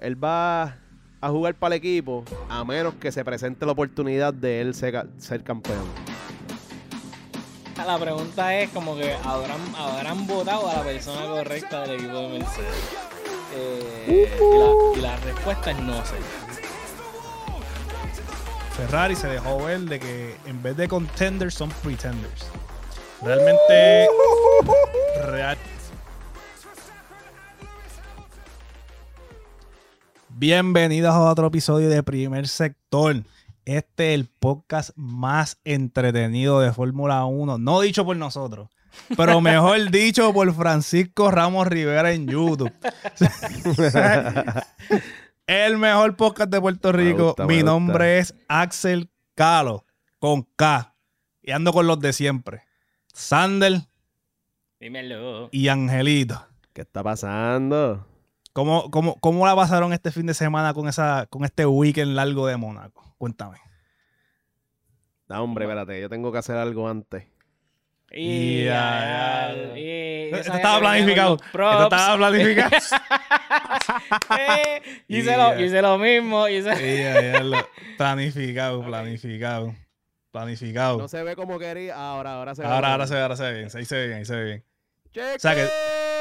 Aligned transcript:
Él 0.00 0.22
va 0.22 0.78
a 1.20 1.28
jugar 1.28 1.54
para 1.54 1.74
el 1.74 1.78
equipo 1.78 2.24
a 2.48 2.64
menos 2.64 2.94
que 2.94 3.12
se 3.12 3.24
presente 3.24 3.66
la 3.66 3.72
oportunidad 3.72 4.32
de 4.32 4.60
él 4.60 4.74
ser, 4.74 5.06
ser 5.18 5.42
campeón. 5.42 5.84
La 7.76 7.98
pregunta 7.98 8.58
es 8.58 8.70
como 8.70 8.96
que 8.96 9.12
habrán, 9.24 9.60
habrán 9.76 10.26
votado 10.26 10.70
a 10.70 10.76
la 10.76 10.82
persona 10.82 11.26
correcta 11.26 11.82
del 11.82 12.00
equipo 12.00 12.18
de 12.18 12.38
Mercedes. 12.38 12.90
Eh, 13.56 14.28
y, 14.38 14.58
la, 14.58 14.98
y 14.98 15.02
la 15.02 15.16
respuesta 15.24 15.70
es 15.70 15.78
no 15.80 16.04
sé. 16.04 16.16
Ferrari 18.76 19.14
se 19.14 19.28
dejó 19.28 19.62
ver 19.64 19.80
de 19.80 20.00
que 20.00 20.36
en 20.46 20.62
vez 20.62 20.76
de 20.76 20.88
contenders 20.88 21.54
son 21.54 21.70
pretenders. 21.82 22.46
Realmente 23.22 24.08
real. 25.26 25.58
Bienvenidos 30.36 31.14
a 31.14 31.20
otro 31.30 31.46
episodio 31.46 31.88
de 31.88 32.02
Primer 32.02 32.48
Sector. 32.48 33.22
Este 33.64 34.08
es 34.12 34.14
el 34.20 34.26
podcast 34.26 34.90
más 34.96 35.58
entretenido 35.64 36.60
de 36.60 36.72
Fórmula 36.72 37.24
1. 37.24 37.58
No 37.58 37.80
dicho 37.80 38.04
por 38.04 38.16
nosotros, 38.16 38.68
pero 39.16 39.40
mejor 39.40 39.90
dicho 39.90 40.32
por 40.32 40.52
Francisco 40.54 41.30
Ramos 41.30 41.66
Rivera 41.68 42.12
en 42.12 42.26
YouTube. 42.26 42.72
el 45.46 45.78
mejor 45.78 46.16
podcast 46.16 46.50
de 46.50 46.60
Puerto 46.60 46.92
Me 46.92 46.98
Rico. 46.98 47.24
gusta, 47.26 47.46
me 47.46 47.54
Mi 47.54 47.60
gusta. 47.60 47.70
nombre 47.70 48.18
es 48.18 48.34
Axel 48.48 49.08
Calo, 49.34 49.84
con 50.18 50.42
K. 50.56 50.94
Y 51.42 51.52
ando 51.52 51.72
con 51.72 51.86
los 51.86 52.00
de 52.00 52.12
siempre. 52.12 52.62
Sander 53.12 53.82
Dímelo. 54.80 55.48
y 55.52 55.68
Angelito. 55.68 56.44
¿Qué 56.72 56.80
está 56.82 57.02
pasando? 57.04 58.04
¿Cómo, 58.54 58.88
cómo, 58.92 59.16
cómo 59.20 59.44
la 59.46 59.56
pasaron 59.56 59.92
este 59.92 60.12
fin 60.12 60.26
de 60.26 60.32
semana 60.34 60.72
con, 60.74 60.88
esa, 60.88 61.26
con 61.28 61.44
este 61.44 61.66
weekend 61.66 62.14
largo 62.14 62.46
de 62.46 62.56
Mónaco? 62.56 63.14
Cuéntame. 63.18 63.58
No, 65.28 65.42
hombre, 65.42 65.64
espérate, 65.64 66.00
yo 66.00 66.08
tengo 66.08 66.30
que 66.30 66.38
hacer 66.38 66.56
algo 66.56 66.88
antes. 66.88 67.24
Y, 68.12 68.62
Ya, 68.66 69.50
Esto 69.52 70.52
estaba 70.54 70.78
planificado. 70.78 71.34
Esto 71.34 71.82
estaba 71.82 72.16
planificado. 72.16 72.70
Eh, 74.38 74.82
hice, 75.08 75.32
Y 75.34 75.36
lo, 75.36 75.60
hice 75.60 75.82
lo 75.82 75.98
mismo. 75.98 76.46
Hice... 76.48 77.42
Lo- 77.42 77.58
planificado, 77.98 78.84
planificado. 78.84 79.74
Planificado. 80.30 80.98
No 80.98 81.08
se 81.08 81.24
ve 81.24 81.34
como 81.34 81.58
quería. 81.58 81.96
Ahora, 81.96 82.34
ahora 82.34 82.54
se 82.54 82.62
ve. 82.62 82.68
ahora, 82.68 82.92
ahora 82.92 83.06
se 83.08 83.14
ve, 83.14 83.20
ahora 83.20 83.36
se 83.36 83.42
ve 83.42 83.52
bien. 83.58 83.68
Ahí 83.74 83.84
se 83.84 83.96
ve 83.96 84.06
bien, 84.06 84.18
ahí 84.18 84.24
se 84.24 84.36
ve 84.36 84.44
bien. 84.44 84.64
¡Cheque! 85.12 85.34
O 85.36 85.40
sea 85.40 85.54
que- 85.56 86.13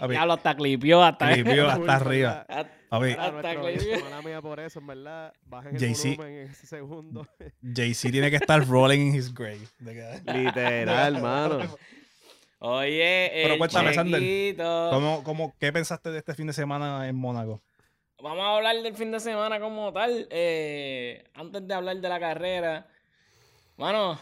Papi, 0.00 0.14
Ya 0.14 0.26
lo 0.26 0.32
hasta 0.34 0.54
clipió 0.56 1.02
hasta 1.02 1.32
clipió 1.32 1.68
hasta 1.68 1.96
arriba. 1.96 2.46
Hasta 2.48 2.70
mía 4.24 4.42
por 4.42 4.60
eso, 4.60 4.80
en 4.80 4.86
verdad. 4.86 5.32
Bajen 5.44 5.76
el 5.76 5.80
Jay-Z. 5.80 6.16
volumen 6.16 6.38
en 6.38 6.50
ese 6.50 6.66
segundo. 6.66 7.26
Jay-Z 7.62 8.10
tiene 8.10 8.30
que 8.30 8.36
estar 8.36 8.66
rolling 8.66 8.98
in 8.98 9.14
his 9.14 9.32
grave. 9.32 9.60
Literal, 9.78 11.16
hermano. 11.16 11.76
Oye, 12.62 13.30
Pero 13.32 13.54
el 13.54 13.58
cuéntame, 13.58 13.94
Sander, 13.94 14.20
Chequito. 14.20 14.90
¿Cómo, 14.90 15.24
cómo, 15.24 15.54
¿Qué 15.58 15.72
pensaste 15.72 16.10
de 16.10 16.18
este 16.18 16.34
fin 16.34 16.46
de 16.46 16.52
semana 16.52 17.08
en 17.08 17.16
Mónaco? 17.16 17.62
Vamos 18.22 18.44
a 18.44 18.56
hablar 18.56 18.76
del 18.82 18.94
fin 18.94 19.10
de 19.10 19.18
semana 19.18 19.58
como 19.60 19.92
tal. 19.94 20.26
Eh, 20.30 21.24
antes 21.32 21.66
de 21.66 21.72
hablar 21.72 21.96
de 21.96 22.08
la 22.08 22.20
carrera, 22.20 22.86
bueno, 23.78 24.20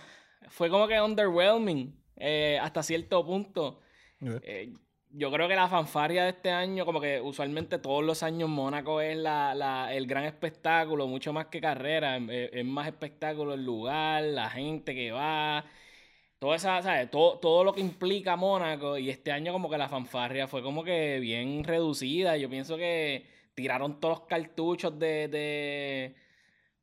fue 0.51 0.71
como 0.71 0.87
que 0.87 1.01
underwhelming 1.01 2.01
eh, 2.17 2.59
hasta 2.63 2.83
cierto 2.85 3.25
punto. 3.27 3.81
Eh, 4.21 4.73
yo 5.11 5.31
creo 5.33 5.49
que 5.49 5.57
la 5.57 5.69
fanfarria 5.69 6.25
de 6.25 6.31
este 6.31 6.51
año, 6.51 6.85
como 6.85 7.01
que 7.01 7.21
usualmente 7.21 7.79
todos 7.79 8.05
los 8.05 8.23
años 8.23 8.49
Mónaco 8.49 9.01
es 9.01 9.17
la, 9.17 9.55
la- 9.55 9.93
el 9.95 10.07
gran 10.07 10.25
espectáculo, 10.25 11.07
mucho 11.07 11.33
más 11.33 11.47
que 11.47 11.61
carrera. 11.61 12.17
Es, 12.19 12.65
más 12.65 12.87
espectáculo 12.87 13.55
el 13.55 13.65
lugar, 13.65 14.23
la 14.25 14.51
gente 14.51 14.95
que 14.95 15.11
va. 15.13 15.65
Todo, 16.39 16.55
esa, 16.55 16.83
¿sabes? 16.83 17.11
Todo, 17.11 17.39
todo 17.39 17.65
lo 17.65 17.73
que 17.75 17.81
implica 17.81 18.37
Mónaco. 18.37 18.99
Y 18.99 19.11
este 19.11 19.33
año 19.33 19.53
como 19.53 19.71
que 19.71 19.79
la 19.79 19.89
fanfarria 19.89 20.47
fue 20.49 20.63
como 20.63 20.85
que 20.85 21.19
bien 21.21 21.65
reducida. 21.65 22.37
Yo 22.37 22.49
pienso 22.51 22.77
que 22.77 23.27
tiraron 23.55 24.01
todos 24.01 24.21
los 24.21 24.29
cartuchos 24.29 24.99
de, 24.99 25.29
de, 25.29 26.15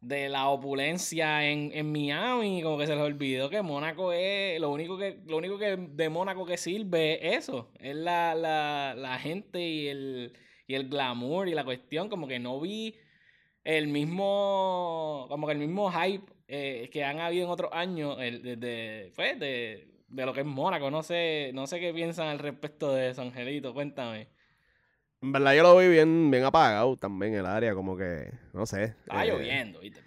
de 0.07 0.29
la 0.29 0.49
opulencia 0.49 1.49
en, 1.49 1.71
en 1.73 1.91
Miami. 1.91 2.61
Como 2.61 2.77
que 2.77 2.87
se 2.87 2.95
les 2.95 3.03
olvidó 3.03 3.49
que 3.49 3.61
Mónaco 3.61 4.11
es. 4.13 4.59
Lo 4.59 4.69
único 4.71 4.97
que, 4.97 5.19
lo 5.25 5.37
único 5.37 5.57
que 5.57 5.77
de 5.77 6.09
Mónaco 6.09 6.45
que 6.45 6.57
sirve 6.57 7.27
es 7.27 7.39
eso. 7.49 7.71
Es 7.79 7.95
la, 7.95 8.35
la, 8.35 8.93
la 8.95 9.19
gente 9.19 9.59
y 9.61 9.87
el, 9.87 10.33
y 10.67 10.75
el 10.75 10.89
glamour 10.89 11.47
y 11.47 11.53
la 11.53 11.65
cuestión. 11.65 12.09
Como 12.09 12.27
que 12.27 12.39
no 12.39 12.59
vi 12.61 12.95
el 13.63 13.87
mismo. 13.87 15.25
Como 15.29 15.47
que 15.47 15.53
el 15.53 15.59
mismo 15.59 15.91
hype 15.91 16.31
eh, 16.47 16.89
que 16.91 17.03
han 17.03 17.19
habido 17.19 17.45
en 17.45 17.51
otros 17.51 17.71
años. 17.73 18.17
El, 18.19 18.59
de, 18.59 19.11
pues, 19.15 19.39
de, 19.39 19.87
de 20.07 20.25
lo 20.25 20.33
que 20.33 20.41
es 20.41 20.45
Mónaco. 20.45 20.91
No 20.91 21.03
sé, 21.03 21.51
no 21.53 21.67
sé 21.67 21.79
qué 21.79 21.93
piensan 21.93 22.27
al 22.27 22.39
respecto 22.39 22.93
de 22.93 23.09
eso, 23.09 23.21
Angelito. 23.23 23.73
Cuéntame. 23.73 24.34
En 25.25 25.31
verdad 25.31 25.55
yo 25.55 25.63
lo 25.63 25.75
vi 25.77 25.87
bien, 25.87 26.29
bien 26.29 26.43
apagado 26.43 26.95
también 26.97 27.33
el 27.33 27.47
área, 27.47 27.73
como 27.73 27.97
que, 27.97 28.31
no 28.53 28.67
sé. 28.67 28.83
Estaba 28.83 29.25
eh, 29.25 29.29
lloviendo, 29.31 29.79
¿viste? 29.79 30.01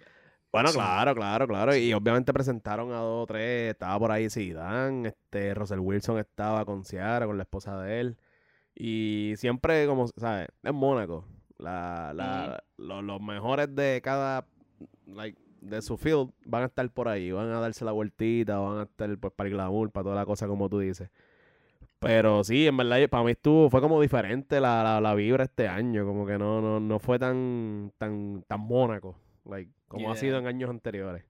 Bueno, 0.49 0.69
Sí. 0.69 0.75
claro, 0.75 1.13
claro, 1.13 1.45
claro. 1.45 1.75
Y 1.75 1.91
obviamente 1.93 2.31
presentaron 2.31 2.91
a 2.93 2.99
dos 2.99 3.23
o 3.23 3.27
tres. 3.27 3.71
Estaba 3.71 3.99
por 3.99 4.11
ahí 4.11 4.29
Zidane, 4.29 5.09
este, 5.09 5.53
Russell 5.53 5.79
Wilson 5.79 6.19
estaba 6.19 6.63
con 6.63 6.85
Ciara, 6.85 7.25
con 7.25 7.35
la 7.37 7.43
esposa 7.43 7.81
de 7.81 7.99
él. 7.99 8.17
Y 8.73 9.33
siempre, 9.35 9.85
como, 9.87 10.07
¿sabes? 10.15 10.47
Es 10.63 10.73
Mónaco. 10.73 11.25
La, 11.57 12.13
la, 12.15 12.63
lo- 12.77 13.01
los 13.01 13.21
mejores 13.21 13.75
de 13.75 13.99
cada, 14.01 14.47
like, 15.05 15.37
de 15.59 15.81
su 15.81 15.97
field 15.97 16.31
van 16.45 16.63
a 16.63 16.67
estar 16.67 16.89
por 16.91 17.09
ahí. 17.09 17.29
Van 17.31 17.49
a 17.51 17.59
darse 17.59 17.83
la 17.83 17.91
vueltita, 17.91 18.57
van 18.57 18.79
a 18.79 18.83
estar 18.83 19.17
pues, 19.17 19.33
para 19.33 19.49
el 19.49 19.53
glamour, 19.55 19.91
para 19.91 20.03
toda 20.05 20.15
la 20.15 20.25
cosa 20.25 20.47
como 20.47 20.69
tú 20.69 20.79
dices. 20.79 21.09
Pero 21.99 22.43
sí, 22.45 22.65
en 22.65 22.77
verdad, 22.77 23.09
para 23.09 23.23
mí 23.23 23.31
estuvo, 23.31 23.69
fue 23.69 23.81
como 23.81 24.01
diferente 24.01 24.61
la, 24.61 24.83
la, 24.83 25.01
la 25.01 25.15
vibra 25.15 25.43
este 25.43 25.67
año. 25.67 26.05
Como 26.05 26.25
que 26.25 26.37
no, 26.37 26.61
no, 26.61 26.79
no 26.79 26.99
fue 26.99 27.19
tan, 27.19 27.91
tan, 27.97 28.43
tan 28.47 28.59
Mónaco. 28.61 29.17
Like, 29.45 29.71
como 29.87 30.09
ha 30.11 30.15
sido 30.15 30.37
en 30.37 30.47
años 30.47 30.69
anteriores. 30.69 31.25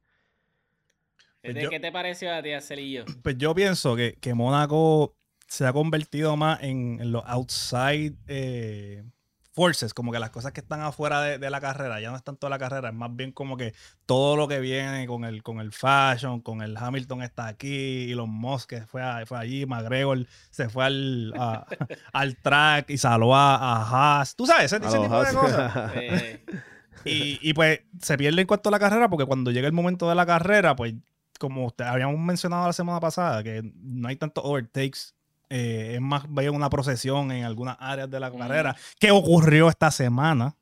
Pues 1.41 1.55
¿De 1.55 1.61
yo- 1.63 1.69
¿Qué 1.69 1.79
te 1.79 1.91
pareció 1.91 2.33
a 2.33 2.43
ti, 2.43 2.49
Celillo? 2.61 3.05
Pues 3.23 3.37
yo 3.37 3.55
pienso 3.55 3.95
que, 3.95 4.15
que 4.19 4.33
Mónaco 4.33 5.15
se 5.47 5.65
ha 5.65 5.73
convertido 5.73 6.37
más 6.37 6.61
en, 6.61 6.99
en 7.01 7.11
los 7.11 7.23
outside 7.25 8.15
eh, 8.27 9.03
forces, 9.51 9.93
como 9.93 10.11
que 10.11 10.19
las 10.19 10.29
cosas 10.29 10.51
que 10.51 10.61
están 10.61 10.81
afuera 10.81 11.21
de, 11.21 11.37
de 11.37 11.49
la 11.49 11.59
carrera, 11.59 11.99
ya 11.99 12.11
no 12.11 12.15
es 12.15 12.23
tanto 12.23 12.47
la 12.49 12.59
carrera, 12.59 12.89
es 12.89 12.95
más 12.95 13.13
bien 13.15 13.31
como 13.31 13.57
que 13.57 13.73
todo 14.05 14.35
lo 14.35 14.47
que 14.47 14.59
viene 14.59 15.05
con 15.07 15.25
el, 15.25 15.43
con 15.43 15.59
el 15.59 15.71
fashion, 15.71 16.41
con 16.41 16.61
el 16.61 16.77
Hamilton 16.77 17.23
está 17.23 17.47
aquí, 17.47 17.67
y 17.67 18.13
los 18.13 18.27
Musk 18.27 18.69
que 18.69 18.81
fue, 18.85 19.01
a- 19.01 19.25
fue 19.25 19.37
allí, 19.37 19.65
McGregor 19.65 20.25
se 20.51 20.69
fue 20.69 20.85
al, 20.85 21.33
a- 21.37 21.65
al 22.13 22.37
track 22.37 22.89
y 22.89 22.97
saludó 22.97 23.35
a, 23.35 23.55
a 23.55 24.17
Haas. 24.19 24.35
Tú 24.35 24.45
sabes, 24.45 24.71
ese, 24.71 24.79
tipo 24.79 25.23
de 25.23 25.33
cosas. 25.33 25.91
Y, 27.05 27.39
y, 27.41 27.53
pues 27.53 27.79
se 28.01 28.17
pierde 28.17 28.41
en 28.41 28.47
cuanto 28.47 28.67
a 28.67 28.71
la 28.73 28.79
carrera, 28.79 29.09
porque 29.09 29.25
cuando 29.25 29.51
llega 29.51 29.67
el 29.67 29.73
momento 29.73 30.09
de 30.09 30.15
la 30.15 30.25
carrera, 30.25 30.75
pues 30.75 30.95
como 31.39 31.65
usted, 31.65 31.85
habíamos 31.85 32.19
mencionado 32.19 32.67
la 32.67 32.73
semana 32.73 32.99
pasada, 32.99 33.41
que 33.41 33.61
no 33.73 34.09
hay 34.09 34.17
tantos 34.17 34.43
overtakes, 34.45 35.13
eh, 35.49 35.91
es 35.95 36.01
más 36.01 36.23
vaya 36.29 36.51
una 36.51 36.69
procesión 36.69 37.31
en 37.31 37.43
algunas 37.43 37.75
áreas 37.79 38.09
de 38.09 38.19
la 38.19 38.29
Mm. 38.29 38.37
carrera, 38.37 38.75
que 38.99 39.11
ocurrió 39.11 39.69
esta 39.69 39.91
semana. 39.91 40.55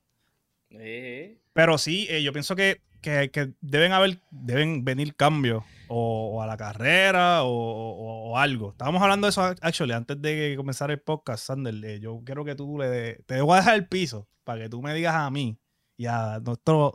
eh, 0.71 1.39
Pero 1.53 1.77
sí, 1.77 2.07
eh, 2.09 2.21
yo 2.23 2.31
pienso 2.33 2.55
que, 2.55 2.81
que- 3.01 3.31
que 3.31 3.53
deben 3.61 3.91
haber, 3.93 4.19
deben 4.31 4.83
venir 4.85 5.15
cambios 5.15 5.63
o, 5.87 6.35
o 6.35 6.41
a 6.41 6.47
la 6.47 6.57
carrera 6.57 7.43
o, 7.43 7.49
o- 7.49 8.31
o 8.31 8.37
algo. 8.37 8.71
Estábamos 8.71 9.01
hablando 9.01 9.25
de 9.27 9.29
eso, 9.31 9.41
actually, 9.61 9.93
antes 9.93 10.21
de 10.21 10.53
comenzar 10.57 10.91
el 10.91 10.99
podcast, 10.99 11.45
Sander. 11.45 11.73
eh, 11.85 11.99
yo 11.99 12.21
quiero 12.25 12.43
que 12.45 12.55
tú 12.55 12.77
le 12.77 12.87
de- 12.89 13.23
te 13.25 13.41
voy 13.41 13.53
a 13.55 13.61
dejar 13.61 13.75
el 13.75 13.87
piso 13.87 14.27
para 14.43 14.61
que 14.63 14.69
tú 14.69 14.81
me 14.81 14.93
digas 14.93 15.15
a 15.15 15.29
mí 15.31 15.57
y 15.97 16.05
a 16.05 16.39
nuestros 16.43 16.93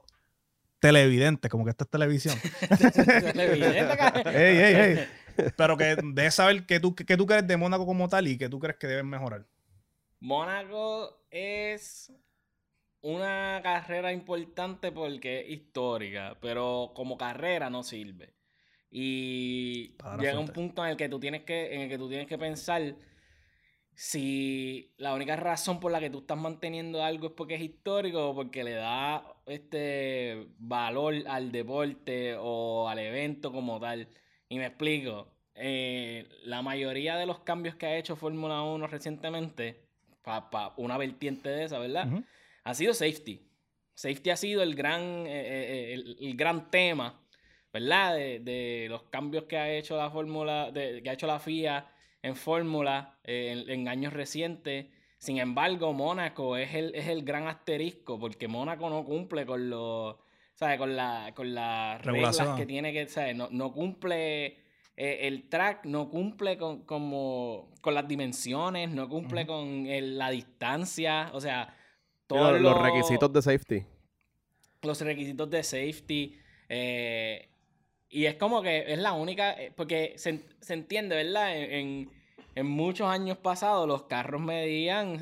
televidentes, 0.79 1.51
como 1.51 1.65
que 1.65 1.71
esto 1.71 1.85
es 1.85 1.91
televisión. 1.91 2.37
televidente, 3.33 4.23
ey, 4.27 4.59
ey, 4.59 4.75
ey. 4.99 5.07
Pero 5.57 5.77
que 5.77 5.97
dejes 6.03 6.35
saber 6.35 6.67
que 6.67 6.81
tú, 6.81 6.95
que 6.95 7.17
tú 7.17 7.27
crees 7.27 7.47
de 7.47 7.57
Mónaco 7.57 7.87
como 7.87 8.09
tal 8.09 8.29
y 8.29 8.39
que 8.39 8.49
tú 8.49 8.59
crees 8.59 8.77
que 8.77 8.87
deben 8.87 9.09
mejorar. 9.09 9.47
Mónaco 10.21 11.25
es 11.31 12.13
una 13.01 13.61
carrera 13.63 14.13
importante 14.13 14.93
porque 14.93 15.41
es 15.41 15.51
histórica, 15.51 16.37
pero 16.41 16.93
como 16.95 17.19
carrera 17.19 17.69
no 17.69 17.83
sirve. 17.83 18.35
Y 18.91 19.97
llega 20.21 20.39
un 20.39 20.49
punto 20.49 20.85
en 20.85 20.91
el 20.91 20.97
que 20.97 21.09
tú 21.09 21.19
tienes 21.19 21.43
que, 21.43 21.75
en 21.75 21.81
el 21.83 21.89
que 21.89 21.99
tú 21.99 22.09
tienes 22.09 22.27
que 22.27 22.39
pensar 22.39 22.95
si 23.95 24.95
la 24.97 25.15
única 25.15 25.37
razón 25.37 25.81
por 25.81 25.93
la 25.93 26.01
que 26.01 26.11
tú 26.11 26.21
estás 26.21 26.39
manteniendo 26.39 27.03
algo 27.03 27.29
es 27.29 27.33
porque 27.33 27.57
es 27.57 27.63
histórico 27.63 28.31
o 28.31 28.35
porque 28.35 28.65
le 28.65 28.73
da 28.73 29.25
este 29.47 30.47
valor 30.59 31.15
al 31.27 31.53
deporte 31.53 32.37
o 32.39 32.89
al 32.89 32.99
evento 32.99 33.53
como 33.53 33.81
tal. 33.81 34.09
Y 34.53 34.59
me 34.59 34.67
explico. 34.67 35.29
eh, 35.55 36.29
la 36.45 36.61
mayoría 36.61 37.17
de 37.17 37.25
los 37.25 37.39
cambios 37.41 37.75
que 37.75 37.87
ha 37.87 37.97
hecho 37.97 38.17
Fórmula 38.17 38.61
1 38.61 38.87
recientemente 38.87 39.81
para 40.21 40.75
una 40.77 40.99
vertiente 40.99 41.49
de 41.49 41.65
esa, 41.65 41.79
¿verdad? 41.79 42.07
Ha 42.63 42.75
sido 42.75 42.93
safety. 42.93 43.41
Safety 43.95 44.29
ha 44.29 44.37
sido 44.37 44.63
el 44.63 44.75
gran, 44.75 45.01
eh, 45.27 45.95
eh, 45.95 46.05
el, 46.21 46.37
gran 46.37 46.71
tema, 46.71 47.19
¿verdad? 47.73 48.15
De, 48.15 48.89
los 48.91 49.05
cambios 49.05 49.45
que 49.45 49.57
ha 49.57 49.73
hecho 49.73 49.97
la 49.97 50.11
fórmula, 50.11 50.71
que 50.75 51.09
ha 51.09 51.15
hecho 51.15 51.27
la 51.27 51.39
FIA 51.39 51.91
en 52.21 52.37
fórmula 52.37 53.19
en, 53.25 53.89
años 53.89 54.13
recientes. 54.13 54.89
Sin 55.17 55.39
embargo, 55.39 55.95
Mónaco 55.95 56.59
es 56.59 56.75
el, 56.75 56.95
es 56.95 57.09
el 57.09 57.25
gran 57.25 57.47
asterisco, 57.47 58.19
porque 58.19 58.49
Mónaco 58.49 58.91
no 58.91 59.03
cumple 59.03 59.47
con 59.47 59.71
los, 59.71 60.17
¿sabes? 60.63 60.79
Con, 60.79 60.95
la, 60.95 61.33
con 61.35 61.55
las 61.55 62.01
reglas 62.03 62.39
que 62.57 62.67
tiene 62.67 62.93
que, 62.93 63.09
¿sabes? 63.09 63.35
No, 63.35 63.49
no 63.51 63.73
cumple 63.73 64.63
eh, 64.97 65.27
el 65.27 65.49
track 65.49 65.87
no 65.87 66.11
cumple 66.11 66.59
con, 66.59 66.83
como, 66.83 67.71
con 67.81 67.95
las 67.95 68.07
dimensiones, 68.07 68.91
no 68.91 69.09
cumple 69.09 69.47
con 69.47 69.85
la 70.19 70.31
distancia, 70.31 71.31
o 71.33 71.41
sea, 71.41 71.75
todos 72.27 72.61
los, 72.61 72.81
requisitos 72.81 73.33
de 73.33 73.43
safety. 73.43 73.87
Los 74.83 75.01
requisitos 75.01 75.51
de 75.51 75.63
safety. 75.63 76.39
Eh, 76.69 77.49
y 78.11 78.27
es 78.27 78.35
como 78.35 78.63
que 78.63 78.93
es 78.93 78.99
la 78.99 79.13
única, 79.13 79.53
eh, 79.53 79.73
porque 79.75 80.15
se, 80.17 80.45
entiende, 80.69 81.17
¿verdad? 81.17 81.57
En, 81.57 82.11
muchos 82.65 83.09
años 83.09 83.39
pasados 83.39 83.89
los 83.89 84.03
carros 84.03 84.41
medían 84.41 85.19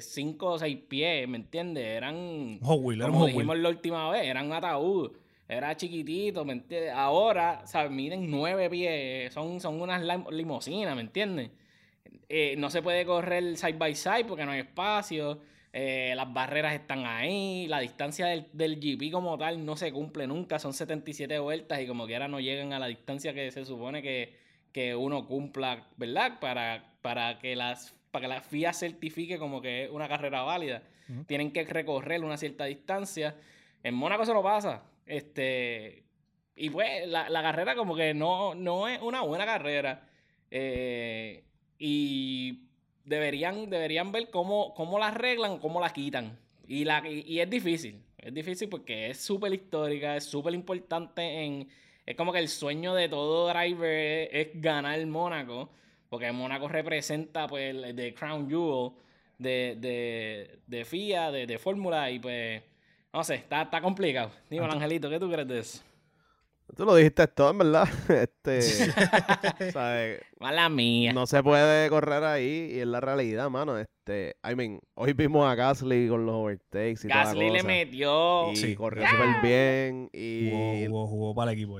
5 0.00 0.46
o 0.46 0.58
6 0.58 0.78
pies, 0.88 1.28
¿me 1.28 1.36
entiendes? 1.36 1.84
Eran, 1.84 2.58
como 2.60 3.26
dijimos 3.26 3.58
la 3.58 3.68
última 3.68 4.10
vez, 4.10 4.26
eran 4.26 4.46
un 4.46 4.52
ataúd 4.52 5.12
era 5.52 5.76
chiquitito, 5.76 6.44
¿me 6.44 6.54
entiendes? 6.54 6.92
Ahora, 6.92 7.66
¿sabes? 7.66 7.90
Miden 7.90 8.30
nueve 8.30 8.70
pies, 8.70 9.32
son, 9.32 9.60
son 9.60 9.80
unas 9.80 10.02
limosinas, 10.30 10.94
¿me 10.94 11.02
entiendes? 11.02 11.50
Eh, 12.28 12.54
no 12.56 12.70
se 12.70 12.80
puede 12.80 13.04
correr 13.04 13.56
side 13.56 13.74
by 13.74 13.94
side 13.94 14.24
porque 14.24 14.44
no 14.46 14.52
hay 14.52 14.60
espacio, 14.60 15.40
eh, 15.72 16.14
las 16.16 16.32
barreras 16.32 16.74
están 16.74 17.04
ahí, 17.04 17.66
la 17.68 17.80
distancia 17.80 18.26
del, 18.26 18.46
del, 18.52 18.76
GP 18.80 19.12
como 19.12 19.36
tal 19.36 19.64
no 19.64 19.76
se 19.76 19.92
cumple 19.92 20.26
nunca, 20.26 20.58
son 20.58 20.72
77 20.72 21.38
vueltas 21.38 21.80
y 21.80 21.86
como 21.86 22.06
quiera 22.06 22.28
no 22.28 22.40
llegan 22.40 22.72
a 22.72 22.78
la 22.78 22.86
distancia 22.86 23.34
que 23.34 23.50
se 23.50 23.64
supone 23.66 24.00
que, 24.00 24.34
uno 24.96 25.26
cumpla, 25.26 25.86
¿verdad? 25.96 26.38
Para, 26.40 26.92
para, 27.02 27.38
que 27.38 27.56
las, 27.56 27.94
para 28.10 28.22
que 28.22 28.28
la 28.28 28.40
FIA 28.40 28.72
certifique 28.72 29.38
como 29.38 29.60
que 29.60 29.84
es 29.84 29.90
una 29.90 30.08
carrera 30.08 30.42
válida. 30.42 30.82
Tienen 31.26 31.52
que 31.52 31.64
recorrer 31.64 32.24
una 32.24 32.38
cierta 32.38 32.64
distancia. 32.64 33.36
En 33.82 33.94
Mónaco 33.94 34.24
se 34.24 34.32
lo 34.32 34.42
pasa. 34.42 34.82
Este, 35.04 36.04
y 36.56 36.70
pues 36.70 37.06
la, 37.06 37.42
carrera 37.42 37.74
como 37.74 37.94
que 37.94 38.14
no, 38.14 38.54
no 38.54 38.88
es 38.88 39.00
una 39.02 39.22
buena 39.22 39.44
carrera. 39.44 40.08
Eh, 40.50 41.44
y 41.78 42.68
deberían, 43.04 43.68
deberían 43.68 44.12
ver 44.12 44.30
cómo, 44.30 44.74
cómo 44.74 44.98
la 44.98 45.08
arreglan, 45.08 45.58
cómo 45.58 45.80
la 45.80 45.92
quitan. 45.92 46.38
Y, 46.66 46.84
la, 46.84 47.02
y, 47.08 47.40
es 47.40 47.50
difícil. 47.50 48.02
Es 48.18 48.32
difícil 48.32 48.68
porque 48.68 49.10
es 49.10 49.18
súper 49.18 49.52
histórica, 49.52 50.16
es 50.16 50.24
súper 50.24 50.54
importante 50.54 51.22
en... 51.22 51.68
Es 52.04 52.16
como 52.16 52.32
que 52.32 52.38
el 52.38 52.48
sueño 52.48 52.94
de 52.94 53.08
todo 53.08 53.48
driver 53.48 54.28
es, 54.32 54.48
ganar 54.54 55.04
Mónaco. 55.06 55.70
Porque 56.08 56.30
Mónaco 56.32 56.68
representa 56.68 57.46
pues 57.46 57.74
el 57.74 57.96
de 57.96 58.12
Crown 58.12 58.48
Jewel 58.48 58.92
de, 59.38 59.76
de, 59.78 60.58
de 60.66 60.84
FIA, 60.84 61.30
de, 61.30 61.46
de 61.46 61.58
Fórmula. 61.58 62.10
Y 62.10 62.18
pues 62.18 62.62
no 63.12 63.22
sé, 63.24 63.36
está, 63.36 63.62
está 63.62 63.80
complicado. 63.80 64.30
Dime, 64.48 64.66
Angelito, 64.66 65.10
¿qué 65.10 65.18
tú 65.18 65.30
crees 65.30 65.48
de 65.48 65.58
eso? 65.58 65.82
Tú 66.74 66.86
lo 66.86 66.94
dijiste 66.94 67.26
todo, 67.28 67.50
en 67.50 67.58
verdad. 67.58 67.88
Este, 68.08 68.62
¿sabes? 69.72 70.22
Mala 70.40 70.68
mía. 70.68 71.12
No 71.12 71.26
se 71.26 71.42
puede 71.42 71.88
correr 71.90 72.24
ahí 72.24 72.72
y 72.74 72.80
es 72.80 72.86
la 72.86 73.00
realidad, 73.00 73.50
mano. 73.50 73.78
Este, 73.78 74.36
I 74.42 74.54
mean, 74.54 74.80
hoy 74.94 75.12
vimos 75.12 75.46
a 75.46 75.54
Gasly 75.54 76.08
con 76.08 76.24
los 76.24 76.34
overtakes 76.34 77.04
y 77.04 77.08
Gasly 77.08 77.50
le 77.50 77.62
metió. 77.62 78.50
Y 78.52 78.56
sí. 78.56 78.74
corrió 78.74 79.06
súper 79.06 79.42
bien. 79.42 80.08
Y 80.12 80.86
jugó, 80.88 81.06
jugó, 81.06 81.34
para 81.34 81.52
el 81.52 81.58
equipo. 81.58 81.78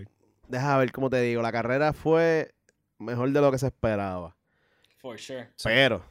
Deja 0.49 0.77
ver 0.77 0.93
cómo 0.93 1.09
te 1.09 1.21
digo. 1.23 1.41
La 1.41 1.53
carrera 1.53 1.93
fue 1.95 2.53
mejor 2.99 3.31
de 3.31 3.41
lo 3.41 3.51
que 3.51 3.59
se 3.59 3.67
esperaba. 3.67 4.37
For 4.99 5.19
sure. 5.19 5.49
Pero 5.65 6.05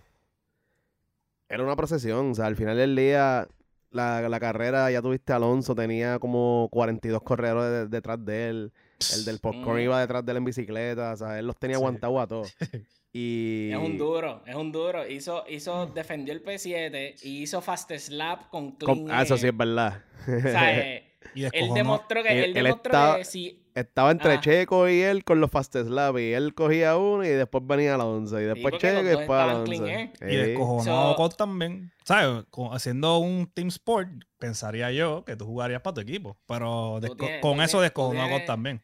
era 1.48 1.64
una 1.64 1.76
procesión. 1.76 2.32
O 2.32 2.36
sea, 2.36 2.48
al 2.48 2.56
final 2.56 2.78
del 2.78 2.96
día 2.96 3.48
la, 3.92 4.28
la, 4.28 4.40
carrera, 4.40 4.90
ya 4.92 5.02
tuviste 5.02 5.34
Alonso, 5.34 5.76
tenía 5.76 6.20
como 6.20 6.68
42 6.72 7.22
corredores 7.22 7.90
detrás 7.90 8.24
de 8.24 8.50
él. 8.50 8.74
El 9.14 9.26
del 9.26 9.40
popcorn 9.40 9.80
mm. 9.80 9.84
iba 9.84 10.00
detrás 10.00 10.26
de 10.26 10.32
él 10.32 10.38
en 10.38 10.46
bicicleta, 10.46 11.14
o 11.14 11.18
sea, 11.18 11.40
él 11.40 11.48
los 11.48 11.58
tenía 11.58 11.78
aguantados 11.78 12.22
a 12.22 12.28
todos. 12.28 12.56
Y... 13.14 13.72
Es 13.72 13.78
un 13.78 13.98
duro, 13.98 14.42
es 14.46 14.56
un 14.56 14.72
duro. 14.72 15.06
Hizo, 15.06 15.44
hizo, 15.50 15.88
defendió 15.88 16.34
el 16.34 16.44
P7 16.44 17.16
y 17.24 17.42
hizo 17.42 17.62
fast 17.62 17.92
slap 17.92 18.50
con 18.50 18.72
clean. 18.78 19.12
ah, 19.12 19.24
eso 19.24 19.38
sí 19.38 19.48
es 19.48 19.58
verdad. 19.58 20.04
O 20.26 20.42
sea, 20.42 20.80
eh, 20.96 21.18
él 21.36 21.74
demostró 21.74 22.24
que, 22.24 22.46
él, 22.46 22.54
demostró 22.54 23.18
que 23.18 23.26
si 23.26 23.61
estaba 23.76 24.12
entre 24.12 24.40
Checo 24.40 24.88
y 24.90 25.02
él 25.02 25.24
con 25.24 25.40
los 25.40 25.52
fast 25.52 25.76
slap 25.76 26.18
y 26.18 26.34
él 26.34 26.54
cogía 26.54 26.98
uno 26.98 27.24
y 27.24 27.30
después 27.30 27.66
venía 27.66 27.96
Alonso 27.96 28.40
y 28.40 28.46
después 28.46 28.78
Checo 28.78 29.02
y 29.02 29.06
después 29.06 29.40
Alonso. 29.40 29.86
¿eh? 29.86 30.12
Y 30.22 30.36
descojonado 30.36 31.16
so, 31.16 31.30
también. 31.30 31.92
¿Sabes? 32.04 32.46
Haciendo 32.72 33.18
un 33.20 33.48
team 33.54 33.70
sport, 33.70 34.10
pensaría 34.38 34.92
yo 34.92 35.24
que 35.26 35.36
tú 35.36 35.46
jugarías 35.46 35.82
para 35.82 35.96
tu 35.96 36.02
equipo. 36.02 36.38
Pero 36.46 37.00
con 37.42 37.62
eso 37.62 37.82
descojonado 37.82 38.44
también. 38.46 38.82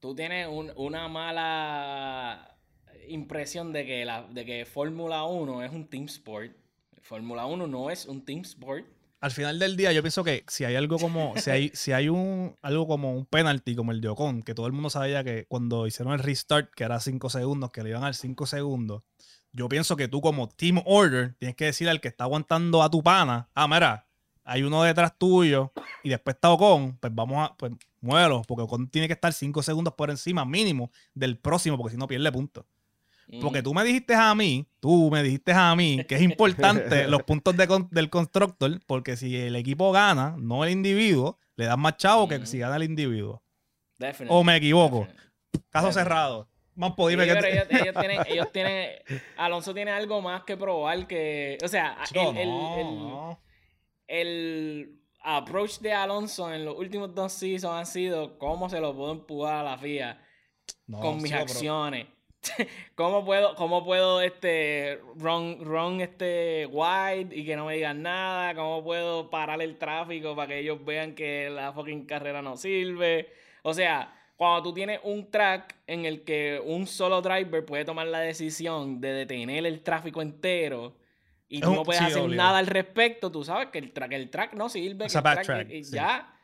Tú 0.00 0.14
tienes 0.14 0.48
una 0.76 1.08
mala 1.08 2.56
impresión 3.08 3.72
de 3.72 3.86
que, 3.86 4.04
la, 4.04 4.22
de 4.22 4.44
que 4.44 4.66
Fórmula 4.66 5.24
1 5.24 5.64
es 5.64 5.72
un 5.72 5.88
team 5.88 6.04
sport. 6.04 6.52
Fórmula 7.02 7.46
1 7.46 7.66
no 7.66 7.90
es 7.90 8.06
un 8.06 8.24
team 8.24 8.40
sport 8.40 8.86
al 9.20 9.30
final 9.32 9.58
del 9.58 9.76
día 9.76 9.92
yo 9.92 10.02
pienso 10.02 10.22
que 10.22 10.44
si 10.48 10.64
hay 10.64 10.76
algo 10.76 10.98
como 10.98 11.34
si 11.36 11.50
hay 11.50 11.70
si 11.74 11.92
hay 11.92 12.08
un 12.08 12.56
algo 12.62 12.86
como 12.86 13.12
un 13.12 13.26
penalty 13.26 13.74
como 13.74 13.92
el 13.92 14.00
de 14.00 14.08
Ocon 14.08 14.42
que 14.42 14.54
todo 14.54 14.66
el 14.66 14.72
mundo 14.72 14.90
sabía 14.90 15.24
que 15.24 15.46
cuando 15.48 15.86
hicieron 15.86 16.14
el 16.14 16.20
restart 16.20 16.72
que 16.74 16.84
era 16.84 17.00
5 17.00 17.30
segundos 17.30 17.70
que 17.70 17.82
le 17.82 17.90
iban 17.90 18.04
al 18.04 18.14
5 18.14 18.46
segundos 18.46 19.02
yo 19.52 19.68
pienso 19.68 19.96
que 19.96 20.08
tú 20.08 20.20
como 20.20 20.48
team 20.48 20.82
order 20.84 21.34
tienes 21.38 21.56
que 21.56 21.66
decir 21.66 21.88
al 21.88 22.00
que 22.00 22.08
está 22.08 22.24
aguantando 22.24 22.82
a 22.82 22.90
tu 22.90 23.02
pana 23.02 23.48
ah 23.54 23.66
mira 23.66 24.06
hay 24.44 24.62
uno 24.62 24.82
detrás 24.82 25.18
tuyo 25.18 25.72
y 26.04 26.10
después 26.10 26.36
está 26.36 26.50
Ocon 26.50 26.96
pues 26.98 27.12
vamos 27.14 27.48
a 27.48 27.56
pues 27.56 27.72
muévelo 28.00 28.42
porque 28.46 28.62
Ocon 28.62 28.88
tiene 28.88 29.08
que 29.08 29.14
estar 29.14 29.32
5 29.32 29.62
segundos 29.62 29.94
por 29.94 30.10
encima 30.10 30.44
mínimo 30.44 30.92
del 31.14 31.38
próximo 31.38 31.76
porque 31.76 31.92
si 31.92 31.98
no 31.98 32.06
pierde 32.06 32.30
puntos 32.30 32.64
porque 33.40 33.62
tú 33.62 33.74
me 33.74 33.84
dijiste 33.84 34.14
a 34.14 34.34
mí, 34.34 34.66
tú 34.80 35.10
me 35.10 35.22
dijiste 35.22 35.52
a 35.52 35.74
mí 35.76 36.02
que 36.08 36.14
es 36.14 36.22
importante 36.22 37.06
los 37.08 37.22
puntos 37.22 37.54
del 37.56 38.10
constructor, 38.10 38.80
porque 38.86 39.16
si 39.16 39.36
el 39.36 39.56
equipo 39.56 39.92
gana, 39.92 40.34
no 40.38 40.64
el 40.64 40.70
individuo, 40.70 41.38
le 41.56 41.66
das 41.66 41.78
más 41.78 41.96
chavo 41.96 42.28
que 42.28 42.46
si 42.46 42.58
gana 42.58 42.76
el 42.76 42.84
individuo. 42.84 43.42
O 44.28 44.44
me 44.44 44.56
equivoco. 44.56 45.06
Caso 45.70 45.92
cerrado. 45.92 46.48
Más 46.74 46.92
ellos, 46.96 47.38
tienen, 48.00 48.20
ellos 48.28 48.52
tienen. 48.52 48.90
Alonso 49.36 49.74
tiene 49.74 49.90
algo 49.90 50.22
más 50.22 50.44
que 50.44 50.56
probar 50.56 51.08
que. 51.08 51.58
O 51.64 51.66
sea, 51.66 51.98
el, 52.14 53.36
el, 54.06 55.00
approach 55.20 55.80
de 55.80 55.92
Alonso 55.92 56.54
en 56.54 56.64
los 56.64 56.78
últimos 56.78 57.12
dos 57.12 57.32
seasons 57.32 57.74
ha 57.74 57.84
sido 57.84 58.38
cómo 58.38 58.70
se 58.70 58.78
lo 58.78 58.94
puedo 58.94 59.10
empujar 59.10 59.54
a 59.56 59.62
la 59.64 59.78
FIA 59.78 60.22
con 61.00 61.20
mis 61.20 61.32
acciones. 61.32 62.06
¿Cómo 62.94 63.24
puedo, 63.24 63.54
cómo 63.54 63.84
puedo 63.84 64.20
este 64.20 65.00
run, 65.16 65.58
run 65.64 66.00
este 66.00 66.66
wide 66.66 67.34
y 67.34 67.44
que 67.44 67.56
no 67.56 67.66
me 67.66 67.74
digan 67.74 68.02
nada? 68.02 68.54
¿Cómo 68.54 68.82
puedo 68.82 69.30
parar 69.30 69.60
el 69.62 69.76
tráfico 69.76 70.34
para 70.36 70.48
que 70.48 70.58
ellos 70.60 70.84
vean 70.84 71.14
que 71.14 71.50
la 71.50 71.72
fucking 71.72 72.06
carrera 72.06 72.42
no 72.42 72.56
sirve? 72.56 73.28
O 73.62 73.74
sea, 73.74 74.14
cuando 74.36 74.62
tú 74.62 74.74
tienes 74.74 75.00
un 75.02 75.30
track 75.30 75.76
en 75.86 76.04
el 76.04 76.22
que 76.22 76.62
un 76.64 76.86
solo 76.86 77.20
driver 77.20 77.64
puede 77.64 77.84
tomar 77.84 78.06
la 78.06 78.20
decisión 78.20 79.00
de 79.00 79.12
detener 79.12 79.66
el 79.66 79.82
tráfico 79.82 80.22
entero 80.22 80.96
y 81.48 81.60
tú 81.60 81.72
no 81.74 81.82
puedes 81.82 82.02
hacer 82.02 82.28
nada 82.28 82.58
al 82.58 82.66
respecto, 82.66 83.32
tú 83.32 83.42
sabes 83.42 83.68
que 83.68 83.78
el 83.78 83.92
track, 83.92 84.12
el 84.12 84.30
track 84.30 84.54
no 84.54 84.68
sirve. 84.68 85.06
que 85.06 85.18
el 85.40 85.46
track, 85.46 85.68
Ya. 85.92 86.34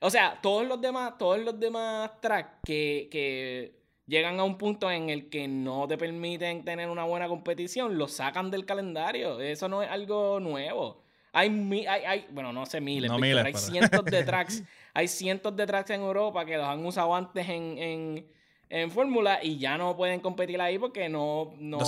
o 0.00 0.10
sea, 0.10 0.38
todos 0.42 0.66
los 0.66 0.80
demás, 0.80 1.16
todos 1.18 1.38
los 1.38 1.58
demás 1.60 2.10
tracks 2.20 2.58
que, 2.64 3.08
que 3.10 3.83
llegan 4.06 4.38
a 4.40 4.44
un 4.44 4.58
punto 4.58 4.90
en 4.90 5.10
el 5.10 5.28
que 5.28 5.48
no 5.48 5.88
te 5.88 5.96
permiten 5.96 6.64
tener 6.64 6.88
una 6.88 7.04
buena 7.04 7.28
competición, 7.28 7.98
lo 7.98 8.08
sacan 8.08 8.50
del 8.50 8.66
calendario. 8.66 9.40
Eso 9.40 9.68
no 9.68 9.82
es 9.82 9.90
algo 9.90 10.40
nuevo. 10.40 11.02
Hay, 11.32 11.48
hay, 11.88 12.04
hay 12.04 12.26
bueno, 12.30 12.52
no 12.52 12.64
sé 12.64 12.80
miles, 12.80 13.10
pero 13.20 13.40
hay 13.44 13.54
cientos 13.54 14.04
de 14.04 14.22
tracks. 14.24 14.62
hay 14.92 15.08
cientos 15.08 15.56
de 15.56 15.66
tracks 15.66 15.90
en 15.90 16.00
Europa 16.00 16.44
que 16.44 16.56
los 16.56 16.66
han 16.66 16.84
usado 16.86 17.14
antes 17.14 17.48
en, 17.48 17.76
en, 17.78 18.26
en 18.70 18.90
Fórmula 18.90 19.40
y 19.42 19.58
ya 19.58 19.76
no 19.76 19.96
pueden 19.96 20.20
competir 20.20 20.60
ahí 20.60 20.78
porque 20.78 21.08
no, 21.08 21.54
no 21.58 21.78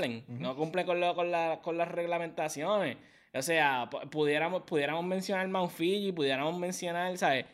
cumplen. 0.00 0.24
No 0.28 0.56
cumplen 0.56 0.86
con, 0.86 1.00
lo, 1.00 1.14
con, 1.14 1.30
la, 1.30 1.60
con 1.62 1.78
las 1.78 1.88
reglamentaciones. 1.88 2.96
O 3.32 3.42
sea, 3.42 3.88
pudiéramos, 4.10 4.62
pudiéramos 4.62 5.04
mencionar 5.04 5.46
Mount 5.46 5.70
Fiji, 5.70 6.10
pudiéramos 6.10 6.58
mencionar, 6.58 7.16
¿sabes? 7.16 7.46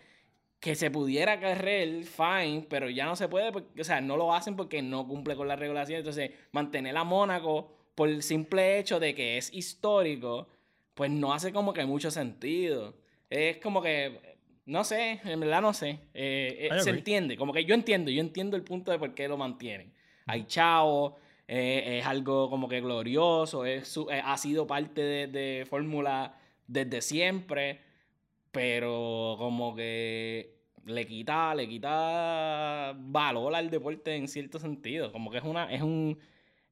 Que 0.60 0.74
se 0.74 0.90
pudiera 0.90 1.40
correr, 1.40 2.04
fine, 2.04 2.66
pero 2.68 2.90
ya 2.90 3.04
no 3.04 3.16
se 3.16 3.28
puede, 3.28 3.52
porque, 3.52 3.80
o 3.80 3.84
sea, 3.84 4.00
no 4.00 4.16
lo 4.16 4.34
hacen 4.34 4.56
porque 4.56 4.82
no 4.82 5.06
cumple 5.06 5.36
con 5.36 5.48
la 5.48 5.56
regulación. 5.56 5.98
Entonces, 5.98 6.30
mantener 6.52 6.96
a 6.96 7.04
Mónaco 7.04 7.72
por 7.94 8.08
el 8.08 8.22
simple 8.22 8.78
hecho 8.78 8.98
de 8.98 9.14
que 9.14 9.38
es 9.38 9.52
histórico, 9.52 10.48
pues 10.94 11.10
no 11.10 11.32
hace 11.32 11.52
como 11.52 11.72
que 11.72 11.84
mucho 11.84 12.10
sentido. 12.10 12.94
Es 13.28 13.58
como 13.58 13.82
que, 13.82 14.38
no 14.64 14.82
sé, 14.84 15.20
en 15.24 15.40
verdad 15.40 15.62
no 15.62 15.72
sé. 15.72 16.00
Eh, 16.14 16.68
eh, 16.70 16.80
se 16.80 16.90
entiende, 16.90 17.36
como 17.36 17.52
que 17.52 17.64
yo 17.64 17.74
entiendo, 17.74 18.10
yo 18.10 18.20
entiendo 18.20 18.56
el 18.56 18.62
punto 18.62 18.90
de 18.90 18.98
por 18.98 19.14
qué 19.14 19.28
lo 19.28 19.36
mantienen. 19.36 19.92
Hay 20.26 20.44
chavo, 20.46 21.16
eh, 21.46 21.98
es 22.00 22.06
algo 22.06 22.50
como 22.50 22.68
que 22.68 22.80
glorioso, 22.80 23.64
es, 23.64 23.96
ha 24.10 24.36
sido 24.36 24.66
parte 24.66 25.00
de, 25.00 25.26
de 25.28 25.66
Fórmula 25.66 26.38
desde 26.66 27.00
siempre, 27.00 27.80
pero 28.52 29.36
como 29.38 29.74
que 29.74 30.56
le 30.86 31.06
quita, 31.06 31.54
le 31.54 31.68
quita 31.68 32.94
valor 32.96 33.54
al 33.54 33.70
deporte 33.70 34.14
en 34.14 34.28
cierto 34.28 34.58
sentido. 34.58 35.12
Como 35.12 35.30
que 35.30 35.38
es 35.38 35.44
una, 35.44 35.72
es 35.72 35.82
un. 35.82 36.18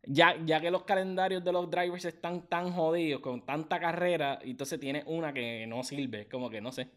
Ya, 0.06 0.36
ya 0.44 0.60
que 0.60 0.70
los 0.70 0.84
calendarios 0.84 1.42
de 1.42 1.52
los 1.52 1.70
drivers 1.70 2.04
están 2.04 2.46
tan 2.46 2.72
jodidos 2.72 3.20
con 3.20 3.44
tanta 3.44 3.80
carrera, 3.80 4.38
entonces 4.42 4.78
tiene 4.78 5.02
una 5.06 5.32
que 5.32 5.66
no 5.66 5.82
sirve, 5.82 6.28
como 6.28 6.50
que 6.50 6.60
no 6.60 6.72
sé. 6.72 6.88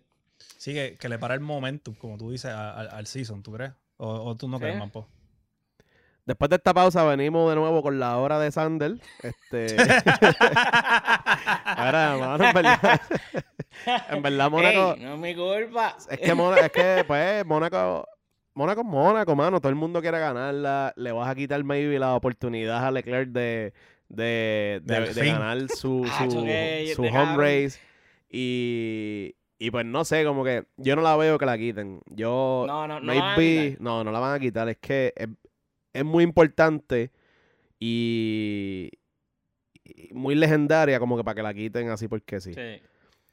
Sí, 0.57 0.73
que, 0.73 1.09
le 1.09 1.17
para 1.17 1.33
el 1.33 1.39
momento, 1.39 1.95
como 1.97 2.17
tú 2.17 2.31
dices, 2.31 2.51
al, 2.51 3.07
season, 3.07 3.41
¿tú 3.41 3.53
crees? 3.53 3.71
¿O, 3.95 4.35
tú 4.35 4.47
no 4.49 4.59
crees, 4.59 4.77
Mampo? 4.77 5.07
Después 6.27 6.49
de 6.49 6.57
esta 6.57 6.73
pausa 6.73 7.05
venimos 7.05 7.49
de 7.49 7.55
nuevo 7.55 7.81
con 7.81 7.99
la 7.99 8.17
hora 8.17 8.37
de 8.37 8.51
Sandel. 8.51 9.01
Este... 9.23 9.77
Ahora, 11.63 12.17
mano, 12.19 12.43
en 12.43 12.53
verdad. 12.53 13.01
en 14.09 14.21
verdad, 14.21 14.51
Mónaco. 14.51 14.97
no 14.99 15.13
es 15.13 15.19
mi 15.21 15.33
culpa. 15.33 15.95
Es 16.09 16.19
que, 16.19 16.35
es 16.65 16.71
que 16.71 17.05
pues, 17.07 17.45
Mónaco. 17.45 18.05
Mónaco 18.55 18.81
es 18.81 18.87
Mónaco, 18.87 19.35
mano. 19.37 19.61
Todo 19.61 19.69
el 19.69 19.75
mundo 19.75 20.01
quiere 20.01 20.19
ganarla. 20.19 20.91
Le 20.97 21.13
vas 21.13 21.29
a 21.29 21.35
quitar 21.35 21.63
maybe 21.63 21.97
la 21.97 22.13
oportunidad 22.13 22.85
a 22.85 22.91
Leclerc 22.91 23.29
de, 23.29 23.71
de, 24.09 24.81
de, 24.83 25.25
ganar 25.27 25.69
su, 25.69 26.05
ah, 26.11 26.27
su, 26.29 27.03
home 27.03 27.37
race. 27.37 27.79
Y, 28.29 29.33
y 29.59 29.71
pues 29.71 29.85
no 29.85 30.03
sé, 30.03 30.25
como 30.25 30.43
que 30.43 30.65
yo 30.75 30.97
no 30.97 31.01
la 31.01 31.15
veo 31.15 31.37
que 31.37 31.45
la 31.45 31.57
quiten. 31.57 32.01
Yo. 32.07 32.65
No, 32.67 32.85
no, 32.85 32.99
no. 32.99 33.13
no, 33.79 34.03
no 34.03 34.11
la 34.11 34.19
van 34.19 34.35
a 34.35 34.39
quitar. 34.39 34.67
Es 34.67 34.77
que 34.77 35.13
es 35.15 35.29
muy 36.05 36.23
importante 36.23 37.11
y, 37.79 38.89
muy 40.11 40.35
legendaria 40.35 40.99
como 40.99 41.17
que 41.17 41.23
para 41.23 41.35
que 41.35 41.43
la 41.43 41.53
quiten 41.53 41.89
así 41.89 42.07
porque 42.07 42.39
sí. 42.41 42.51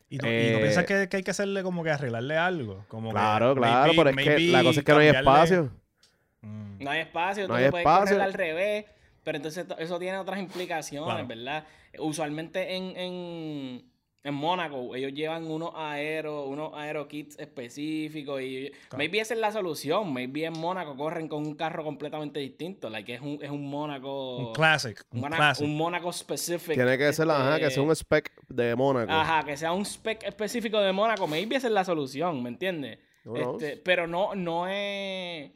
¿Y, 0.08 0.18
no, 0.18 0.28
piensas 0.28 0.84
que, 0.84 1.08
hay 1.10 1.22
que 1.22 1.30
hacerle 1.30 1.62
como 1.62 1.82
que 1.82 1.90
arreglarle 1.90 2.36
algo? 2.36 2.84
Como 2.88 3.10
claro, 3.10 3.54
claro, 3.54 3.92
pero 3.96 4.10
es 4.10 4.16
que 4.16 4.38
la 4.48 4.62
cosa 4.62 4.80
es 4.80 4.86
que 4.86 4.92
no 4.92 4.98
hay 4.98 5.08
espacio. 5.08 5.72
Mm. 6.42 6.84
No 6.84 6.90
hay 6.90 7.00
espacio, 7.00 7.48
no 7.48 7.48
tú 7.48 7.54
hay 7.54 7.70
puedes 7.70 7.86
espacio. 7.86 8.22
al 8.22 8.32
revés, 8.32 8.84
pero 9.24 9.36
entonces 9.36 9.66
eso 9.78 9.98
tiene 9.98 10.18
otras 10.18 10.38
implicaciones, 10.38 11.26
¿verdad? 11.26 11.64
Usualmente 11.98 12.76
en 12.76 12.96
en 12.96 13.93
Mónaco, 14.32 14.94
ellos 14.94 15.12
llevan 15.12 15.50
unos 15.50 15.72
aero, 15.74 16.46
unos 16.46 16.72
aero 16.74 17.06
kits 17.08 17.38
específicos 17.38 18.40
y 18.40 18.72
maybe 18.96 19.20
esa 19.20 19.34
es 19.34 19.40
la 19.40 19.52
solución. 19.52 20.12
Maybe 20.14 20.44
en 20.46 20.54
Mónaco 20.54 20.96
corren 20.96 21.28
con 21.28 21.46
un 21.46 21.54
carro 21.54 21.84
completamente 21.84 22.40
distinto. 22.40 22.88
Like 22.88 23.14
es 23.14 23.20
un, 23.20 23.38
es 23.42 23.50
un 23.50 23.68
Mónaco. 23.68 24.38
Un 24.38 24.52
classic. 24.54 25.04
Un, 25.10 25.24
un 25.60 25.76
Mónaco 25.76 26.10
specific. 26.10 26.74
Tiene 26.74 26.96
que 26.96 27.12
ser, 27.12 27.28
ajá, 27.28 27.58
que 27.58 27.70
sea 27.70 27.82
un 27.82 27.90
spec 27.94 28.32
de 28.48 28.74
Mónaco. 28.74 29.12
Ajá, 29.12 29.44
que 29.44 29.56
sea 29.58 29.72
un 29.72 29.84
spec 29.84 30.22
específico 30.22 30.80
de 30.80 30.92
Mónaco. 30.92 31.26
Maybe 31.26 31.56
esa 31.56 31.66
es 31.66 31.72
la 31.74 31.84
solución, 31.84 32.42
¿me 32.42 32.48
entiendes? 32.48 32.98
Este, 33.34 33.76
pero 33.78 34.06
no, 34.06 34.34
no 34.34 34.68
es 34.68 35.50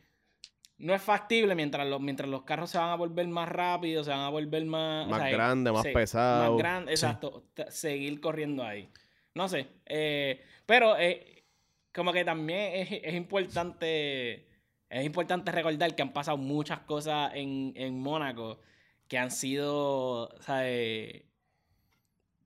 no 0.78 0.94
es 0.94 1.02
factible 1.02 1.54
mientras 1.56 1.86
los, 1.86 2.00
mientras 2.00 2.28
los 2.28 2.42
carros 2.42 2.70
se 2.70 2.78
van 2.78 2.90
a 2.90 2.94
volver 2.94 3.26
más 3.26 3.48
rápidos, 3.48 4.06
se 4.06 4.12
van 4.12 4.20
a 4.20 4.28
volver 4.28 4.64
más... 4.64 5.08
Más 5.08 5.30
grandes, 5.30 5.72
más 5.72 5.86
pesados. 5.86 6.50
Más 6.50 6.58
grandes, 6.58 7.02
exacto. 7.02 7.44
Seguir 7.68 8.20
corriendo 8.20 8.62
ahí. 8.62 8.88
No 9.34 9.48
sé. 9.48 9.66
Eh, 9.86 10.40
pero 10.66 10.96
eh, 10.96 11.44
como 11.92 12.12
que 12.12 12.24
también 12.24 12.86
es, 13.02 13.14
importante... 13.14 14.46
Es 14.88 15.04
importante 15.04 15.50
recordar 15.50 15.94
que 15.94 16.02
han 16.02 16.12
pasado 16.12 16.36
muchas 16.36 16.80
cosas 16.80 17.32
en, 17.34 17.72
en 17.76 17.98
Mónaco 17.98 18.60
que 19.08 19.18
han 19.18 19.32
sido... 19.32 20.30
¿sabes? 20.40 21.24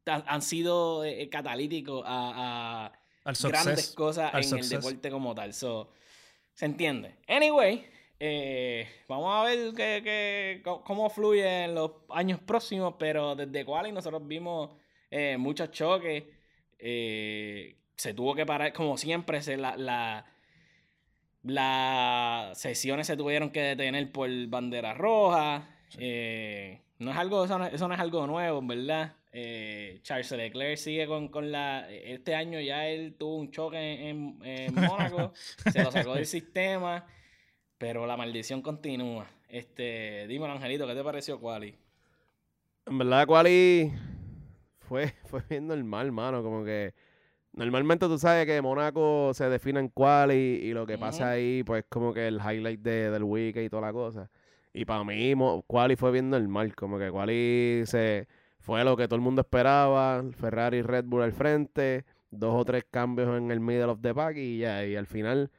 Han, 0.06 0.42
sido 0.42 1.04
eh, 1.04 1.28
catalíticos 1.28 2.02
a, 2.04 2.90
grandes 3.24 3.94
cosas 3.94 4.32
en 4.34 4.58
el 4.58 4.68
deporte 4.68 5.10
como 5.10 5.34
tal. 5.34 5.52
So, 5.52 5.92
se 6.54 6.64
entiende. 6.64 7.14
Anyway, 7.28 7.86
eh, 8.24 8.86
vamos 9.08 9.34
a 9.34 9.42
ver 9.42 9.74
que, 9.74 10.62
cómo 10.62 11.10
fluye 11.10 11.64
en 11.64 11.74
los 11.74 11.90
años 12.08 12.38
próximos, 12.38 12.94
pero 12.96 13.34
desde 13.34 13.64
Quali 13.64 13.90
nosotros 13.90 14.24
vimos 14.24 14.70
eh, 15.10 15.36
muchos 15.36 15.72
choques. 15.72 16.22
Eh, 16.78 17.74
se 17.96 18.14
tuvo 18.14 18.36
que 18.36 18.46
parar, 18.46 18.72
como 18.72 18.96
siempre, 18.96 19.42
se, 19.42 19.56
la, 19.56 20.24
las 21.42 22.56
sesiones 22.56 23.08
se 23.08 23.16
tuvieron 23.16 23.50
que 23.50 23.60
detener 23.60 24.12
por 24.12 24.30
bandera 24.46 24.94
roja. 24.94 25.68
no 25.96 27.10
es 27.10 27.16
algo, 27.16 27.44
eso 27.44 27.58
no, 27.58 27.66
es 27.66 28.00
algo 28.00 28.28
nuevo, 28.28 28.62
¿verdad? 28.62 29.16
Charles 30.02 30.30
Leclerc 30.30 30.76
sigue 30.76 31.08
con, 31.08 31.50
la. 31.50 31.90
Este 31.90 32.36
año 32.36 32.60
ya 32.60 32.86
él 32.86 33.16
tuvo 33.18 33.34
un 33.38 33.50
choque 33.50 34.10
en, 34.10 34.38
en 34.44 34.74
Mónaco, 34.76 35.32
se 35.72 35.82
lo 35.82 35.90
sacó 35.90 36.14
del 36.14 36.26
sistema. 36.26 37.04
Pero 37.82 38.06
la 38.06 38.16
maldición 38.16 38.62
continúa. 38.62 39.26
Este, 39.48 40.28
dímelo, 40.28 40.52
Angelito, 40.52 40.86
¿qué 40.86 40.94
te 40.94 41.02
pareció 41.02 41.40
Quali? 41.40 41.74
En 42.86 42.96
verdad, 42.96 43.26
Quali 43.26 43.92
fue, 44.78 45.12
fue 45.24 45.42
bien 45.50 45.66
normal, 45.66 46.12
mano. 46.12 46.44
Como 46.44 46.64
que 46.64 46.94
normalmente 47.52 48.06
tú 48.06 48.18
sabes 48.18 48.46
que 48.46 48.62
Monaco 48.62 49.34
se 49.34 49.48
define 49.48 49.80
en 49.80 49.88
Quali 49.88 50.60
y 50.62 50.72
lo 50.72 50.86
que 50.86 50.96
pasa 50.96 51.30
ahí, 51.30 51.64
pues 51.64 51.84
como 51.88 52.14
que 52.14 52.28
el 52.28 52.36
highlight 52.36 52.78
de, 52.78 53.10
del 53.10 53.24
weekend 53.24 53.66
y 53.66 53.68
toda 53.68 53.82
la 53.82 53.92
cosa. 53.92 54.30
Y 54.72 54.84
para 54.84 55.02
mí, 55.02 55.34
Quali 55.66 55.96
fue 55.96 56.12
bien 56.12 56.30
normal. 56.30 56.76
Como 56.76 57.00
que 57.00 57.10
Quali 57.10 57.82
se, 57.86 58.28
fue 58.60 58.84
lo 58.84 58.96
que 58.96 59.08
todo 59.08 59.16
el 59.16 59.22
mundo 59.22 59.40
esperaba. 59.40 60.22
Ferrari 60.38 60.76
y 60.76 60.82
Red 60.82 61.06
Bull 61.06 61.22
al 61.22 61.32
frente. 61.32 62.04
Dos 62.30 62.54
o 62.54 62.64
tres 62.64 62.84
cambios 62.88 63.36
en 63.36 63.50
el 63.50 63.58
middle 63.58 63.86
of 63.86 63.98
the 64.02 64.14
pack 64.14 64.36
y 64.36 64.58
ya. 64.58 64.86
Y 64.86 64.94
al 64.94 65.08
final 65.08 65.50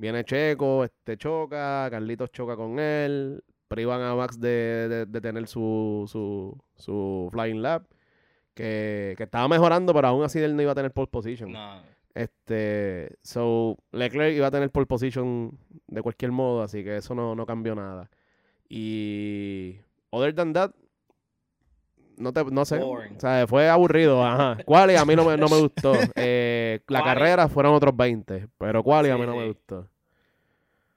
Viene 0.00 0.24
Checo, 0.24 0.82
este 0.82 1.18
choca, 1.18 1.86
Carlitos 1.90 2.32
choca 2.32 2.56
con 2.56 2.78
él, 2.78 3.44
privan 3.68 4.00
a 4.00 4.14
Max 4.14 4.40
de, 4.40 5.06
tener 5.20 5.46
su, 5.46 6.08
su, 6.10 6.58
su 6.74 7.28
flying 7.30 7.60
lap, 7.60 7.84
que, 8.54 9.14
estaba 9.18 9.46
mejorando, 9.46 9.92
pero 9.92 10.08
aún 10.08 10.24
así 10.24 10.38
él 10.38 10.56
no 10.56 10.62
iba 10.62 10.72
a 10.72 10.74
tener 10.74 10.92
pole 10.92 11.08
position. 11.08 11.54
Este, 12.14 13.18
so, 13.20 13.76
Leclerc 13.92 14.34
iba 14.34 14.46
a 14.46 14.50
tener 14.50 14.70
pole 14.70 14.86
position 14.86 15.58
de 15.86 16.00
cualquier 16.00 16.32
modo, 16.32 16.62
así 16.62 16.82
que 16.82 16.96
eso 16.96 17.14
no, 17.14 17.44
cambió 17.44 17.74
nada. 17.74 18.08
Y, 18.70 19.80
other 20.08 20.34
than 20.34 20.54
that, 20.54 20.70
no, 22.20 22.32
te, 22.32 22.44
no 22.44 22.64
sé. 22.64 22.80
O 22.80 23.00
sea, 23.18 23.46
fue 23.46 23.68
aburrido. 23.68 24.24
Ajá. 24.24 24.58
Quali 24.64 24.96
a 24.96 25.04
mí 25.04 25.16
no 25.16 25.24
me, 25.24 25.36
no 25.36 25.48
me 25.48 25.60
gustó. 25.60 25.92
Eh, 26.16 26.80
la 26.88 27.02
carrera 27.02 27.48
fueron 27.48 27.74
otros 27.74 27.96
20, 27.96 28.48
pero 28.58 28.82
Quali 28.82 29.10
a 29.10 29.16
mí 29.16 29.26
no 29.26 29.36
me 29.36 29.48
gustó. 29.48 29.88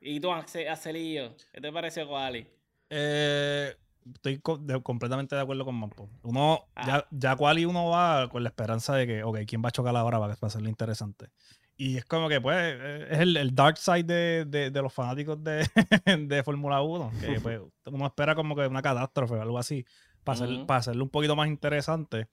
¿Y 0.02 0.20
tú, 0.20 0.32
Acelillo? 0.32 1.36
¿Qué 1.54 1.62
te 1.62 1.72
pareció 1.72 2.08
Quali? 2.08 2.46
Eh, 2.90 3.74
estoy 4.14 4.40
completamente 4.84 5.36
de 5.36 5.42
acuerdo 5.42 5.64
con 5.64 5.76
Mampo. 5.76 6.10
Uno, 6.24 6.66
ah. 6.76 6.86
ya, 6.86 7.08
ya 7.10 7.36
Quali 7.36 7.66
uno 7.66 7.90
va 7.90 8.28
con 8.30 8.44
la 8.44 8.50
esperanza 8.50 8.96
de 8.96 9.08
que, 9.08 9.24
ok, 9.24 9.40
¿quién 9.48 9.64
va 9.64 9.70
a 9.70 9.72
chocar 9.72 9.96
ahora 9.96 10.20
para, 10.20 10.34
hacerlo 10.34 10.68
interesante? 10.68 11.30
Y 11.78 11.98
es 11.98 12.06
como 12.06 12.30
que, 12.30 12.40
pues, 12.40 12.78
es 13.10 13.20
el, 13.20 13.56
dark 13.56 13.78
side 13.78 14.04
de, 14.04 14.70
de, 14.70 14.82
los 14.82 14.94
fanáticos 14.94 15.44
de, 15.44 15.66
de 16.28 16.44
Fórmula 16.44 16.82
1. 16.82 17.12
Que 17.20 17.40
pues, 17.40 17.62
uno 17.86 18.06
espera 18.06 18.36
como 18.36 18.56
que 18.56 18.68
una 18.68 18.82
catástrofe 18.82 19.36
o 19.36 19.42
algo 19.42 19.58
así 19.58 19.86
para, 20.24 20.78
hacerlo 20.78 21.04
un 21.04 21.10
poquito 21.10 21.36
más 21.36 21.48
interesante. 21.48 22.28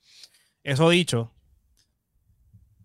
Eso 0.62 0.90
dicho, 0.90 1.32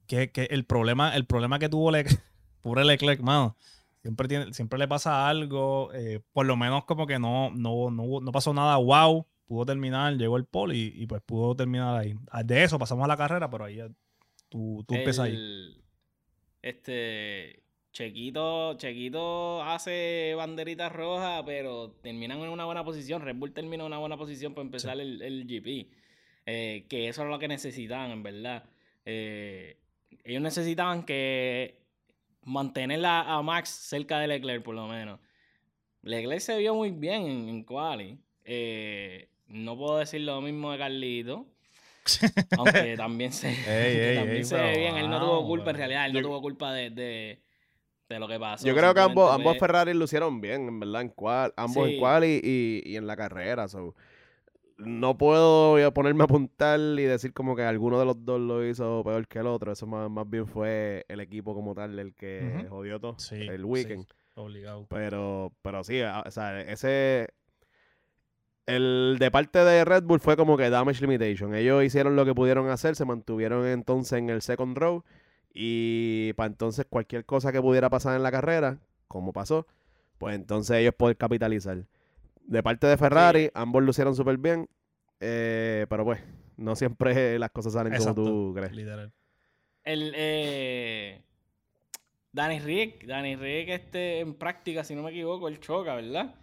que, 0.08 0.32
el, 0.50 0.66
problema, 0.66 1.16
el 1.16 1.26
problema 1.26 1.60
que 1.60 1.70
tuvo 1.70 1.92
Leclerc, 1.92 2.22
pobre 2.62 2.86
Leclerc, 2.86 3.22
mano, 3.22 3.58
siempre, 4.02 4.28
tiene, 4.28 4.54
siempre 4.54 4.80
le 4.80 4.88
pasa 4.88 5.28
algo, 5.28 5.92
eh, 5.94 6.22
por 6.32 6.46
lo 6.46 6.56
menos 6.56 6.86
como 6.86 7.08
que 7.08 7.20
no, 7.20 7.52
no, 7.52 7.92
no, 7.92 8.32
pasó 8.32 8.54
nada 8.54 8.78
wow, 8.78 9.26
pudo 9.46 9.66
terminar, 9.66 10.16
llegó 10.16 10.38
el 10.38 10.46
pole 10.46 10.76
y, 10.78 11.06
pues 11.08 11.22
pudo 11.22 11.56
terminar 11.56 11.98
ahí. 11.98 12.16
Ah, 12.30 12.44
de 12.44 12.64
eso 12.64 12.80
pasamos 12.80 13.06
a 13.06 13.08
la 13.08 13.18
carrera, 13.18 13.50
pero 13.50 13.66
ahí 13.66 13.80
tú, 14.50 14.84
tú 14.88 14.96
empiezas 14.96 15.26
ahí. 15.26 15.84
Este, 16.62 17.65
Chequito, 17.96 18.74
Chequito 18.74 19.64
hace 19.64 20.34
banderitas 20.36 20.92
rojas, 20.92 21.44
pero 21.46 21.92
terminan 22.02 22.40
en 22.42 22.50
una 22.50 22.66
buena 22.66 22.84
posición. 22.84 23.22
Red 23.22 23.38
Bull 23.38 23.54
termina 23.54 23.84
en 23.84 23.88
una 23.88 24.00
buena 24.00 24.18
posición 24.18 24.54
para 24.54 24.66
empezar 24.66 25.00
el, 25.00 25.46
GP. 25.48 25.88
Eh, 26.46 26.86
que 26.90 27.08
eso 27.08 27.24
es 27.24 27.30
lo 27.30 27.40
que 27.40 27.48
necesitaban, 27.48 28.12
en 28.12 28.22
verdad. 28.22 28.66
Eh, 29.06 29.78
ellos 30.26 30.42
necesitaban 30.42 31.04
que 31.04 31.80
mantener 32.44 33.02
a, 33.06 33.42
Max 33.42 33.70
cerca 33.70 34.20
de 34.20 34.28
Leclerc, 34.28 34.62
por 34.62 34.76
lo 34.76 34.88
menos. 34.88 35.22
Leclerc 36.02 36.42
se 36.42 36.58
vio 36.58 36.76
muy 36.76 36.92
bien 36.92 37.22
en, 37.26 37.48
en 37.48 37.64
Quali. 37.64 38.20
Eh, 38.44 39.30
no 39.48 39.78
puedo 39.78 40.00
decir 40.00 40.20
lo 40.20 40.42
mismo 40.42 40.74
de 40.74 40.78
Carlito. 40.80 41.46
aunque 42.58 42.98
también 42.98 43.32
se, 43.32 43.48
Ey, 43.48 43.98
ey, 44.10 44.16
también 44.18 44.38
ey, 44.40 44.44
se 44.44 44.58
ve 44.58 44.80
bien. 44.80 44.98
Él 44.98 45.10
no 45.10 45.18
tuvo 45.22 45.48
culpa, 45.48 45.70
en 45.70 45.78
realidad. 45.78 46.08
Él 46.08 46.12
no 46.12 46.22
tuvo 46.22 46.42
culpa 46.42 46.74
de, 46.74 46.90
de, 46.90 47.40
de 48.10 48.20
lo 48.20 48.28
que 48.28 48.40
pasó. 48.40 48.66
Yo 48.68 48.76
creo 48.76 48.94
que 48.94 49.00
ambos, 49.00 49.26
simplemente 49.30 49.34
ambos 49.50 49.58
fue- 49.60 49.68
Ferrari 49.68 49.94
lucieron 49.94 50.42
bien, 50.42 50.68
en 50.68 50.80
verdad, 50.80 51.02
en 51.02 51.10
cual, 51.10 51.54
ambos 51.58 51.88
Sí. 51.88 51.94
en 51.94 52.00
cual 52.00 52.24
y, 52.26 52.40
y- 52.44 52.82
y 52.86 52.96
en 52.98 53.08
la 53.08 53.16
carrera. 53.18 53.68
so. 53.68 53.96
No 54.78 55.18
puedo 55.18 55.94
ponerme 55.94 56.24
a 56.24 56.26
apuntar 56.26 56.80
y 56.80 57.04
decir 57.04 57.32
como 57.34 57.56
que 57.56 57.64
alguno 57.64 57.98
de 57.98 58.06
los 58.06 58.26
dos 58.26 58.42
lo 58.42 58.66
hizo 58.68 59.04
peor 59.06 59.26
que 59.28 59.40
el 59.40 59.48
otro. 59.48 59.72
Eso 59.72 59.88
más, 59.88 60.10
más 60.12 60.30
bien 60.30 60.46
fue 60.48 61.06
el 61.08 61.22
equipo 61.22 61.54
como 61.56 61.74
tal 61.74 61.98
el 61.98 62.14
que 62.14 62.66
jodió 62.70 63.00
todo 63.00 63.16
Sí, 63.18 63.36
el 63.36 63.58
sí. 63.60 63.64
weekend. 63.64 64.06
Obligado. 64.36 64.86
Pero, 64.90 65.54
pero 65.62 65.82
sí, 65.86 66.02
o 66.02 66.30
sea, 66.30 66.60
ese. 66.60 67.30
El 68.66 69.18
de 69.20 69.30
parte 69.32 69.60
de 69.60 69.86
Red 69.86 70.04
Bull 70.04 70.20
fue 70.20 70.36
como 70.36 70.58
que 70.58 70.70
damage 70.70 71.02
limitation. 71.06 71.54
Ellos 71.54 71.84
hicieron 71.84 72.16
lo 72.16 72.26
que 72.26 72.34
pudieron 72.34 72.68
hacer, 72.70 72.96
se 72.96 73.06
mantuvieron 73.06 73.66
entonces 73.68 74.18
en 74.20 74.30
el 74.30 74.42
second 74.42 74.76
row. 74.78 75.04
Y 75.58 76.34
para 76.34 76.48
entonces 76.48 76.86
cualquier 76.90 77.24
cosa 77.26 77.54
que 77.54 77.62
pudiera 77.62 77.90
pasar 77.90 78.14
en 78.18 78.24
la 78.24 78.32
carrera, 78.32 78.78
como 79.08 79.32
pasó, 79.32 79.66
pues 80.18 80.36
entonces 80.36 80.78
ellos 80.78 80.94
poder 80.96 81.16
capitalizar. 81.16 81.86
De 82.44 82.62
parte 82.62 82.88
de 82.88 82.98
Ferrari, 82.98 83.50
ambos 83.54 83.82
lucieron 83.82 84.16
súper 84.16 84.38
bien. 84.38 84.68
eh, 85.22 85.86
pero 85.90 86.04
pues, 86.04 86.22
no 86.58 86.76
siempre 86.76 87.40
las 87.40 87.52
cosas 87.52 87.72
salen 87.74 87.94
Exacto. 87.94 88.24
como 88.24 88.28
tú 88.28 88.54
crees. 88.54 88.74
Literal. 88.74 89.14
El, 89.86 90.12
eh, 90.16 91.22
Danny 92.34 92.60
Rick, 92.60 93.06
Danny 93.06 93.38
Rick 93.38 93.70
este, 93.70 94.20
en 94.20 94.34
práctica, 94.34 94.84
si 94.84 94.94
no 94.94 95.04
me 95.04 95.12
equivoco, 95.12 95.48
él 95.48 95.62
choca, 95.62 95.96
¿verdad? 95.96 96.36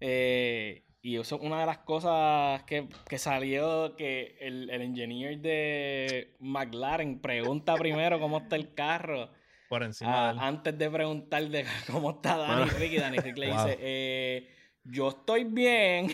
Eh, 0.00 0.82
y 1.02 1.16
eso 1.18 1.36
es 1.36 1.42
una 1.42 1.60
de 1.60 1.66
las 1.66 1.78
cosas 1.78 2.62
que, 2.62 2.88
que 3.08 3.18
salió, 3.18 3.96
que 3.96 4.36
el, 4.40 4.70
el 4.70 4.82
engineer 4.82 5.38
de 5.40 6.36
McLaren 6.40 7.18
pregunta 7.20 7.74
primero 7.76 8.20
cómo 8.20 8.38
está 8.38 8.54
el 8.56 8.72
carro, 8.74 9.28
Por 9.68 9.82
encima 9.82 10.30
ah, 10.30 10.32
de 10.34 10.40
antes 10.40 10.78
de 10.78 10.88
preguntar 10.90 11.42
de 11.48 11.66
cómo 11.90 12.10
está 12.12 12.36
Danny 12.36 12.66
Mano. 12.66 12.78
Rick, 12.78 12.92
y 12.92 12.96
Danny 12.98 13.18
Rick 13.18 13.36
le 13.38 13.48
Wow. 13.52 13.56
dice, 13.66 13.78
eh, 13.80 14.48
yo 14.84 15.08
estoy 15.10 15.44
bien. 15.44 16.12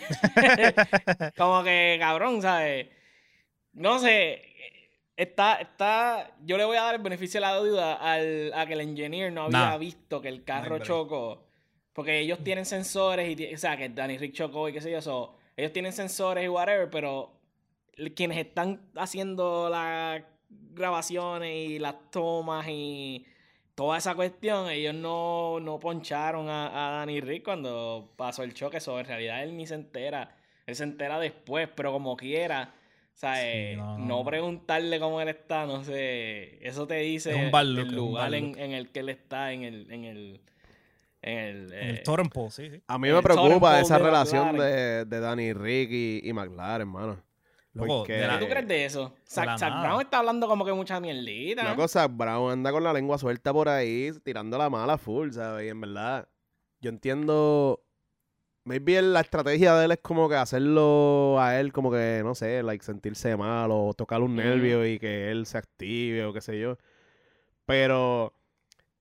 Como 1.37 1.62
que, 1.64 1.97
cabrón, 2.00 2.42
¿sabes? 2.42 2.87
No 3.73 3.99
sé. 3.99 4.42
Está, 5.16 5.54
está. 5.57 6.30
Yo 6.45 6.57
le 6.57 6.64
voy 6.64 6.76
a 6.76 6.83
dar 6.83 6.95
el 6.95 7.02
beneficio 7.02 7.40
de 7.40 7.47
la 7.47 7.57
duda 7.57 7.95
al, 7.95 8.52
a 8.54 8.66
que 8.66 8.75
el 8.75 8.80
engineer 8.83 9.33
no 9.33 9.45
había 9.45 9.59
Nah. 9.71 9.78
visto 9.78 10.21
que 10.21 10.28
el 10.28 10.45
carro 10.45 10.78
chocó. 10.80 11.48
Porque 11.99 12.21
ellos 12.21 12.38
tienen 12.45 12.64
sensores 12.64 13.37
y. 13.37 13.52
O 13.52 13.59
sea, 13.59 13.76
que 13.76 13.88
Danny 13.88 14.19
Rick 14.19 14.33
chocó 14.33 14.69
y 14.69 14.73
qué 14.73 14.81
sé 14.81 14.88
yo. 14.88 15.02
so, 15.02 15.35
ellos 15.57 15.73
tienen 15.73 15.93
sensores 15.93 16.45
y 16.45 16.49
whatever, 16.49 16.88
pero 16.88 17.33
quienes 18.14 18.38
están 18.38 18.88
haciendo 18.95 19.69
las 19.69 20.23
grabaciones 20.49 21.71
y 21.71 21.81
las 21.81 21.97
tomas 22.12 22.69
y 22.69 23.26
toda 23.75 23.99
esa 23.99 24.14
cuestión, 24.14 24.71
ellos 24.71 24.95
no, 24.95 25.59
no 25.59 25.81
poncharon 25.81 26.49
a, 26.49 26.69
a 26.69 26.99
Danny 26.99 27.21
Rick 27.21 27.43
cuando 27.43 28.12
pasó 28.14 28.45
el 28.45 28.55
choque. 28.55 28.76
Eso 28.76 29.00
en 29.00 29.07
realidad 29.07 29.43
él 29.43 29.57
ni 29.57 29.67
se 29.67 29.75
entera. 29.75 30.37
Él 30.67 30.76
se 30.76 30.85
entera 30.85 31.19
después, 31.19 31.69
pero 31.75 31.90
como 31.90 32.17
quiera. 32.17 32.75
O 33.12 33.19
sea, 33.19 33.43
Sí, 33.43 33.75
no, 33.76 33.99
no, 33.99 34.07
no. 34.07 34.25
preguntarle 34.25 35.00
cómo 35.00 35.21
él 35.21 35.31
está, 35.31 35.67
no 35.67 35.83
sé. 35.83 36.64
Eso 36.64 36.87
te 36.87 36.99
dice 36.99 37.33
look, 37.33 37.59
el 37.59 37.93
lugar 37.93 38.33
en, 38.35 38.57
en 38.57 38.71
el 38.71 38.93
que 38.93 39.00
él 39.00 39.09
está, 39.09 39.52
en 39.52 39.64
el, 39.64 39.90
en 39.90 40.05
el, 40.05 40.40
en 41.23 41.39
el, 41.39 41.73
En 41.73 41.89
el 41.89 41.95
eh, 41.97 42.03
totem 42.05 42.29
pole, 42.29 42.51
sí, 42.51 42.71
sí. 42.71 42.83
A 42.87 42.99
mí 42.99 43.11
me 43.11 43.23
preocupa 43.23 43.81
esa 43.81 43.99
de 43.99 44.05
relación 44.05 44.57
de, 44.57 45.05
de 45.05 45.21
Danny 45.21 45.53
Rick 45.53 45.91
y, 45.91 46.21
y 46.25 46.33
McLaren, 46.33 46.83
hermano. 46.89 47.23
Loco, 47.75 47.99
Porque- 47.99 48.15
de 48.15 48.29
¿Qué 48.29 48.39
tú 48.39 48.49
crees 48.49 48.67
de 48.69 48.85
eso? 48.87 49.15
Zac, 49.27 49.47
la 49.47 49.59
Zac 49.59 49.71
nada. 49.71 49.83
Brown 49.89 50.01
está 50.01 50.19
hablando 50.19 50.49
como 50.49 50.65
que 50.65 50.73
mucha 50.73 50.99
mierdita. 51.01 51.63
La 51.65 51.77
cosa, 51.77 52.09
Brown 52.09 52.51
anda 52.53 52.73
con 52.73 52.83
la 52.83 52.93
lengua 52.93 53.19
suelta 53.19 53.53
por 53.53 53.69
ahí, 53.69 54.11
tirando 54.25 54.57
la 54.59 54.71
mala 54.71 54.97
full, 54.99 55.31
¿sabes? 55.33 55.67
Y 55.67 55.69
en 55.69 55.81
verdad, 55.81 56.28
yo 56.81 56.89
entiendo. 56.91 57.83
Maybe 58.65 59.00
la 59.00 59.21
estrategia 59.21 59.75
de 59.76 59.87
él 59.87 59.93
es 59.93 59.99
como 60.02 60.28
que 60.28 60.35
hacerlo 60.35 61.37
a 61.41 61.59
él, 61.59 61.73
como 61.73 61.91
que, 61.91 62.21
no 62.23 62.35
sé, 62.35 62.63
like 62.63 62.85
sentirse 62.85 63.35
mal 63.37 63.71
o 63.73 63.95
tocar 63.95 64.21
un 64.21 64.37
nervio 64.37 64.85
y 64.87 64.99
que 64.99 65.31
él 65.31 65.47
se 65.47 65.57
active 65.57 66.25
o 66.26 66.33
qué 66.35 66.41
sé 66.43 66.59
yo. 66.61 66.76
Pero, 67.65 68.35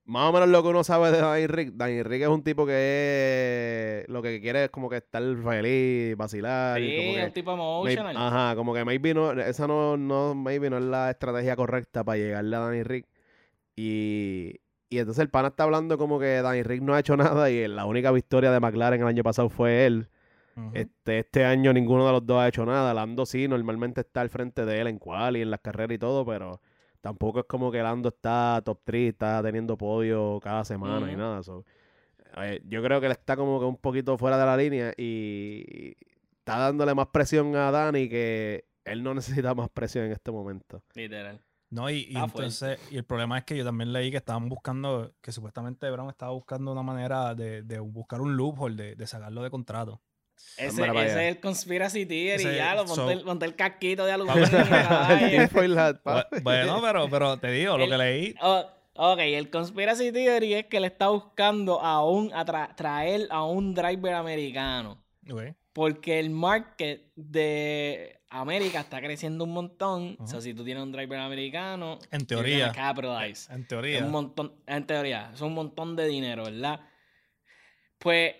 más 0.08 0.28
o 0.28 0.32
menos 0.32 0.48
lo 0.48 0.62
que 0.62 0.68
uno 0.70 0.82
sabe 0.84 1.10
de 1.12 1.18
Danny 1.20 1.46
Rick, 1.46 1.72
Danny 1.74 2.02
Rick 2.02 2.22
es 2.22 2.28
un 2.28 2.42
tipo 2.42 2.66
que 2.66 4.00
es- 4.04 4.08
lo 4.08 4.20
que 4.22 4.40
quiere 4.40 4.64
es 4.64 4.70
como 4.70 4.88
que 4.88 4.96
estar 4.96 5.22
feliz, 5.22 6.16
vacilar. 6.16 6.80
y 6.80 6.88
Sí, 6.90 6.96
como 6.96 7.08
es 7.10 7.16
que, 7.18 7.24
un 7.26 7.32
tipo 7.32 7.56
May- 7.56 7.94
emotional. 7.94 8.16
Ajá, 8.16 8.56
como 8.56 8.74
que 8.74 8.84
maybe 8.84 9.14
no, 9.14 9.32
esa 9.32 9.66
no, 9.66 9.96
no, 9.96 10.34
maybe 10.34 10.70
no 10.70 10.78
es 10.78 10.84
la 10.84 11.10
estrategia 11.10 11.54
correcta 11.56 12.02
para 12.04 12.18
llegarle 12.18 12.56
a 12.56 12.60
Danny 12.60 12.82
Rick. 12.82 13.06
Y, 13.76 14.54
y 14.90 14.98
entonces 14.98 15.22
el 15.22 15.30
pana 15.30 15.48
está 15.48 15.64
hablando 15.64 15.98
como 15.98 16.18
que 16.18 16.42
Danny 16.42 16.62
Rick 16.62 16.82
no 16.82 16.94
ha 16.94 17.00
hecho 17.00 17.16
nada 17.44 17.50
y 17.50 17.66
la 17.68 17.84
única 17.86 18.10
victoria 18.10 18.50
de 18.50 18.60
McLaren 18.60 19.00
el 19.02 19.06
año 19.06 19.22
pasado 19.22 19.48
fue 19.48 19.86
él. 19.86 20.08
Este, 20.74 21.20
este 21.20 21.44
año 21.44 21.72
ninguno 21.72 22.04
de 22.04 22.10
los 22.10 22.26
dos 22.26 22.40
ha 22.40 22.48
hecho 22.48 22.66
nada. 22.66 22.92
Lando 22.92 23.24
sí, 23.26 23.46
normalmente 23.46 24.00
está 24.00 24.22
al 24.22 24.28
frente 24.28 24.66
de 24.66 24.80
él 24.80 24.88
en 24.88 24.98
cual 24.98 25.36
y 25.36 25.42
en 25.42 25.52
las 25.52 25.60
carreras 25.60 25.94
y 25.94 25.98
todo, 25.98 26.26
pero 26.26 26.60
tampoco 27.00 27.40
es 27.40 27.46
como 27.46 27.70
que 27.70 27.82
Lando 27.82 28.08
está 28.08 28.62
top 28.64 28.80
3, 28.84 29.12
está 29.12 29.42
teniendo 29.42 29.76
podio 29.76 30.40
cada 30.42 30.64
semana 30.64 31.10
y 31.10 31.16
nada. 31.16 31.42
so, 31.42 31.64
eh, 32.38 32.60
yo 32.66 32.82
creo 32.82 33.00
que 33.00 33.06
él 33.06 33.12
está 33.12 33.36
como 33.36 33.58
que 33.58 33.66
un 33.66 33.76
poquito 33.76 34.16
fuera 34.18 34.38
de 34.38 34.46
la 34.46 34.56
línea 34.56 34.92
y 34.96 35.96
está 36.38 36.58
dándole 36.58 36.94
más 36.94 37.08
presión 37.08 37.54
a 37.56 37.70
Dani 37.70 38.08
que 38.08 38.66
él 38.84 39.02
no 39.02 39.14
necesita 39.14 39.54
más 39.54 39.70
presión 39.70 40.06
en 40.06 40.12
este 40.12 40.30
momento. 40.30 40.82
Literal. 40.94 41.40
No, 41.70 41.90
y, 41.90 42.04
fuerte. 42.12 42.24
entonces, 42.24 42.80
y 42.90 42.96
el 42.96 43.04
problema 43.04 43.36
es 43.36 43.44
que 43.44 43.54
yo 43.54 43.62
también 43.62 43.92
leí 43.92 44.10
que 44.10 44.16
estaban 44.16 44.48
buscando, 44.48 45.12
que 45.20 45.32
supuestamente 45.32 45.90
Brown 45.90 46.08
estaba 46.08 46.32
buscando 46.32 46.72
una 46.72 46.82
manera 46.82 47.34
de, 47.34 47.62
de 47.62 47.78
buscar 47.78 48.22
un 48.22 48.38
loophole, 48.38 48.82
de, 48.82 48.96
de 48.96 49.06
sacarlo 49.06 49.42
de 49.42 49.50
contrato. 49.50 50.00
Ese, 50.56 50.82
ese 50.82 51.04
es 51.06 51.16
el 51.16 51.40
conspiracy 51.40 52.04
theory. 52.06 52.42
Ese- 52.42 52.56
ya 52.56 52.74
lo 52.74 52.80
ponte, 52.84 52.94
so- 52.94 53.10
el, 53.10 53.22
ponte 53.22 53.46
el 53.46 53.54
casquito 53.54 54.04
de 54.06 54.12
papi. 56.02 56.40
Bueno, 56.42 56.80
pero, 56.82 57.08
pero 57.08 57.36
te 57.38 57.50
digo, 57.52 57.76
lo 57.78 57.88
que 57.88 57.96
leí. 57.98 58.34
Oh, 58.42 58.64
ok, 58.94 59.18
el 59.20 59.50
conspiracy 59.50 60.10
theory 60.12 60.54
es 60.54 60.66
que 60.66 60.80
le 60.80 60.88
está 60.88 61.08
buscando 61.08 61.80
a 61.80 62.04
un, 62.04 62.32
a 62.34 62.44
tra- 62.44 62.74
traer 62.74 63.28
a 63.30 63.44
un 63.44 63.74
driver 63.74 64.14
americano. 64.14 65.02
Porque 65.72 66.18
el 66.18 66.30
market 66.30 67.12
de 67.14 68.20
América 68.30 68.80
está 68.80 69.00
creciendo 69.00 69.44
un 69.44 69.52
montón. 69.52 70.16
O 70.18 70.26
sea, 70.26 70.40
si 70.40 70.54
tú 70.54 70.64
tienes 70.64 70.82
un 70.82 70.90
driver 70.90 71.20
americano, 71.20 71.98
En 72.10 72.26
teoría. 72.26 72.72
capitalize. 72.72 73.52
En 73.52 73.62
Es 73.62 73.68
teoría. 73.68 74.04
un 74.04 74.10
montón, 74.10 74.54
en 74.66 74.86
teoría, 74.86 75.30
es 75.32 75.40
un 75.40 75.54
montón 75.54 75.94
de 75.94 76.08
dinero, 76.08 76.44
¿verdad? 76.44 76.80
Pues 77.98 78.34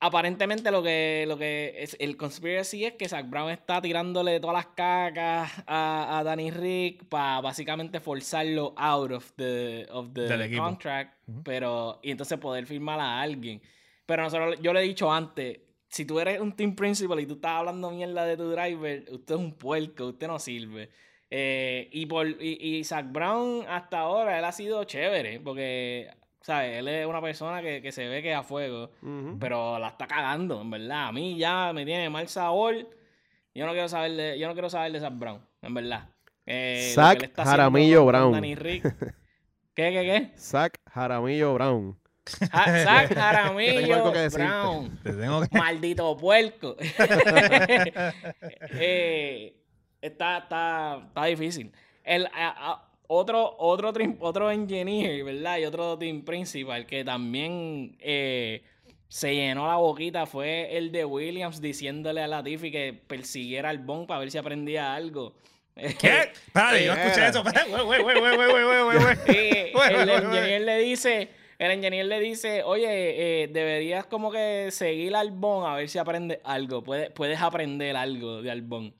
aparentemente 0.00 0.70
lo 0.70 0.82
que, 0.82 1.24
lo 1.28 1.36
que 1.38 1.74
es 1.76 1.96
el 2.00 2.16
conspiracy 2.16 2.86
es 2.86 2.94
que 2.94 3.08
Zach 3.08 3.28
Brown 3.28 3.50
está 3.50 3.80
tirándole 3.82 4.40
todas 4.40 4.56
las 4.56 4.66
cacas 4.74 5.52
a, 5.66 6.18
a 6.18 6.24
Danny 6.24 6.50
Rick 6.50 7.04
para 7.04 7.42
básicamente 7.42 8.00
forzarlo 8.00 8.74
out 8.76 9.12
of 9.12 9.32
the, 9.36 9.86
of 9.90 10.12
the 10.14 10.56
contract, 10.56 11.18
pero 11.44 12.00
y 12.02 12.10
entonces 12.10 12.38
poder 12.38 12.66
firmar 12.66 12.98
a 12.98 13.20
alguien. 13.20 13.60
Pero 14.06 14.24
nosotros, 14.24 14.58
yo 14.60 14.72
le 14.72 14.80
he 14.80 14.84
dicho 14.84 15.12
antes, 15.12 15.60
si 15.88 16.04
tú 16.04 16.18
eres 16.18 16.40
un 16.40 16.52
team 16.56 16.74
principal 16.74 17.20
y 17.20 17.26
tú 17.26 17.34
estás 17.34 17.52
hablando 17.52 17.90
mierda 17.90 18.24
de 18.24 18.36
tu 18.36 18.50
driver, 18.50 19.04
usted 19.10 19.34
es 19.34 19.40
un 19.40 19.52
puerco, 19.52 20.06
usted 20.06 20.26
no 20.26 20.38
sirve. 20.38 20.88
Eh, 21.28 21.88
y, 21.92 22.06
por, 22.06 22.26
y, 22.26 22.58
y 22.60 22.84
Zach 22.84 23.06
Brown 23.12 23.64
hasta 23.68 24.00
ahora, 24.00 24.38
él 24.38 24.44
ha 24.44 24.50
sido 24.50 24.82
chévere, 24.84 25.38
porque, 25.40 26.10
¿sabes? 26.40 26.78
Él 26.78 26.88
es 26.88 27.06
una 27.06 27.20
persona 27.20 27.60
que, 27.62 27.80
que 27.82 27.92
se 27.92 28.06
ve 28.08 28.22
que 28.22 28.30
es 28.32 28.36
a 28.36 28.42
fuego, 28.42 28.90
pero 29.38 29.78
la 29.78 29.88
está 29.88 30.06
cagando, 30.06 30.60
en 30.60 30.70
verdad. 30.70 31.08
A 31.08 31.12
mí 31.12 31.36
ya 31.38 31.72
me 31.72 31.84
tiene 31.84 32.08
mal 32.10 32.28
sabor. 32.28 32.74
Yo 33.54 33.66
no 33.66 33.72
quiero 33.72 33.88
saber 33.88 34.12
de, 34.12 34.38
yo 34.38 34.46
no 34.46 34.52
quiero 34.54 34.70
saber 34.70 34.92
de 34.92 35.00
Zach 35.00 35.12
Brown, 35.16 35.40
en 35.62 35.74
verdad. 35.74 36.08
Eh, 36.46 36.92
Zach 36.94 37.22
está 37.22 37.44
Jaramillo 37.44 38.04
Brown. 38.06 38.32
Danny 38.32 38.54
Rick. 38.54 38.82
¿Qué, 39.74 39.90
qué, 39.92 40.02
qué? 40.02 40.30
Zach 40.38 40.74
Jaramillo 40.92 41.54
Brown. 41.54 41.98
Ja- 42.52 42.84
Zach 42.84 43.14
Jaramillo. 43.14 44.12
Brown. 44.30 44.98
Te 45.02 45.12
tengo 45.12 45.40
que. 45.42 45.58
Maldito 45.58 46.16
puerco. 46.16 46.76
Eh, 48.72 49.56
está, 50.00 50.38
está, 50.38 51.02
está 51.08 51.24
difícil. 51.26 51.72
El, 52.04 52.26
a- 52.26 52.30
a- 52.72 52.89
otro, 53.12 53.56
otro, 53.58 53.92
otro 54.20 54.50
engineer, 54.52 55.24
¿verdad? 55.24 55.58
Y 55.58 55.64
otro 55.64 55.98
team 55.98 56.22
principal 56.22 56.86
que 56.86 57.04
también 57.04 57.96
eh, 57.98 58.62
se 59.08 59.34
llenó 59.34 59.66
la 59.66 59.74
boquita 59.74 60.26
fue 60.26 60.76
el 60.76 60.92
de 60.92 61.04
Williams 61.04 61.60
diciéndole 61.60 62.22
a 62.22 62.28
Latifi 62.28 62.70
que 62.70 62.92
persiguiera 62.92 63.68
al 63.70 63.78
Bond 63.78 64.06
para 64.06 64.20
ver 64.20 64.30
si 64.30 64.38
aprendía 64.38 64.94
algo. 64.94 65.34
¿Qué? 65.74 66.30
Vale, 66.54 66.84
yo 66.84 66.92
escuché 66.92 67.26
eso. 67.26 67.42
El 69.26 70.08
engineer 70.08 70.62
le 70.62 70.78
dice, 70.78 71.30
el 71.58 71.72
ingeniero 71.72 72.08
le 72.08 72.20
dice, 72.20 72.62
oye, 72.62 73.42
eh, 73.42 73.48
deberías 73.48 74.06
como 74.06 74.30
que 74.30 74.68
seguir 74.70 75.16
al 75.16 75.32
Bond 75.32 75.66
a 75.66 75.74
ver 75.74 75.88
si 75.88 75.98
aprende 75.98 76.40
algo. 76.44 76.84
Puedes, 76.84 77.10
puedes 77.10 77.40
aprender 77.40 77.96
algo 77.96 78.40
de 78.40 78.52
Albon. 78.52 78.94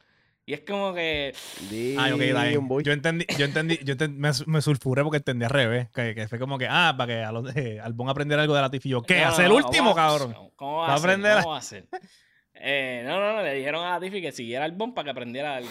Y 0.50 0.54
es 0.54 0.62
como 0.62 0.92
que. 0.92 1.32
Ah, 1.96 2.10
ok, 2.12 2.82
Yo 2.82 2.92
entendí, 2.92 3.24
yo 3.38 3.44
entendí, 3.44 3.78
yo 3.84 3.94
me, 4.08 4.30
me, 4.46 4.60
sulfuré 4.60 5.04
porque 5.04 5.18
entendí 5.18 5.44
al 5.44 5.50
revés. 5.52 5.88
Que, 5.90 6.12
que, 6.12 6.26
fue 6.26 6.40
como 6.40 6.58
que, 6.58 6.66
ah, 6.68 6.92
para 6.98 7.06
que 7.06 7.22
a 7.22 7.30
los, 7.30 7.54
eh, 7.54 7.78
Albon 7.80 8.08
aprendiera 8.08 8.42
algo 8.42 8.56
de 8.56 8.60
la 8.60 8.70
Y 8.72 8.88
yo, 8.88 9.00
¿qué? 9.00 9.22
¿Hacer 9.22 9.44
el 9.44 9.52
último, 9.52 9.94
cabrón? 9.94 10.34
¿Cómo 10.56 10.78
va 10.78 10.88
a, 10.88 10.96
aprender? 10.96 11.36
¿Cómo 11.36 11.50
va 11.50 11.54
a 11.54 11.60
hacer? 11.60 11.86
Eh, 12.54 13.04
no, 13.06 13.20
no, 13.20 13.34
no, 13.34 13.42
le 13.44 13.54
dijeron 13.54 13.84
a 13.84 13.90
Latifi 13.90 14.20
que 14.20 14.32
siguiera 14.32 14.64
Albon 14.64 14.92
para 14.92 15.04
que 15.04 15.10
aprendiera 15.12 15.54
algo. 15.54 15.70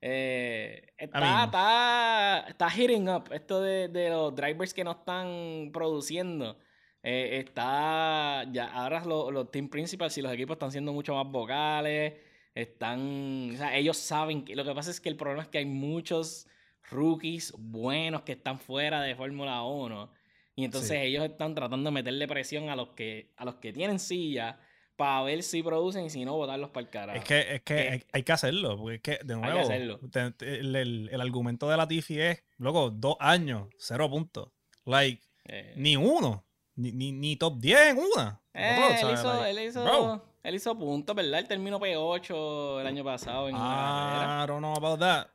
Eh, 0.00 0.92
está, 0.98 1.44
está, 1.44 2.44
está 2.48 2.68
hitting 2.68 3.08
up 3.08 3.32
esto 3.32 3.60
de, 3.60 3.86
de, 3.86 4.10
los 4.10 4.34
drivers 4.34 4.74
que 4.74 4.82
no 4.82 4.90
están 4.90 5.70
produciendo. 5.72 6.58
Eh, 7.00 7.44
está 7.46 8.44
ya 8.50 8.72
ahora 8.72 9.04
los, 9.04 9.32
los 9.32 9.52
team 9.52 9.68
principals 9.68 10.18
y 10.18 10.22
los 10.22 10.32
equipos 10.32 10.56
están 10.56 10.72
siendo 10.72 10.92
mucho 10.92 11.14
más 11.14 11.30
vocales. 11.30 12.25
Están, 12.56 13.50
o 13.54 13.56
sea, 13.56 13.76
ellos 13.76 13.96
saben 13.98 14.44
que 14.44 14.56
lo 14.56 14.64
que 14.64 14.74
pasa 14.74 14.90
es 14.90 15.00
que 15.00 15.08
el 15.08 15.16
problema 15.16 15.42
es 15.42 15.48
que 15.48 15.58
hay 15.58 15.66
muchos 15.66 16.48
rookies 16.90 17.52
buenos 17.58 18.22
que 18.22 18.32
están 18.32 18.58
fuera 18.58 19.02
de 19.02 19.14
Fórmula 19.14 19.62
1 19.62 20.10
y 20.54 20.64
entonces 20.64 21.02
ellos 21.02 21.22
están 21.24 21.54
tratando 21.54 21.90
de 21.90 21.94
meterle 21.94 22.26
presión 22.26 22.70
a 22.70 22.76
los 22.76 22.88
que 22.90 23.30
a 23.36 23.44
los 23.44 23.56
que 23.56 23.74
tienen 23.74 23.98
silla 23.98 24.58
para 24.96 25.22
ver 25.22 25.42
si 25.42 25.62
producen 25.62 26.06
y 26.06 26.10
si 26.10 26.24
no 26.24 26.34
botarlos 26.34 26.70
para 26.70 26.86
el 26.86 26.90
carajo. 26.90 27.18
Es 27.18 27.24
que, 27.24 27.54
es 27.56 27.62
que 27.62 28.06
hay, 28.10 28.22
que 28.22 28.32
hacerlo, 28.32 28.78
porque 28.78 28.94
es 28.94 29.00
que, 29.02 29.18
de 29.22 29.36
nuevo, 29.36 29.70
el, 29.70 31.08
el, 31.10 31.20
argumento 31.20 31.68
de 31.68 31.76
la 31.76 31.86
Tiffy 31.86 32.18
es, 32.18 32.42
loco, 32.56 32.90
dos 32.90 33.16
años, 33.20 33.68
cero 33.76 34.08
puntos. 34.08 34.50
Like, 34.86 35.22
eh. 35.44 35.74
ni 35.76 35.96
uno, 35.96 36.46
ni, 36.76 36.92
ni, 36.92 37.12
ni, 37.12 37.36
top 37.36 37.58
10 37.58 37.80
en 37.88 37.98
una. 37.98 38.40
Eh, 38.54 38.98
él, 39.02 39.12
hizo, 39.12 39.44
él, 39.44 39.58
hizo, 39.58 40.24
él 40.46 40.54
hizo 40.54 40.78
puntos, 40.78 41.16
¿verdad? 41.16 41.40
Él 41.40 41.48
terminó 41.48 41.80
P8 41.80 42.80
el 42.80 42.86
año 42.86 43.02
pasado 43.02 43.48
en 43.48 43.56
ah, 43.58 44.44
I 44.44 44.46
don't 44.46 44.60
know 44.60 44.76
about 44.76 45.00
that. 45.00 45.26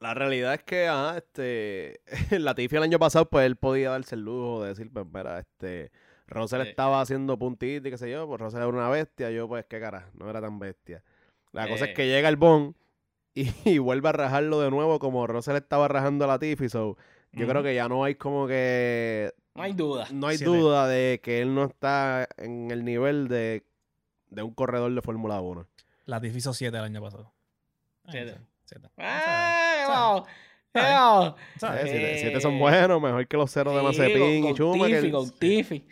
La 0.00 0.12
realidad 0.12 0.52
es 0.52 0.62
que, 0.64 0.86
ah, 0.86 1.14
este, 1.16 2.00
Latifi 2.38 2.76
el 2.76 2.82
año 2.82 2.98
pasado, 2.98 3.30
pues 3.30 3.46
él 3.46 3.56
podía 3.56 3.90
darse 3.90 4.16
el 4.16 4.20
lujo 4.20 4.62
de 4.62 4.68
decir, 4.68 4.90
pues, 4.92 5.06
mira, 5.06 5.38
este, 5.38 5.90
Russell 6.26 6.60
estaba 6.60 7.00
haciendo 7.00 7.38
puntitos 7.38 7.88
y 7.88 7.90
qué 7.90 7.96
sé 7.96 8.10
yo, 8.10 8.26
pues 8.26 8.38
Russell 8.38 8.58
era 8.58 8.68
una 8.68 8.90
bestia, 8.90 9.30
yo 9.30 9.48
pues 9.48 9.64
qué 9.66 9.80
cara, 9.80 10.10
no 10.12 10.28
era 10.28 10.42
tan 10.42 10.58
bestia. 10.58 11.02
La 11.52 11.66
cosa 11.66 11.86
es 11.86 11.94
que 11.94 12.06
llega 12.06 12.28
el 12.28 12.36
Bon 12.36 12.76
y, 13.34 13.78
vuelve 13.78 14.10
a 14.10 14.12
rajarlo 14.12 14.60
de 14.60 14.70
nuevo 14.70 14.98
como 14.98 15.26
Russell 15.26 15.56
estaba 15.56 15.88
rajando 15.88 16.26
a 16.26 16.28
Latifi, 16.28 16.68
so 16.68 16.98
yo 17.32 17.48
creo 17.48 17.62
que 17.62 17.74
ya 17.74 17.88
no 17.88 18.04
hay 18.04 18.14
como 18.16 18.46
que... 18.46 19.32
No 19.54 19.62
hay 19.62 19.72
duda. 19.72 20.06
No 20.12 20.26
hay 20.26 20.36
duda 20.36 20.86
de 20.86 21.20
que 21.22 21.40
él 21.40 21.54
no 21.54 21.64
está 21.64 22.28
en 22.36 22.70
el 22.70 22.84
nivel 22.84 23.28
de, 23.28 23.64
de 24.34 24.42
un 24.42 24.54
corredor 24.54 24.94
de 24.94 25.02
Fórmula 25.02 25.40
1. 25.40 25.66
Latifi 26.06 26.38
hizo 26.38 26.52
7 26.52 26.76
el 26.76 26.84
año 26.84 27.00
pasado. 27.00 27.32
7. 28.08 28.36
¡Ah, 28.98 30.24
wow! 30.74 31.34
Siete, 31.56 32.40
son 32.40 32.58
buenos, 32.58 33.00
mejor 33.00 33.26
que 33.28 33.36
los 33.36 33.50
ceros 33.50 33.74
de 33.76 33.82
Mazepin 33.82 34.46
y 34.46 34.52
Schumacher. 34.54 35.12
Tiffy, 35.38 35.86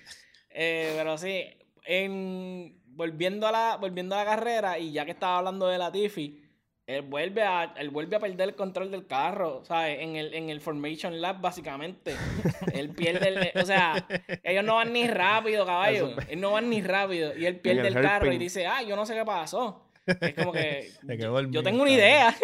eh, 0.50 0.94
pero 0.96 1.16
sí, 1.16 1.44
en, 1.84 2.80
volviendo, 2.88 3.46
a 3.46 3.52
la, 3.52 3.76
volviendo 3.76 4.16
a 4.16 4.18
la 4.18 4.24
carrera, 4.24 4.78
y 4.78 4.92
ya 4.92 5.04
que 5.04 5.12
estaba 5.12 5.38
hablando 5.38 5.68
de 5.68 5.78
la 5.78 5.92
Tiffy, 5.92 6.42
él 6.86 7.02
vuelve 7.02 7.42
a, 7.42 7.74
él 7.76 7.90
vuelve 7.90 8.16
a 8.16 8.20
perder 8.20 8.48
el 8.48 8.54
control 8.54 8.90
del 8.90 9.06
carro, 9.06 9.62
¿sabes? 9.64 10.00
En 10.00 10.16
el, 10.16 10.34
en 10.34 10.50
el 10.50 10.60
Formation 10.60 11.20
Lab, 11.20 11.40
básicamente. 11.40 12.16
él 12.74 12.90
pierde 12.90 13.28
el, 13.28 13.62
O 13.62 13.64
sea, 13.64 14.06
ellos 14.42 14.64
no 14.64 14.76
van 14.76 14.92
ni 14.92 15.06
rápido, 15.06 15.64
caballo. 15.64 16.14
Él 16.28 16.40
no 16.40 16.52
van 16.52 16.68
ni 16.68 16.82
rápido. 16.82 17.36
Y 17.36 17.46
él 17.46 17.60
pierde 17.60 17.88
el, 17.88 17.94
carro 17.94 18.32
y 18.32 18.38
dice, 18.38 18.66
ah, 18.66 18.82
yo 18.82 18.96
no 18.96 19.06
sé 19.06 19.14
qué 19.14 19.24
pasó. 19.24 19.88
Es 20.06 20.34
como 20.34 20.52
que. 20.52 20.90
yo, 21.50 21.62
tengo 21.62 21.82
una 21.82 21.90
idea. 21.92 22.36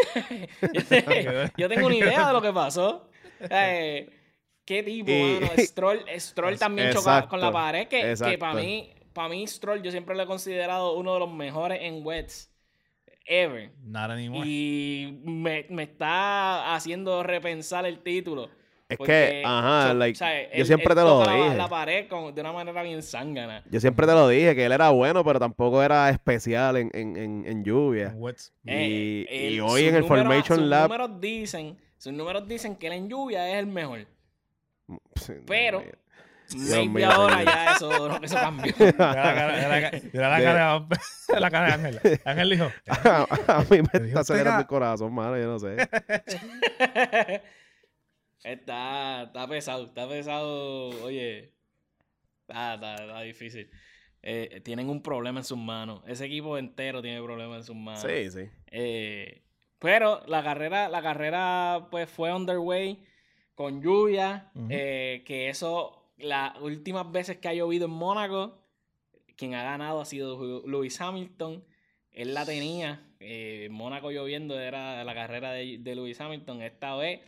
yo 1.56 1.68
tengo 1.68 1.86
una 1.86 1.96
idea 1.96 2.28
de 2.28 2.32
lo 2.32 2.40
que 2.40 2.52
pasó. 2.52 3.10
Eh, 3.50 4.08
¿Qué 4.64 4.82
tipo, 4.82 5.10
mano? 5.10 5.52
Stroll, 5.56 6.04
Stroll 6.16 6.58
también 6.58 6.92
chocó 6.92 7.28
con 7.28 7.40
la 7.40 7.50
pared. 7.50 7.88
Que, 7.88 8.14
que 8.14 8.38
para 8.38 8.54
mí, 8.54 8.92
para 9.12 9.30
mí, 9.30 9.44
Stroll, 9.48 9.82
yo 9.82 9.90
siempre 9.90 10.14
lo 10.14 10.22
he 10.22 10.26
considerado 10.26 10.94
uno 10.94 11.14
de 11.14 11.20
los 11.20 11.32
mejores 11.32 11.80
en 11.82 12.06
wets 12.06 12.52
ever. 13.28 13.70
Not 13.84 14.10
anymore. 14.10 14.46
Y 14.46 15.20
me, 15.24 15.66
me 15.70 15.84
está 15.84 16.74
haciendo 16.74 17.22
repensar 17.22 17.86
el 17.86 18.00
título. 18.00 18.48
Es 18.88 18.96
que, 18.98 19.42
ajá, 19.44 19.92
like, 19.92 20.18
yo 20.56 20.64
siempre 20.64 20.94
te 20.94 21.02
lo 21.02 21.20
dije. 21.20 21.56
La, 21.56 21.68
pared 21.68 22.08
de 22.08 22.40
una 22.40 22.52
manera 22.52 22.82
bien 22.82 23.02
zángana. 23.02 23.62
Yo 23.70 23.80
siempre 23.80 24.06
te 24.06 24.12
lo 24.12 24.26
dije, 24.28 24.54
que 24.54 24.64
él 24.64 24.72
era 24.72 24.88
bueno, 24.88 25.22
pero 25.22 25.38
tampoco 25.38 25.82
era 25.82 26.08
especial 26.08 26.78
en, 26.78 26.90
en, 26.94 27.44
en, 27.46 27.64
lluvia. 27.64 28.16
y, 28.64 29.26
eh, 29.28 29.50
y, 29.52 29.60
hoy 29.60 29.84
en 29.84 29.94
el 29.94 30.04
Formation 30.04 30.70
Lab... 30.70 30.88
Sus 30.88 30.98
números 30.98 31.20
dicen, 31.20 31.76
sus 31.98 32.12
números 32.14 32.48
dicen 32.48 32.76
que 32.76 32.86
él 32.86 32.94
en 32.94 33.10
lluvia 33.10 33.50
es 33.50 33.58
el 33.58 33.66
mejor. 33.66 34.06
Pero 35.46 35.84
maybe 36.56 37.04
ahora 37.04 37.44
ya 37.44 37.72
eso, 37.72 38.22
eso 38.22 38.34
cambió. 38.34 38.72
Era 38.78 39.14
la 39.14 39.34
cara, 39.34 40.64
la 40.78 40.88
la 41.40 41.50
cara 41.50 41.66
de 41.66 41.72
Ángel. 41.74 42.20
Ángel 42.24 42.50
dijo. 42.50 42.70
A, 42.86 43.64
mí 43.70 43.78
me 43.82 44.08
está 44.08 44.20
acelerando 44.20 44.60
el 44.60 44.66
corazón, 44.66 45.14
mano, 45.14 45.36
yo 45.38 45.46
no 45.46 45.58
sé. 45.58 45.76
está, 48.44 49.22
está 49.24 49.48
pesado, 49.48 49.86
está 49.86 50.08
pesado. 50.08 50.88
Oye, 51.04 51.54
está, 52.46 52.74
está, 52.74 53.20
difícil. 53.22 53.70
Eh, 54.22 54.60
tienen 54.64 54.88
un 54.88 55.02
problema 55.02 55.40
en 55.40 55.44
sus 55.44 55.58
manos. 55.58 56.02
Ese 56.06 56.26
equipo 56.26 56.58
entero 56.58 57.02
tiene 57.02 57.22
problemas 57.22 57.58
en 57.58 57.64
sus 57.64 57.76
manos. 57.76 58.02
Sí, 58.02 58.30
sí. 58.30 58.48
Eh, 58.66 59.42
pero 59.78 60.22
la 60.26 60.42
carrera, 60.42 60.88
la 60.88 61.02
carrera 61.02 61.88
pues 61.90 62.10
fue 62.10 62.34
underway 62.34 63.04
con 63.58 63.82
lluvia, 63.82 64.52
eh, 64.70 65.24
que 65.26 65.48
eso, 65.48 65.97
las 66.18 66.58
últimas 66.60 67.10
veces 67.10 67.38
que 67.38 67.48
ha 67.48 67.54
llovido 67.54 67.86
en 67.86 67.92
Mónaco, 67.92 68.58
quien 69.36 69.54
ha 69.54 69.62
ganado 69.62 70.00
ha 70.00 70.04
sido 70.04 70.66
Lewis 70.66 71.00
Hamilton. 71.00 71.64
Él 72.10 72.34
la 72.34 72.44
tenía, 72.44 73.08
eh, 73.20 73.68
Mónaco 73.70 74.10
lloviendo 74.10 74.58
era 74.58 75.04
la 75.04 75.14
carrera 75.14 75.52
de, 75.52 75.78
de 75.78 75.94
Lewis 75.94 76.20
Hamilton. 76.20 76.62
Esta 76.62 76.96
vez, 76.96 77.20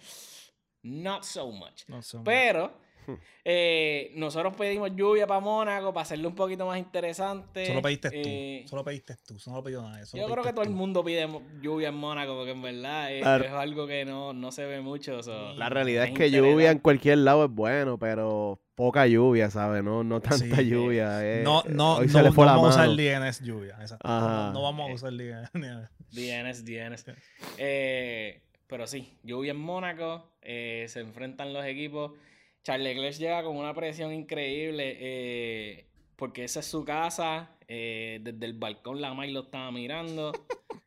not 0.82 1.22
so 1.22 1.50
much. 1.50 1.84
Pero 2.24 2.72
eh, 3.44 4.12
nosotros 4.16 4.54
pedimos 4.56 4.94
lluvia 4.94 5.26
para 5.26 5.40
Mónaco 5.40 5.92
para 5.92 6.02
hacerlo 6.02 6.28
un 6.28 6.34
poquito 6.34 6.66
más 6.66 6.78
interesante. 6.78 7.66
Solo 7.66 7.82
pediste 7.82 8.10
tú. 8.10 8.16
Eh, 8.16 8.64
solo 8.66 8.84
pediste 8.84 9.16
tú. 9.26 9.38
Solo 9.38 9.62
pidió 9.62 9.82
nada. 9.82 10.02
yo 10.12 10.26
creo 10.26 10.44
que 10.44 10.52
todo 10.52 10.64
el 10.64 10.70
mundo 10.70 11.04
pide 11.04 11.28
lluvia 11.60 11.88
en 11.88 11.94
Mónaco 11.94 12.34
porque 12.34 12.52
en 12.52 12.62
verdad 12.62 13.12
es, 13.12 13.24
algo 13.24 13.86
que 13.86 14.04
no, 14.04 14.32
no, 14.32 14.52
se 14.52 14.64
ve 14.66 14.80
mucho. 14.80 15.20
la 15.56 15.68
realidad 15.68 16.04
es, 16.04 16.12
que 16.12 16.30
lluvia 16.30 16.70
en 16.70 16.78
cualquier 16.78 17.18
lado 17.18 17.44
es 17.44 17.50
bueno, 17.50 17.98
pero 17.98 18.60
poca 18.74 19.06
lluvia, 19.06 19.50
¿sabes? 19.50 19.82
No, 19.82 20.04
no 20.04 20.20
tanta 20.20 20.62
lluvia. 20.62 21.20
Eh, 21.22 21.42
no, 21.42 21.62
no, 21.68 21.96
hoy 21.96 22.06
no, 22.06 22.12
se 22.12 22.22
le 22.22 22.32
fue 22.32 22.46
no 22.46 22.52
vamos 22.52 22.76
a 22.76 22.88
usar 22.88 22.96
DNS 22.96 23.40
lluvia. 23.42 23.78
No, 24.04 24.52
no, 24.52 24.62
vamos 24.62 24.90
a 24.90 24.94
usar 24.94 25.12
DNS. 25.12 25.50
DNS, 26.10 26.64
DNS. 26.64 27.04
Eh, 27.58 28.42
pero 28.66 28.86
sí, 28.86 29.18
lluvia 29.22 29.50
en 29.50 29.58
Mónaco. 29.58 30.30
se 30.42 31.00
enfrentan 31.00 31.52
los 31.52 31.64
equipos. 31.64 32.12
Charles 32.62 32.94
Leclerc 32.94 33.16
llega 33.16 33.42
con 33.42 33.56
una 33.56 33.74
presión 33.74 34.12
increíble 34.12 34.96
eh, 35.00 35.86
porque 36.16 36.44
esa 36.44 36.60
es 36.60 36.66
su 36.66 36.84
casa. 36.84 37.56
Eh, 37.68 38.18
desde 38.22 38.46
el 38.46 38.54
balcón 38.54 39.00
la 39.00 39.14
May 39.14 39.32
lo 39.32 39.40
estaba 39.40 39.70
mirando. 39.70 40.32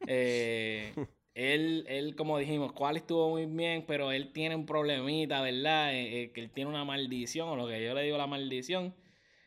Eh, 0.05 0.93
él, 1.33 1.86
él, 1.88 2.17
como 2.17 2.38
dijimos, 2.38 2.73
cuál 2.73 2.97
estuvo 2.97 3.29
muy 3.29 3.45
bien, 3.45 3.86
pero 3.88 4.12
él 4.12 4.33
tiene 4.33 4.53
un 4.53 4.65
problemita, 4.65 5.41
¿verdad? 5.41 5.91
que 5.91 6.33
él 6.36 6.51
tiene 6.51 6.69
una 6.69 6.83
maldición, 6.83 7.47
o 7.47 7.55
lo 7.55 7.69
que 7.69 7.81
yo 7.81 7.93
le 7.93 8.03
digo 8.03 8.17
la 8.17 8.27
maldición. 8.27 8.93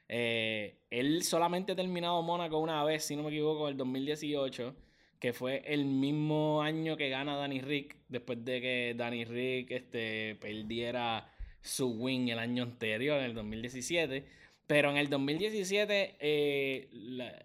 él 0.09 1.23
solamente 1.25 1.73
ha 1.73 1.77
terminado 1.77 2.23
Mónaco 2.23 2.59
una 2.59 2.83
vez, 2.85 3.05
si 3.05 3.17
no 3.17 3.23
me 3.23 3.29
equivoco, 3.29 3.67
en 3.67 3.73
el 3.73 3.77
2018, 3.77 4.75
que 5.21 5.35
fue 5.35 5.63
el 5.67 5.85
mismo 5.85 6.63
año 6.63 6.97
que 6.97 7.11
gana 7.11 7.37
Danny 7.37 7.61
Rick, 7.61 7.99
después 8.09 8.43
de 8.47 8.63
que 8.63 8.95
Danny 8.97 9.27
Rick 9.27 9.73
este, 9.73 10.37
perdiera 10.37 11.31
su 11.67 11.89
win 11.91 12.29
el 12.29 12.39
año 12.39 12.63
anterior, 12.63 13.19
en 13.19 13.25
el 13.25 13.35
2017. 13.35 14.25
Pero 14.67 14.91
en 14.91 14.97
el 14.97 15.09
2017 15.09 16.17
eh, 16.19 16.89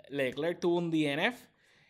Leclerc 0.09 0.59
tuvo 0.59 0.77
un 0.77 0.89
DNF 0.89 1.47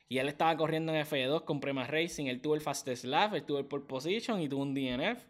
y 0.10 0.18
él 0.18 0.28
estaba 0.28 0.58
corriendo 0.58 0.94
en 0.94 1.06
F2 1.06 1.46
con 1.46 1.60
Prema 1.60 1.88
Racing. 1.88 2.26
Él 2.26 2.42
tuvo 2.42 2.56
el 2.56 2.62
fastest 2.62 3.06
lap, 3.06 3.34
él 3.34 3.44
tuvo 3.44 3.60
el 3.60 3.66
pole 3.66 3.86
position 3.86 4.42
y 4.42 4.50
tuvo 4.50 4.64
un 4.64 4.74
DNF. 4.74 5.24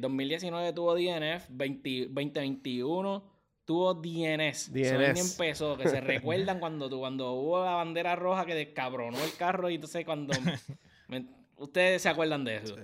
2019 0.00 0.68
eh, 0.68 0.72
tuvo 0.72 0.94
DNF, 0.94 1.48
2021 1.48 3.24
tuvo 3.64 3.94
DNS. 3.94 4.72
DNS. 4.72 5.32
empezó, 5.32 5.76
que 5.76 5.88
se 5.88 6.00
recuerdan 6.02 6.60
cuando, 6.60 6.88
cuando 6.98 7.32
hubo 7.32 7.64
la 7.64 7.72
bandera 7.72 8.16
roja 8.16 8.46
que 8.46 8.54
descabronó 8.54 9.22
el 9.22 9.34
carro 9.34 9.68
y 9.70 9.74
entonces 9.74 10.04
cuando... 10.04 10.34
Ustedes 11.58 12.02
se 12.02 12.08
acuerdan 12.08 12.44
de 12.44 12.56
eso. 12.56 12.76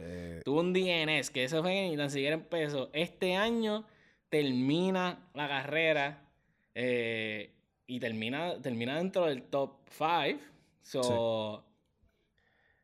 Tuvo 0.44 0.60
un 0.60 0.72
DNS, 0.72 1.30
que 1.30 1.44
eso 1.44 1.62
fue 1.62 1.88
ni 1.88 1.96
tan 1.96 2.10
siquiera 2.10 2.34
empezó. 2.34 2.90
Este 2.92 3.36
año 3.36 3.84
termina 4.28 5.28
la 5.32 5.48
carrera 5.48 6.28
eh, 6.74 7.54
y 7.86 8.00
termina, 8.00 8.60
termina 8.60 8.96
dentro 8.96 9.26
del 9.26 9.44
top 9.44 9.78
5. 9.90 10.40
So, 10.82 11.64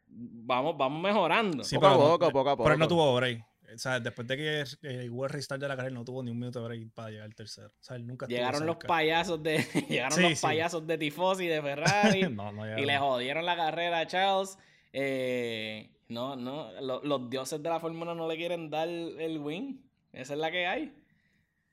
vamos, 0.06 0.76
vamos 0.78 1.02
mejorando. 1.02 1.64
poco 1.64 1.86
a 1.86 1.94
poco, 1.94 2.30
poco 2.30 2.50
a 2.50 2.56
poco. 2.56 2.64
Pero 2.64 2.74
él 2.74 2.80
no 2.80 2.88
tuvo 2.88 3.14
break. 3.16 3.44
O 3.74 3.78
sea, 3.78 4.00
después 4.00 4.26
de 4.26 4.36
que 4.36 4.64
eh, 4.82 5.08
hubo 5.10 5.24
el 5.24 5.30
restart 5.30 5.60
de 5.60 5.68
la 5.68 5.76
carrera, 5.76 5.94
no 5.94 6.04
tuvo 6.04 6.22
ni 6.22 6.30
un 6.30 6.38
minuto 6.38 6.60
de 6.60 6.66
break 6.66 6.92
para 6.92 7.10
llegar 7.10 7.26
al 7.26 7.34
tercero. 7.34 7.68
O 7.68 7.82
sea, 7.82 7.96
él 7.96 8.06
nunca 8.06 8.26
Llegaron 8.26 8.66
los 8.66 8.76
payasos 8.76 9.42
de 9.42 9.58
llegaron 9.88 10.22
los 10.22 10.40
payasos 10.40 10.86
de 10.86 10.98
Tifosi 10.98 11.46
de 11.46 11.62
Ferrari 11.62 12.20
y 12.78 12.84
le 12.84 12.98
jodieron 12.98 13.44
la 13.44 13.56
carrera 13.56 14.00
a 14.00 14.06
Charles. 14.06 14.58
Eh, 14.92 15.90
no, 16.08 16.36
no, 16.36 16.70
los 16.80 17.30
dioses 17.30 17.62
de 17.62 17.68
la 17.68 17.80
Fórmula 17.80 18.14
no 18.14 18.28
le 18.28 18.36
quieren 18.36 18.70
dar 18.70 18.88
el 18.88 19.38
win. 19.38 19.84
Esa 20.12 20.34
es 20.34 20.38
la 20.38 20.50
que 20.50 20.66
hay. 20.66 20.94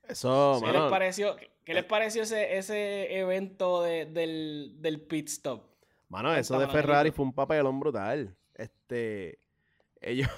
Eso, 0.06 0.60
¿Qué 0.64 0.72
les 0.72 0.82
pareció, 0.82 1.36
qué 1.64 1.74
les 1.74 1.84
pareció 1.84 2.22
ese, 2.22 2.56
ese 2.56 3.18
evento 3.18 3.82
del, 3.82 4.80
del 4.80 5.00
pit 5.02 5.28
stop? 5.28 5.64
Mano, 6.08 6.34
eso 6.34 6.58
de 6.58 6.66
Ferrari 6.68 7.10
fue 7.10 7.26
un 7.26 7.32
papelón 7.32 7.78
brutal. 7.78 8.34
Este, 8.54 9.38
ellos 10.00 10.30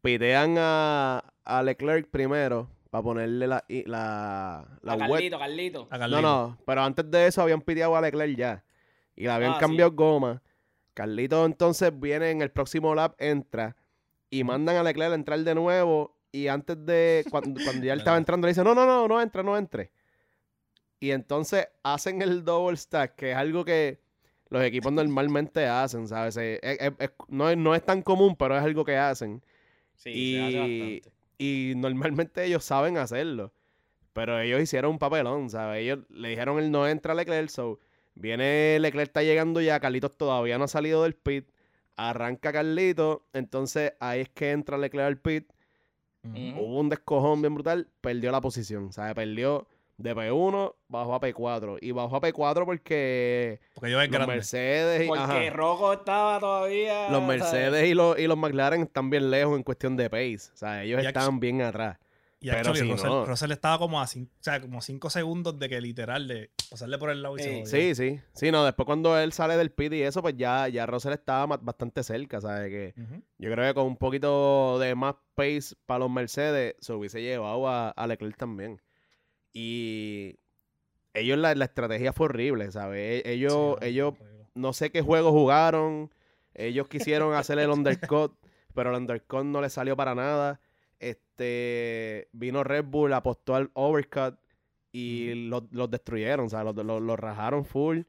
pitean 0.00 0.56
a, 0.58 1.24
a 1.44 1.62
Leclerc 1.62 2.08
primero 2.08 2.68
para 2.90 3.02
ponerle 3.02 3.46
la, 3.46 3.64
la, 3.68 4.66
la 4.82 4.92
a 4.92 4.98
Carlito, 4.98 5.38
Carlito. 5.38 5.88
No, 5.90 6.20
no, 6.20 6.58
pero 6.64 6.82
antes 6.82 7.10
de 7.10 7.26
eso 7.26 7.42
habían 7.42 7.62
piteado 7.62 7.96
a 7.96 8.00
Leclerc 8.00 8.36
ya. 8.36 8.64
Y 9.16 9.22
le 9.22 9.30
habían 9.30 9.54
ah, 9.54 9.58
cambiado 9.58 9.90
goma. 9.92 10.42
Carlito 10.94 11.44
entonces 11.44 11.98
viene 11.98 12.30
en 12.30 12.42
el 12.42 12.50
próximo 12.50 12.94
lap, 12.94 13.14
entra 13.18 13.76
y 14.30 14.44
mandan 14.44 14.76
a 14.76 14.82
Leclerc 14.82 15.12
a 15.12 15.14
entrar 15.14 15.38
de 15.40 15.54
nuevo. 15.54 16.16
Y 16.32 16.48
antes 16.48 16.84
de, 16.84 17.24
cuando, 17.30 17.60
ya 17.60 17.92
él 17.92 17.98
estaba 17.98 18.16
entrando, 18.16 18.46
le 18.46 18.52
dice, 18.52 18.64
no, 18.64 18.74
no, 18.74 18.86
no, 18.86 19.06
no 19.06 19.20
entre, 19.20 19.44
no 19.44 19.56
entre. 19.56 19.90
Y 21.00 21.10
entonces 21.10 21.68
hacen 21.82 22.22
el 22.22 22.44
double 22.44 22.76
stack, 22.76 23.16
que 23.16 23.32
es 23.32 23.36
algo 23.36 23.64
que 23.64 24.00
los 24.48 24.62
equipos 24.62 24.92
normalmente 24.92 25.66
hacen, 25.66 26.08
¿sabes? 26.08 26.38
no, 27.28 27.54
no, 27.56 27.74
es 27.74 27.84
tan 27.84 28.02
común, 28.02 28.36
pero 28.36 28.56
es 28.56 28.62
algo 28.62 28.84
que 28.84 28.96
hacen. 28.96 29.42
Sí, 29.94 30.10
y, 30.10 30.32
se 30.34 30.40
hace 30.40 30.58
bastante. 30.58 31.12
y 31.38 31.72
normalmente 31.76 32.44
ellos 32.44 32.64
saben 32.64 32.98
hacerlo. 32.98 33.52
Pero 34.12 34.38
ellos 34.40 34.60
hicieron 34.60 34.92
un 34.92 34.98
papelón, 34.98 35.48
¿sabes? 35.48 35.82
Ellos 35.82 36.00
le 36.10 36.28
dijeron 36.28 36.58
el 36.58 36.70
no 36.70 36.86
entra 36.86 37.12
a 37.12 37.16
Leclerc, 37.16 37.48
so 37.48 37.80
viene 38.14 38.78
Leclerc 38.80 39.08
está 39.08 39.22
llegando 39.22 39.60
ya, 39.60 39.80
Carlitos 39.80 40.16
todavía 40.16 40.58
no 40.58 40.64
ha 40.64 40.68
salido 40.68 41.02
del 41.02 41.14
pit, 41.14 41.48
arranca 41.96 42.52
Carlitos, 42.52 43.20
entonces 43.32 43.94
ahí 44.00 44.20
es 44.20 44.28
que 44.28 44.50
entra 44.50 44.78
Leclerc 44.78 45.06
al 45.06 45.18
pit, 45.18 45.50
hubo 46.24 46.80
un 46.80 46.88
descojón 46.88 47.42
bien 47.42 47.54
brutal, 47.54 47.88
perdió 48.00 48.30
la 48.30 48.40
posición, 48.40 48.92
¿sabes? 48.92 49.14
Perdió 49.14 49.66
de 50.02 50.16
P1 50.16 50.74
bajó 50.88 51.14
a 51.14 51.20
P4. 51.20 51.78
Y 51.80 51.92
bajó 51.92 52.16
a 52.16 52.20
P4 52.20 52.64
porque, 52.64 53.60
porque 53.74 53.90
yo 53.90 53.98
los 54.00 54.26
Mercedes 54.26 55.04
y, 55.04 55.08
Porque 55.08 55.50
Rojo 55.50 55.92
estaba 55.92 56.38
todavía. 56.40 57.10
Los 57.10 57.22
Mercedes 57.22 57.88
y 57.88 57.94
los, 57.94 58.18
y 58.18 58.26
los 58.26 58.36
McLaren 58.36 58.82
están 58.82 59.10
bien 59.10 59.30
lejos 59.30 59.56
en 59.56 59.62
cuestión 59.62 59.96
de 59.96 60.10
pace. 60.10 60.50
O 60.52 60.56
sea, 60.56 60.82
ellos 60.82 61.04
estaban 61.04 61.40
bien 61.40 61.62
atrás. 61.62 61.98
Y 62.42 62.50
pero 62.50 62.74
si 62.74 62.82
Russell, 62.82 63.52
estaba 63.52 63.78
como 63.78 64.00
a 64.00 64.06
5 64.08 64.28
o 64.28 64.42
sea, 64.42 64.60
como 64.60 64.82
cinco 64.82 65.10
segundos 65.10 65.60
de 65.60 65.68
que 65.68 65.80
literal 65.80 66.26
de 66.26 66.50
pasarle 66.68 66.98
por 66.98 67.10
el 67.10 67.22
lado 67.22 67.38
y 67.38 67.42
se 67.42 67.66
Sí, 67.66 67.94
sí. 67.94 68.20
Sí, 68.32 68.50
no, 68.50 68.64
después 68.64 68.84
cuando 68.84 69.16
él 69.16 69.32
sale 69.32 69.56
del 69.56 69.70
pit 69.70 69.92
y 69.92 70.02
eso, 70.02 70.22
pues 70.22 70.36
ya, 70.36 70.66
ya 70.66 70.84
Russell 70.84 71.12
estaba 71.12 71.56
bastante 71.56 72.02
cerca, 72.02 72.40
¿sabes? 72.40 72.68
Que 72.68 72.94
yo 73.38 73.50
creo 73.52 73.68
que 73.68 73.74
con 73.74 73.86
un 73.86 73.96
poquito 73.96 74.80
de 74.80 74.96
más 74.96 75.14
pace 75.36 75.76
para 75.86 76.00
los 76.00 76.10
Mercedes 76.10 76.74
se 76.80 76.92
hubiese 76.92 77.22
llevado 77.22 77.68
a, 77.68 77.90
a 77.90 78.06
Leclerc 78.08 78.36
también. 78.36 78.82
Y 79.52 80.40
ellos 81.14 81.38
la, 81.38 81.52
estrategia 81.52 82.12
fue 82.12 82.26
horrible, 82.26 82.72
¿sabes? 82.72 83.22
E, 83.24 83.32
ellos, 83.32 83.76
ellos 83.82 84.14
no 84.54 84.72
sé 84.72 84.90
qué 84.90 85.02
juego 85.02 85.30
jugaron. 85.30 86.12
Ellos 86.54 86.88
quisieron 86.88 87.34
hacer 87.34 87.58
el 87.60 87.70
undercut, 87.70 88.34
pero 88.74 88.90
el 88.90 88.96
undercut 88.96 89.44
no 89.44 89.60
les 89.60 89.72
salió 89.72 89.96
para 89.96 90.14
nada. 90.14 90.60
Este 91.32 92.28
vino 92.32 92.62
Red 92.62 92.84
Bull, 92.84 93.12
apostó 93.12 93.54
al 93.54 93.70
overcut 93.74 94.38
y 94.92 95.48
los, 95.48 95.90
destruyeron, 95.90 96.46
o 96.46 96.48
sea, 96.50 96.62
los, 96.64 97.18
rajaron 97.18 97.64
full. 97.64 98.02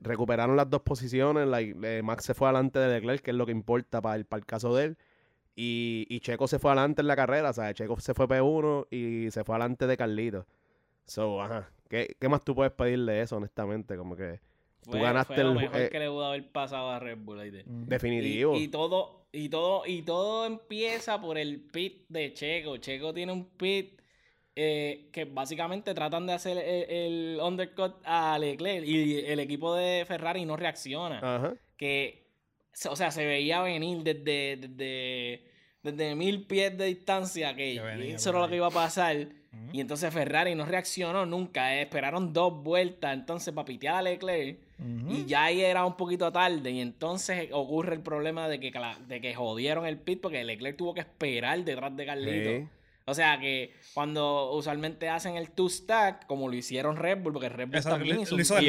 Recuperaron 0.00 0.56
las 0.56 0.70
dos 0.70 0.82
posiciones. 0.82 1.48
Eh, 1.58 2.02
Max 2.04 2.24
se 2.24 2.34
fue 2.34 2.48
adelante 2.48 2.78
de 2.78 2.94
Leclerc, 2.94 3.22
que 3.22 3.32
es 3.32 3.36
lo 3.36 3.46
que 3.46 3.52
importa 3.52 4.00
para 4.00 4.16
el, 4.16 4.24
para 4.24 4.38
el 4.38 4.46
caso 4.46 4.74
de 4.74 4.84
él. 4.84 4.98
Y, 5.56 6.06
y 6.08 6.20
Checo 6.20 6.46
se 6.46 6.58
fue 6.58 6.70
adelante 6.70 7.02
en 7.02 7.08
la 7.08 7.16
carrera, 7.16 7.50
o 7.50 7.52
sea, 7.52 7.74
Checo 7.74 8.00
se 8.00 8.14
fue 8.14 8.26
P1 8.26 8.86
y 8.90 9.30
se 9.30 9.44
fue 9.44 9.56
adelante 9.56 9.86
de 9.86 9.96
Carlitos. 9.96 10.46
So, 11.04 11.42
ajá. 11.42 11.68
¿Qué, 11.88 12.16
más 12.30 12.42
tú 12.42 12.54
puedes 12.54 12.72
pedirle 12.72 13.20
eso, 13.20 13.36
honestamente? 13.36 13.98
Como 13.98 14.16
que 14.16 14.40
tú 14.84 14.98
ganaste 14.98 15.34
fue 15.34 15.44
lo 15.44 15.50
el 15.50 15.56
mejor 15.56 15.80
eh, 15.80 15.88
que 15.90 15.98
le 15.98 16.08
pudo 16.08 16.26
haber 16.26 16.50
pasado 16.50 16.90
a 16.90 16.98
Red 16.98 17.18
Bull. 17.18 17.40
Ahí 17.40 17.50
Definitivo. 17.64 18.56
Y, 18.56 18.68
todo, 18.68 19.26
y 19.32 19.48
todo, 19.48 19.82
y 19.86 20.02
todo 20.02 20.46
empieza 20.46 21.20
por 21.20 21.38
el 21.38 21.60
pit 21.60 22.04
de 22.08 22.32
Checo. 22.32 22.76
Checo 22.78 23.14
tiene 23.14 23.32
un 23.32 23.46
pit 23.46 24.00
eh, 24.54 25.08
que 25.12 25.24
básicamente 25.24 25.94
tratan 25.94 26.26
de 26.26 26.34
hacer 26.34 26.58
el, 26.58 27.38
undercut 27.42 27.94
a 28.04 28.38
Leclerc 28.38 28.86
y 28.86 29.20
el 29.20 29.40
equipo 29.40 29.74
de 29.74 30.04
Ferrari 30.06 30.44
no 30.44 30.56
reacciona. 30.56 31.18
Ajá. 31.18 31.54
Que, 31.76 32.26
o 32.88 32.96
sea, 32.96 33.10
se 33.10 33.24
veía 33.24 33.62
venir 33.62 34.02
desde, 34.02 34.56
desde, 34.56 35.44
desde 35.82 36.14
mil 36.14 36.46
pies 36.46 36.76
de 36.76 36.86
distancia 36.86 37.56
que, 37.56 37.76
eso 38.14 38.30
era 38.30 38.40
lo 38.40 38.48
que 38.48 38.56
iba 38.56 38.66
a 38.66 38.70
pasar. 38.70 39.28
Y 39.72 39.80
entonces 39.80 40.12
Ferrari 40.12 40.54
no 40.54 40.64
reaccionó 40.64 41.26
nunca. 41.26 41.74
Eh, 41.74 41.82
esperaron 41.82 42.32
dos 42.32 42.62
vueltas 42.62 43.12
entonces 43.12 43.52
para 43.52 43.66
pitear 43.66 43.96
a 43.96 44.02
Leclerc. 44.02 44.58
Y 45.08 45.26
ya 45.26 45.44
ahí 45.44 45.60
era 45.60 45.84
un 45.84 45.96
poquito 45.96 46.32
tarde. 46.32 46.70
Y 46.70 46.80
entonces 46.80 47.48
ocurre 47.52 47.94
el 47.94 48.00
problema 48.00 48.48
de 48.48 48.58
que, 48.58 48.72
de 49.06 49.20
que 49.20 49.34
jodieron 49.34 49.86
el 49.86 49.98
pit 49.98 50.20
porque 50.20 50.42
Leclerc 50.42 50.76
tuvo 50.76 50.94
que 50.94 51.00
esperar 51.00 51.62
detrás 51.64 51.96
de 51.96 52.06
Carlito. 52.06 52.68
O 53.04 53.14
sea 53.14 53.38
que 53.40 53.74
cuando 53.94 54.52
usualmente 54.52 55.08
hacen 55.08 55.36
el 55.36 55.50
two-stack, 55.50 56.26
como 56.26 56.48
lo 56.48 56.54
hicieron 56.54 56.96
Red 56.96 57.18
Bull, 57.22 57.32
porque 57.32 57.48
Red 57.48 57.68
Bull 57.68 57.82
también 57.82 58.20
hizo, 58.20 58.36
y, 58.60 58.68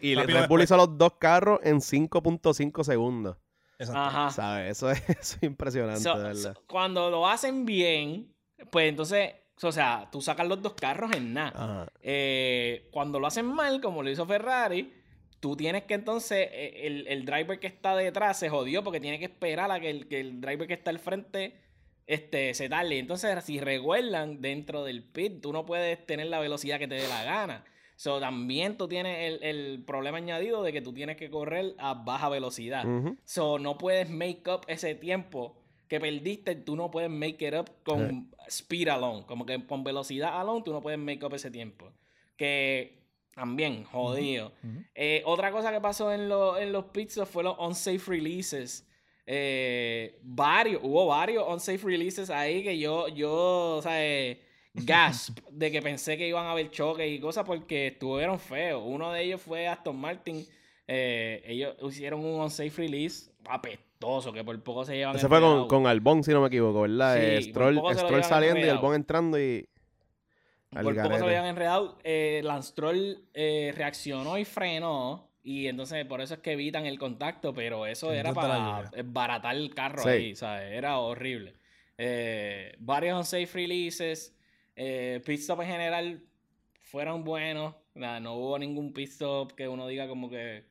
y, 0.00 0.14
Red 0.14 0.48
Bull 0.48 0.62
hizo 0.62 0.76
los 0.76 0.96
dos 0.96 1.14
carros 1.18 1.60
en 1.62 1.76
5.5 1.76 2.84
segundos. 2.84 3.36
Ajá. 3.78 4.30
¿Sabes? 4.30 4.70
Eso 4.70 4.90
es, 4.90 5.38
impresionante, 5.42 6.08
verdad. 6.08 6.56
cuando 6.66 7.10
lo 7.10 7.28
hacen 7.28 7.66
bien, 7.66 8.34
pues 8.70 8.88
entonces 8.88 9.34
o 9.62 9.72
sea, 9.72 10.08
tú 10.12 10.20
sacas 10.20 10.46
los 10.46 10.60
dos 10.60 10.74
carros 10.74 11.12
en 11.16 11.32
nada. 11.32 11.88
Eh, 12.02 12.88
cuando 12.90 13.18
lo 13.18 13.26
hacen 13.26 13.46
mal, 13.46 13.80
como 13.80 14.02
lo 14.02 14.10
hizo 14.10 14.26
Ferrari, 14.26 14.92
tú 15.40 15.56
tienes 15.56 15.84
que 15.84 15.94
entonces, 15.94 16.48
eh, 16.52 17.06
el, 17.08 17.24
driver 17.24 17.58
que 17.58 17.66
está 17.66 17.96
detrás 17.96 18.38
se 18.38 18.50
jodió 18.50 18.84
porque 18.84 19.00
tiene 19.00 19.18
que 19.18 19.24
esperar 19.26 19.70
a 19.70 19.80
que 19.80 19.90
el, 19.90 20.08
que 20.08 20.20
el 20.20 20.40
driver 20.40 20.66
que 20.66 20.74
está 20.74 20.90
al 20.90 20.98
frente 20.98 21.58
este, 22.06 22.52
se 22.54 22.68
tarde. 22.68 22.98
Entonces, 22.98 23.42
si 23.44 23.60
recuerdan 23.60 24.40
dentro 24.42 24.84
del 24.84 25.02
pit, 25.02 25.40
tú 25.40 25.52
no 25.52 25.64
puedes 25.64 26.04
tener 26.06 26.26
la 26.26 26.38
velocidad 26.38 26.78
que 26.78 26.88
te 26.88 26.96
dé 26.96 27.08
la 27.08 27.24
gana. 27.24 27.64
So, 27.96 28.20
también 28.20 28.76
tú 28.76 28.88
tienes 28.88 29.40
el, 29.40 29.82
problema 29.86 30.18
añadido 30.18 30.62
de 30.62 30.70
que 30.72 30.82
tú 30.82 30.92
tienes 30.92 31.16
que 31.16 31.30
correr 31.30 31.74
a 31.78 31.94
baja 31.94 32.28
velocidad. 32.28 32.84
So, 33.24 33.58
no 33.58 33.78
puedes 33.78 34.10
make 34.10 34.42
up 34.50 34.60
ese 34.68 34.94
tiempo 34.94 35.56
que 35.88 36.00
perdiste, 36.00 36.54
tú 36.56 36.76
no 36.76 36.90
puedes 36.90 37.10
make 37.10 37.46
it 37.46 37.54
up 37.54 37.70
con 37.84 38.30
speed 38.48 38.88
alone. 38.88 39.24
Como 39.26 39.46
que 39.46 39.64
con 39.66 39.84
velocidad 39.84 40.38
alone, 40.38 40.62
tú 40.64 40.72
no 40.72 40.80
puedes 40.80 40.98
make 40.98 41.24
up 41.24 41.34
ese 41.34 41.50
tiempo. 41.50 41.90
Que 42.36 42.96
también, 43.36 43.84
jodido. 43.84 44.52
Eh, 44.94 45.22
otra 45.26 45.52
cosa 45.52 45.70
que 45.70 45.80
pasó 45.80 46.10
en, 46.12 46.22
en 46.22 46.72
los 46.72 46.86
pizzas 46.86 47.28
fue 47.28 47.44
los 47.44 47.58
unsafe 47.58 48.00
releases. 48.06 48.88
Eh, 49.26 50.18
varios, 50.22 50.80
hubo 50.82 51.06
varios 51.06 51.44
unsafe 51.46 51.84
releases 51.84 52.30
ahí 52.30 52.62
que 52.62 52.78
yo, 52.78 53.08
yo, 53.08 53.76
o 53.76 53.82
sea, 53.82 54.02
eh, 54.02 54.40
gasp 54.74 55.38
de 55.50 55.70
que 55.70 55.82
pensé 55.82 56.16
que 56.16 56.26
iban 56.26 56.46
a 56.46 56.52
haber 56.52 56.70
choques 56.70 57.10
y 57.10 57.20
cosas 57.20 57.44
porque 57.44 57.88
estuvieron 57.88 58.38
feos. 58.40 58.82
Uno 58.84 59.12
de 59.12 59.24
ellos 59.24 59.42
fue 59.42 59.68
Aston 59.68 59.96
Martin. 59.96 60.46
ellos 60.86 61.76
hicieron 61.82 62.24
un 62.24 62.40
unsafe 62.40 62.70
release 62.70 63.30
que 64.32 64.44
por 64.44 64.62
poco 64.62 64.84
se 64.84 64.96
llevan. 64.96 65.16
Ese 65.16 65.28
fue 65.28 65.40
con, 65.40 65.68
con, 65.68 65.86
Albón, 65.86 66.22
si 66.22 66.32
no 66.32 66.40
me 66.40 66.48
equivoco, 66.48 66.82
¿verdad? 66.82 67.18
Sí, 67.38 67.50
Stroll, 67.50 67.80
Stroll 67.94 68.24
saliendo 68.24 68.64
y 68.64 68.68
Albón 68.68 68.94
entrando 68.94 69.38
y. 69.40 69.68
Por 70.70 70.94
poco 70.94 71.14
se 71.14 71.20
lo 71.20 71.26
habían 71.26 71.46
enredado. 71.46 71.98
Eh, 72.04 72.40
Lance 72.44 72.70
Stroll 72.70 73.24
eh, 73.32 73.72
reaccionó 73.76 74.36
y 74.38 74.44
frenó. 74.44 75.30
Y 75.42 75.68
entonces 75.68 76.04
por 76.06 76.20
eso 76.20 76.34
es 76.34 76.40
que 76.40 76.52
evitan 76.52 76.86
el 76.86 76.98
contacto, 76.98 77.54
pero 77.54 77.86
eso 77.86 78.12
era 78.12 78.34
para 78.34 78.90
baratar 79.04 79.54
el 79.54 79.72
carro 79.74 80.04
ahí, 80.04 80.34
¿sabes? 80.34 80.72
Era 80.72 80.98
horrible. 80.98 81.54
Eh, 81.96 82.74
varios 82.80 83.28
safe 83.28 83.48
releases. 83.54 84.36
Eh, 84.74 85.22
pit 85.24 85.40
stop 85.40 85.62
en 85.62 85.68
general 85.68 86.22
fueron 86.82 87.24
buenos. 87.24 87.74
no 87.94 88.34
hubo 88.34 88.58
ningún 88.58 88.92
pit 88.92 89.08
stop 89.08 89.52
que 89.52 89.68
uno 89.68 89.86
diga 89.86 90.08
como 90.08 90.28
que. 90.28 90.64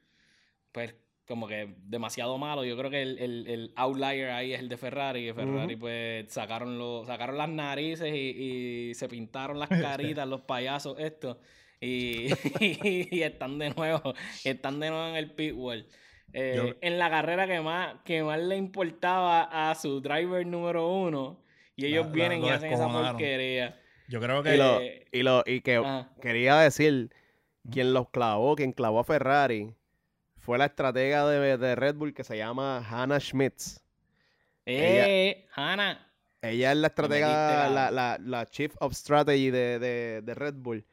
Pues 0.74 0.94
como 1.28 1.48
que 1.48 1.76
demasiado 1.84 2.38
malo. 2.38 2.64
Yo 2.64 2.78
creo 2.78 2.92
que 2.92 3.02
el, 3.02 3.18
el, 3.20 3.48
el 3.48 3.74
outlier 3.76 4.30
ahí 4.32 4.54
es 4.54 4.60
el 4.60 4.70
de 4.70 4.78
Ferrari. 4.78 5.30
Y 5.30 5.34
Ferrari, 5.34 5.76
pues, 5.76 6.32
sacaron, 6.32 6.78
lo, 6.78 7.04
sacaron 7.06 7.38
las 7.38 7.50
narices 7.50 8.14
y, 8.14 8.90
y 8.90 8.94
se 8.94 9.08
pintaron 9.08 9.60
las 9.60 9.70
caritas, 9.70 10.28
los 10.28 10.42
payasos, 10.42 10.98
estos. 11.00 11.38
Y, 11.82 12.28
y, 12.60 13.22
están 13.22 13.58
de 13.60 13.72
nuevo, 13.72 14.14
están 14.44 14.80
de 14.80 14.90
nuevo 14.90 15.08
en 15.08 15.16
el 15.16 15.32
pit 15.32 15.54
wall. 15.56 15.88
Eh, 16.34 16.76
en 16.82 17.00
la 17.00 17.10
carrera 17.10 17.48
que 17.48 17.62
más, 17.62 17.96
que 18.04 18.22
más 18.22 18.40
le 18.40 18.58
importaba 18.58 19.70
a 19.70 19.74
su 19.76 20.02
driver 20.02 20.46
número 20.46 20.88
uno. 20.92 21.42
Y 21.76 21.86
ellos 21.88 22.12
vienen 22.12 22.44
y 22.44 22.50
hacen 22.50 22.72
esa 22.72 22.88
porquería. 22.88 23.80
Yo 24.08 24.20
creo 24.20 24.44
que. 24.44 24.56
Y, 24.56 24.58
lo, 24.58 24.82
y, 25.12 25.24
lo, 25.24 25.44
y 25.46 25.62
que 25.62 25.82
quería 26.22 26.58
decir, 26.58 27.10
quien 27.72 27.94
los 27.94 28.10
clavó, 28.10 28.56
quien 28.56 28.72
clavó 28.72 29.00
a 29.00 29.04
Ferrari, 29.04 29.74
fue 30.46 30.60
la 30.60 30.66
estratega 30.66 31.28
de, 31.28 31.58
de 31.58 31.76
Red 31.76 31.96
Bull 31.96 32.14
que 32.14 32.24
se 32.24 32.38
llama 32.38 32.86
Hannah 32.88 33.20
Schmitz. 33.20 33.82
¡Eh! 34.68 35.48
Hannah. 35.56 36.08
Ella 36.44 36.72
es 36.72 36.78
la 36.78 36.88
estratega, 36.88 37.68
la, 37.70 37.90
la, 37.90 38.20
la, 38.20 38.46
Chief 38.46 38.72
of 38.80 38.94
Strategy 38.94 39.50
de, 39.50 39.80
de, 39.80 40.22
de 40.24 40.34
Red 40.36 40.54
Bull. 40.54 40.86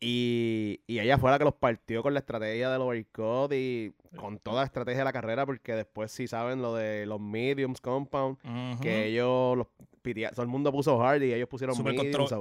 Y, 0.00 0.80
y, 0.88 0.98
ella 0.98 1.16
fue 1.18 1.30
la 1.30 1.38
que 1.38 1.44
los 1.44 1.54
partió 1.54 2.02
con 2.02 2.14
la 2.14 2.20
estrategia 2.20 2.70
del 2.70 2.82
overcut 2.82 3.52
y 3.52 3.92
con 4.16 4.38
toda 4.38 4.62
la 4.62 4.66
estrategia 4.66 4.98
de 4.98 5.04
la 5.04 5.12
carrera, 5.12 5.46
porque 5.46 5.74
después 5.74 6.10
sí 6.10 6.26
saben 6.26 6.60
lo 6.60 6.74
de 6.74 7.06
los 7.06 7.20
mediums 7.20 7.80
compound, 7.80 8.38
que 8.80 9.06
ellos 9.06 9.56
los 9.56 9.66
todo 10.32 10.42
el 10.42 10.48
mundo 10.48 10.72
puso 10.72 11.00
hard 11.00 11.22
y 11.22 11.34
ellos 11.34 11.48
pusieron 11.48 11.76
super 11.76 11.94
mediums. 11.94 12.32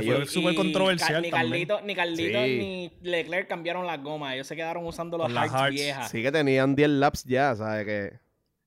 Que 0.00 0.02
fue 0.02 0.26
súper 0.26 0.54
controversial. 0.54 1.22
Ni 1.22 1.30
Carlito, 1.30 1.80
ni, 1.82 1.94
Carlito 1.94 2.40
ni 2.40 2.92
Leclerc 3.02 3.48
cambiaron 3.48 3.86
las 3.86 4.02
gomas. 4.02 4.34
Ellos 4.34 4.46
se 4.46 4.56
quedaron 4.56 4.86
usando 4.86 5.18
los 5.18 5.30
hards, 5.34 5.74
viejas. 5.74 6.10
Sí 6.10 6.22
que 6.22 6.32
tenían 6.32 6.74
10 6.74 6.88
laps 6.90 7.24
ya, 7.24 7.54
¿sabes? 7.56 7.84
Que, 7.84 8.18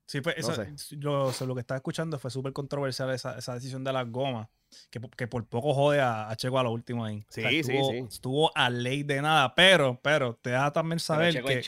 sí, 0.06 0.22
pues 0.22 0.36
eso, 0.38 0.64
lo, 0.98 1.32
lo, 1.46 1.56
que 1.56 1.62
estaba 1.62 1.78
escuchando 1.78 2.18
fue 2.20 2.32
súper 2.32 2.54
controversial 2.54 3.12
esa, 3.12 3.38
esa 3.38 3.54
decisión 3.54 3.84
de 3.84 3.94
las 3.94 4.10
gomas 4.10 4.48
que, 4.90 5.00
que, 5.16 5.28
por 5.28 5.46
poco 5.48 5.74
jode 5.74 6.02
a, 6.02 6.34
Checo 6.36 6.60
a 6.60 6.64
lo 6.64 6.72
último 6.72 7.06
ahí. 7.06 7.26
Sí, 7.30 7.42
estuvo, 7.44 7.92
sí, 7.92 8.00
sí. 8.00 8.06
Estuvo 8.10 8.52
a 8.56 8.70
ley 8.70 9.04
de 9.04 9.22
nada, 9.22 9.54
pero, 9.56 10.00
pero 10.02 10.36
te 10.36 10.52
da 10.52 10.72
también 10.72 11.00
saber 11.00 11.34
que, 11.44 11.62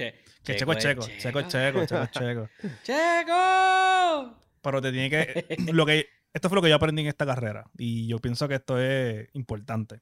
que 0.44 0.56
Checo, 0.56 0.74
es 0.74 0.80
Checo, 0.80 1.08
Checo 1.18 1.40
es 1.40 1.48
Checo, 1.48 1.86
Checo 1.86 2.04
es 2.04 2.12
Checo. 2.12 2.50
¡Checo! 2.84 4.38
Pero 4.62 4.82
te 4.82 4.92
tiene 4.92 5.10
que, 5.10 5.46
lo 5.74 5.86
que, 5.86 6.08
esto 6.34 6.50
fue 6.50 6.56
lo 6.56 6.62
que 6.62 6.70
yo 6.70 6.76
aprendí 6.76 7.02
en 7.02 7.08
esta 7.08 7.26
carrera 7.26 7.66
y 7.78 8.08
yo 8.08 8.20
pienso 8.20 8.48
que 8.48 8.56
esto 8.56 8.80
es 8.80 9.28
importante. 9.34 10.00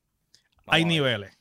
hay 0.67 0.85
niveles. 0.85 1.37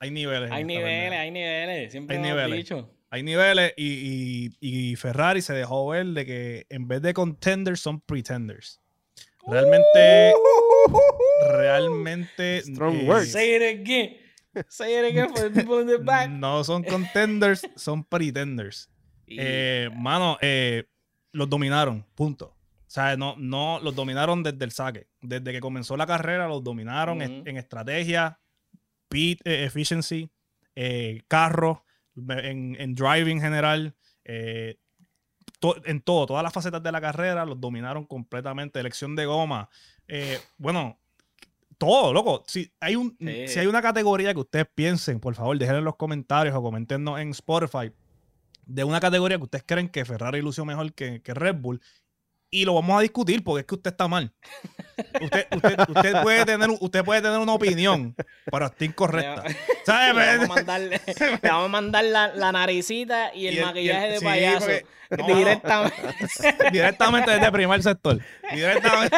Hay 0.00 0.10
niveles. 0.10 0.50
Hay 0.52 0.64
niveles, 0.64 1.18
hay 1.18 1.30
niveles. 1.30 1.90
Siempre 1.90 2.16
hay 2.16 2.22
niveles. 2.22 2.56
Dicho. 2.56 2.94
Hay 3.10 3.22
niveles 3.22 3.72
y, 3.76 4.52
y, 4.60 4.90
y 4.92 4.96
Ferrari 4.96 5.42
se 5.42 5.54
dejó 5.54 5.88
ver 5.88 6.06
de 6.06 6.26
que 6.26 6.66
en 6.68 6.86
vez 6.86 7.02
de 7.02 7.14
contenders 7.14 7.80
son 7.80 8.00
pretenders. 8.00 8.80
Realmente, 9.46 10.34
realmente. 11.48 12.62
Strong 12.62 12.96
eh, 12.96 13.08
words. 13.08 13.32
Say 13.32 13.56
it 13.56 13.62
again. 13.62 14.16
Say 14.68 14.98
it 14.98 15.04
again 15.04 15.30
for 15.34 15.40
the 15.40 15.50
people 15.50 15.80
in 15.80 15.86
the 15.86 15.98
back. 16.04 16.28
No 16.28 16.62
son 16.64 16.84
contenders, 16.84 17.66
son 17.76 18.04
pretenders. 18.04 18.88
Eh, 19.30 19.90
mano, 19.94 20.38
eh, 20.40 20.84
los 21.32 21.50
dominaron, 21.50 22.02
punto. 22.14 22.56
O 22.88 22.90
sea, 22.90 23.16
no, 23.16 23.36
no, 23.38 23.78
los 23.80 23.94
dominaron 23.94 24.42
desde 24.42 24.64
el 24.64 24.72
saque. 24.72 25.06
Desde 25.20 25.52
que 25.52 25.60
comenzó 25.60 25.96
la 25.96 26.06
carrera, 26.06 26.48
los 26.48 26.64
dominaron 26.64 27.22
en, 27.22 27.56
estrategia, 27.56 28.40
pit 29.08 29.40
efficiency, 29.44 30.30
carro, 31.28 31.84
en, 32.16 32.76
en 32.80 32.94
driving 32.94 33.40
general 33.40 33.94
en 35.84 36.00
todo, 36.00 36.26
todas 36.26 36.42
las 36.42 36.52
facetas 36.52 36.82
de 36.82 36.92
la 36.92 37.00
carrera 37.00 37.44
los 37.44 37.60
dominaron 37.60 38.04
completamente. 38.04 38.78
Elección 38.80 39.16
de 39.16 39.26
goma. 39.26 39.68
Eh, 40.06 40.38
bueno, 40.56 40.98
todo, 41.76 42.12
loco. 42.12 42.44
Si 42.46 42.72
hay, 42.80 42.96
un, 42.96 43.16
si 43.18 43.58
hay 43.58 43.66
una 43.66 43.82
categoría 43.82 44.32
que 44.32 44.40
ustedes 44.40 44.66
piensen, 44.74 45.20
por 45.20 45.34
favor, 45.34 45.58
déjenlo 45.58 45.80
en 45.80 45.84
los 45.84 45.96
comentarios 45.96 46.54
o 46.54 46.62
comentennos 46.62 47.20
en 47.20 47.30
Spotify 47.30 47.92
de 48.66 48.84
una 48.84 49.00
categoría 49.00 49.38
que 49.38 49.44
ustedes 49.44 49.64
creen 49.66 49.88
que 49.88 50.04
Ferrari 50.04 50.42
lució 50.42 50.64
mejor 50.64 50.92
que, 50.92 51.22
que 51.22 51.34
Red 51.34 51.56
Bull 51.56 51.80
y 52.50 52.64
lo 52.64 52.74
vamos 52.74 52.98
a 52.98 53.02
discutir 53.02 53.44
porque 53.44 53.60
es 53.60 53.66
que 53.66 53.74
usted 53.74 53.90
está 53.90 54.08
mal. 54.08 54.32
Usted, 55.20 55.46
usted, 55.88 56.22
puede, 56.22 56.44
tener, 56.44 56.70
usted 56.80 57.04
puede 57.04 57.22
tener 57.22 57.38
una 57.38 57.52
opinión, 57.52 58.14
pero 58.50 58.66
está 58.66 58.84
incorrecta. 58.84 59.44
Le, 59.44 59.54
vamos 59.86 60.50
a 60.50 60.54
mandar, 60.54 60.80
le 61.42 61.48
vamos 61.48 61.64
a 61.64 61.68
mandar 61.68 62.04
la, 62.04 62.28
la 62.34 62.52
naricita 62.52 63.34
y 63.34 63.46
el, 63.48 63.64
maquillaje 63.64 64.12
de 64.12 64.20
payaso 64.20 64.66
directamente. 65.26 66.14
directamente 66.72 67.30
desde 67.30 67.46
el 67.46 67.52
primer 67.52 67.82
sector. 67.82 68.20
Directamente. 68.52 69.16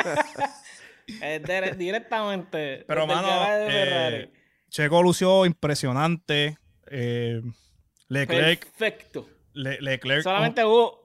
directamente. 1.76 2.84
Pero, 2.86 3.06
mano, 3.06 3.28
eh, 3.68 4.30
Checo 4.68 5.02
lució 5.02 5.46
impresionante. 5.46 6.58
Eh, 6.90 7.40
Leclerc. 8.08 8.66
Perfecto. 8.66 9.28
Leclerc. 9.52 10.22
Solamente 10.22 10.64
hubo 10.64 10.99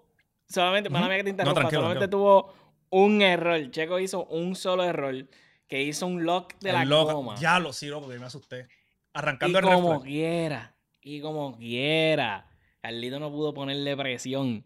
solamente, 0.47 0.89
para 0.89 1.07
mí 1.07 1.15
que 1.15 1.23
te 1.23 1.29
interrumpa, 1.31 1.69
solamente 1.69 2.07
tuvo 2.07 2.53
un 2.89 3.21
error. 3.21 3.69
Checo 3.71 3.99
hizo 3.99 4.25
un 4.25 4.55
solo 4.55 4.83
error, 4.83 5.27
que 5.67 5.81
hizo 5.83 6.07
un 6.07 6.23
lock 6.23 6.55
de 6.59 6.73
la 6.73 6.85
goma. 6.85 7.35
Ya 7.35 7.59
lo 7.59 7.73
sigo 7.73 8.01
porque 8.01 8.19
me 8.19 8.25
asusté. 8.25 8.67
Arrancando 9.13 9.59
y 9.59 9.61
como 9.61 10.01
quiera, 10.01 10.75
y 11.01 11.21
como 11.21 11.57
quiera. 11.57 12.47
Carlito 12.81 13.19
no 13.19 13.31
pudo 13.31 13.53
ponerle 13.53 13.97
presión, 13.97 14.63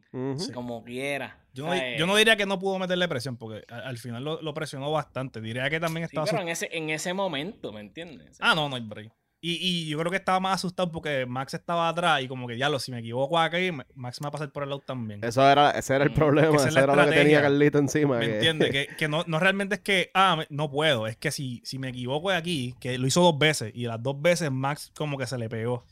como 0.53 0.83
quiera. 0.83 1.39
Yo 1.53 1.65
no, 1.65 1.75
yo 1.97 2.05
no, 2.05 2.15
diría 2.15 2.35
que 2.35 2.45
no 2.45 2.59
pudo 2.59 2.77
meterle 2.77 3.07
presión, 3.07 3.37
porque 3.37 3.63
al, 3.69 3.97
final 3.97 4.23
lo, 4.23 4.53
presionó 4.53 4.91
bastante. 4.91 5.39
Diría 5.41 5.69
que 5.69 5.79
también 5.79 6.03
estaba... 6.03 6.25
pero 6.25 6.41
en 6.41 6.49
ese, 6.49 6.69
en 6.71 6.89
ese 6.89 7.13
momento, 7.13 7.71
¿me 7.71 7.79
entiendes? 7.79 8.37
Ah, 8.41 8.53
no, 8.55 8.67
no 8.67 8.75
hay 8.75 8.81
break. 8.81 9.11
Y, 9.41 9.53
y, 9.53 9.87
yo 9.87 9.97
creo 9.99 10.11
que 10.11 10.17
estaba 10.17 10.39
más 10.41 10.55
asustado 10.55 10.91
porque 10.91 11.25
Max 11.25 11.53
estaba 11.53 11.87
atrás 11.87 12.21
y 12.21 12.27
como 12.27 12.45
que 12.45 12.57
ya 12.57 12.67
lo, 12.67 12.77
si 12.77 12.91
me 12.91 12.99
equivoco 12.99 13.39
aquí, 13.39 13.71
Max 13.95 14.19
me 14.19 14.25
va 14.25 14.29
a 14.29 14.31
pasar 14.31 14.51
por 14.51 14.63
el 14.63 14.69
lado 14.69 14.81
también. 14.85 15.23
Eso 15.23 15.49
era, 15.49 15.71
ese 15.71 15.95
era 15.95 16.03
el 16.03 16.11
mm, 16.11 16.13
problema, 16.13 16.57
ese 16.57 16.77
era 16.77 16.93
lo 16.93 17.05
que 17.05 17.15
tenía 17.15 17.41
Carlito 17.41 17.77
encima. 17.77 18.17
¿Me 18.17 18.35
entiendes? 18.35 18.69
Que, 18.79 18.87
que 18.97 19.07
no, 19.07 19.23
no, 19.25 19.39
realmente 19.39 19.75
es 19.75 19.81
que, 19.81 20.11
ah, 20.13 20.43
no 20.49 20.69
puedo, 20.69 21.07
es 21.07 21.15
que 21.15 21.31
si, 21.31 21.61
si 21.63 21.79
me 21.79 21.89
equivoco 21.89 22.29
aquí, 22.29 22.75
que 22.79 22.97
lo 22.97 23.07
hizo 23.07 23.21
dos 23.21 23.37
veces 23.37 23.71
y 23.73 23.85
las 23.85 24.01
dos 24.03 24.21
veces 24.21 24.51
Max 24.51 24.91
como 24.95 25.17
que 25.17 25.25
se 25.25 25.37
le 25.37 25.49
pegó. 25.49 25.85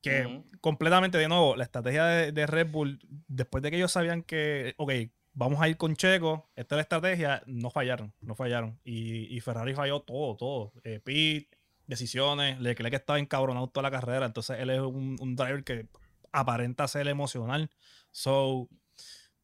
Que 0.00 0.42
completamente, 0.60 1.18
de 1.18 1.26
nuevo, 1.26 1.56
la 1.56 1.64
estrategia 1.64 2.04
de, 2.04 2.30
de, 2.30 2.46
Red 2.46 2.70
Bull, 2.70 3.00
después 3.26 3.60
de 3.62 3.70
que 3.70 3.76
ellos 3.76 3.90
sabían 3.90 4.22
que, 4.22 4.74
ok, 4.76 4.92
vamos 5.36 5.60
a 5.60 5.68
ir 5.68 5.76
con 5.76 5.94
Checo, 5.94 6.48
esta 6.56 6.74
es 6.74 6.76
la 6.76 6.82
estrategia, 6.82 7.42
no 7.46 7.70
fallaron, 7.70 8.12
no 8.20 8.34
fallaron. 8.34 8.80
Y, 8.84 9.34
y 9.36 9.40
Ferrari 9.40 9.74
falló 9.74 10.00
todo, 10.00 10.36
todo. 10.36 10.72
Eh, 10.82 11.00
Pete, 11.04 11.55
decisiones. 11.86 12.60
Leclerc 12.60 12.94
estaba 12.94 13.18
encabronado 13.18 13.68
toda 13.68 13.82
la 13.82 13.90
carrera. 13.90 14.26
Entonces 14.26 14.58
él 14.60 14.70
es 14.70 14.80
un, 14.80 15.16
un 15.20 15.36
driver 15.36 15.64
que 15.64 15.88
aparenta 16.32 16.86
ser 16.88 17.08
emocional. 17.08 17.70
So, 18.10 18.68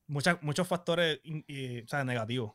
muchos 0.06 0.68
factores 0.68 1.20
negativos. 2.04 2.52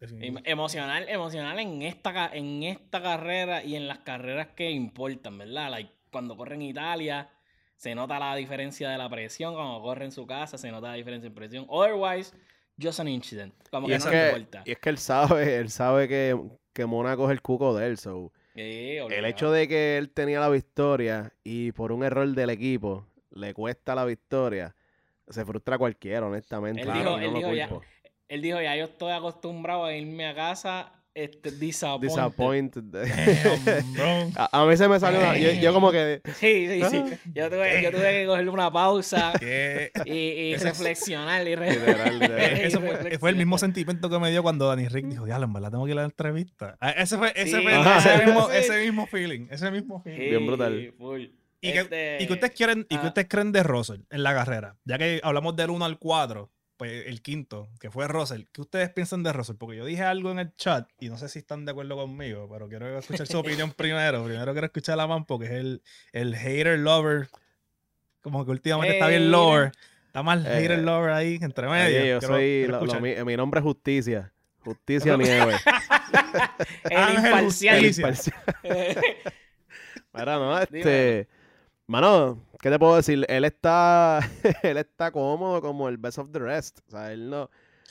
Emocional, 0.00 1.08
emocional 1.08 1.58
en 1.60 1.82
esta, 1.82 2.28
en 2.34 2.64
esta 2.64 3.00
carrera 3.00 3.62
y 3.62 3.76
en 3.76 3.86
las 3.86 3.98
carreras 3.98 4.48
que 4.56 4.70
importan, 4.70 5.38
¿verdad? 5.38 5.70
Like, 5.70 5.92
cuando 6.10 6.36
corre 6.36 6.56
en 6.56 6.62
Italia, 6.62 7.30
se 7.76 7.94
nota 7.94 8.18
la 8.18 8.34
diferencia 8.34 8.90
de 8.90 8.98
la 8.98 9.08
presión. 9.08 9.54
Cuando 9.54 9.80
corre 9.80 10.04
en 10.04 10.12
su 10.12 10.26
casa, 10.26 10.58
se 10.58 10.70
nota 10.72 10.88
la 10.88 10.94
diferencia 10.94 11.28
en 11.28 11.34
presión. 11.34 11.66
Otherwise, 11.68 12.34
just 12.80 12.98
an 12.98 13.06
incident. 13.08 13.54
Como 13.70 13.86
que 13.86 13.98
no 13.98 14.12
importa. 14.12 14.62
Y 14.64 14.72
es 14.72 14.78
que 14.78 14.88
él 14.88 14.98
sabe, 14.98 15.56
él 15.56 15.70
sabe 15.70 16.08
que, 16.08 16.36
que 16.72 16.84
Mónaco 16.84 17.26
es 17.26 17.30
el 17.30 17.40
cuco 17.40 17.76
de 17.76 17.86
él. 17.86 17.98
So 17.98 18.32
el 18.54 19.24
hecho 19.24 19.50
de 19.50 19.68
que 19.68 19.98
él 19.98 20.10
tenía 20.10 20.40
la 20.40 20.48
victoria 20.48 21.32
y 21.42 21.72
por 21.72 21.92
un 21.92 22.04
error 22.04 22.28
del 22.28 22.50
equipo 22.50 23.06
le 23.30 23.54
cuesta 23.54 23.94
la 23.94 24.04
victoria, 24.04 24.74
se 25.28 25.44
frustra 25.44 25.78
cualquiera, 25.78 26.26
honestamente. 26.26 26.82
Él, 26.82 26.92
dijo, 26.92 27.18
él, 27.18 27.34
dijo, 27.34 27.54
ya, 27.54 27.70
él 28.28 28.42
dijo, 28.42 28.60
ya 28.60 28.76
yo 28.76 28.84
estoy 28.84 29.12
acostumbrado 29.12 29.84
a 29.84 29.94
irme 29.94 30.26
a 30.26 30.34
casa 30.34 31.01
este, 31.14 31.50
disappointed. 31.50 32.84
a, 34.36 34.66
mí 34.66 34.76
se 34.76 34.88
me 34.88 34.98
salió 34.98 35.52
yo, 35.60 35.72
como 35.72 35.90
que... 35.90 36.22
Sí, 36.34 36.68
sí, 36.68 36.82
sí. 36.90 37.04
¿Ah? 37.04 37.18
Yo 37.34 37.50
tuve, 37.50 37.82
yo 37.82 37.90
tuve 37.90 38.10
que 38.12 38.26
cogerle 38.26 38.50
una 38.50 38.72
pausa 38.72 39.32
y, 40.04 40.12
y 40.12 40.56
reflexionar. 40.56 41.46
Y 41.46 41.52
Eso 42.62 42.80
fue, 43.20 43.30
el 43.30 43.36
mismo 43.36 43.58
sentimiento 43.58 44.08
que 44.08 44.18
me 44.18 44.30
dio 44.30 44.42
cuando 44.42 44.66
Danny 44.68 44.88
Rick 44.88 45.06
dijo, 45.06 45.24
diablo, 45.24 45.46
en 45.46 45.52
verdad 45.52 45.70
tengo 45.70 45.84
que 45.84 45.90
ir 45.90 45.98
a 45.98 46.02
la 46.02 46.06
entrevista. 46.06 46.76
Ah, 46.80 46.90
ese 46.90 47.18
fue, 47.18 47.32
ese, 47.36 47.60
fue, 47.60 47.78
ese, 47.78 48.24
mismo, 48.24 48.50
ese 48.50 48.80
mismo 48.80 49.06
feeling. 49.06 49.46
Ese 49.50 49.70
mismo 49.70 50.00
feeling. 50.02 50.30
Bien 50.30 50.46
brutal. 50.46 50.94
Y, 51.60 51.72
que, 51.72 51.78
este, 51.78 52.18
y 52.20 52.26
que 52.26 52.32
ustedes 52.32 52.54
quieren, 52.54 52.86
y 52.88 52.96
que 52.96 53.04
ah. 53.04 53.08
ustedes 53.08 53.28
creen 53.28 53.52
de 53.52 53.62
Russell 53.62 54.00
en 54.10 54.22
la 54.22 54.34
carrera. 54.34 54.76
Ya 54.84 54.98
que 54.98 55.20
hablamos 55.22 55.54
del 55.56 55.70
1 55.70 55.84
al 55.84 55.98
4 55.98 56.50
pues, 56.82 57.06
el 57.06 57.22
quinto, 57.22 57.68
que 57.78 57.92
fue 57.92 58.08
Russell. 58.08 58.42
¿Qué 58.52 58.60
ustedes 58.60 58.90
piensan 58.90 59.22
de 59.22 59.32
Russell? 59.32 59.54
Porque 59.54 59.76
yo 59.76 59.84
dije 59.84 60.02
algo 60.02 60.32
en 60.32 60.40
el 60.40 60.52
chat 60.56 60.88
y 60.98 61.10
no 61.10 61.16
sé 61.16 61.28
si 61.28 61.38
están 61.38 61.64
de 61.64 61.70
acuerdo 61.70 61.94
conmigo, 61.94 62.48
pero 62.50 62.68
quiero 62.68 62.98
escuchar 62.98 63.28
su 63.28 63.38
opinión 63.38 63.70
primero. 63.76 64.24
Primero 64.24 64.50
quiero 64.50 64.66
escuchar 64.66 64.94
a 64.94 64.96
la 64.96 65.06
man 65.06 65.24
porque 65.24 65.46
es 65.46 65.52
el, 65.52 65.82
el 66.10 66.34
hater 66.34 66.80
lover. 66.80 67.28
Como 68.20 68.44
que 68.44 68.50
últimamente 68.50 68.96
está 68.96 69.06
bien 69.06 69.30
lover. 69.30 69.70
Está 70.08 70.24
mal 70.24 70.44
Eh, 70.44 70.50
hater 70.50 70.80
lover 70.80 71.10
ahí, 71.12 71.38
entre 71.40 71.68
medio. 71.68 71.98
Yo 72.04 72.18
Quiero- 72.18 72.34
soy, 72.34 72.62
quiero 72.66 72.80
lo- 72.84 72.94
lo- 72.94 73.00
mi, 73.00 73.14
mi 73.24 73.36
nombre 73.36 73.60
es 73.60 73.64
Justicia. 73.64 74.32
Justicia 74.64 75.16
Nieves. 75.16 75.60
El 76.90 77.14
imparcial. 77.14 77.84
Justicia. 77.84 78.34
Mira, 80.12 80.36
no, 80.36 80.58
este. 80.58 81.28
Mano, 81.92 82.42
¿qué 82.62 82.70
te 82.70 82.78
puedo 82.78 82.96
decir? 82.96 83.26
Él 83.28 83.44
está. 83.44 84.20
él 84.62 84.78
está 84.78 85.10
cómodo 85.10 85.60
como 85.60 85.90
el 85.90 85.98
best 85.98 86.16
of 86.16 86.30
the 86.32 86.38
rest. 86.38 86.78
O 86.88 86.90
sea, 86.90 87.12
él 87.12 87.28
no. 87.28 87.50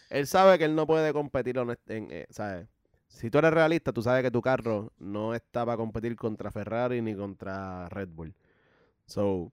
Él 0.09 0.25
sabe 0.25 0.57
que 0.57 0.65
él 0.65 0.73
no 0.73 0.87
puede 0.87 1.13
competir 1.13 1.57
honest- 1.59 1.87
en, 1.87 2.07
eh, 2.09 2.25
¿sabes? 2.31 2.67
Si 3.09 3.29
tú 3.29 3.37
eres 3.37 3.53
realista, 3.53 3.93
tú 3.93 4.01
sabes 4.01 4.23
que 4.23 4.31
tu 4.31 4.41
carro 4.41 4.91
no 4.97 5.35
está 5.35 5.67
para 5.67 5.77
competir 5.77 6.15
contra 6.15 6.49
Ferrari 6.49 6.99
ni 7.03 7.13
contra 7.13 7.89
Red 7.89 8.09
Bull. 8.09 8.33
So, 9.05 9.51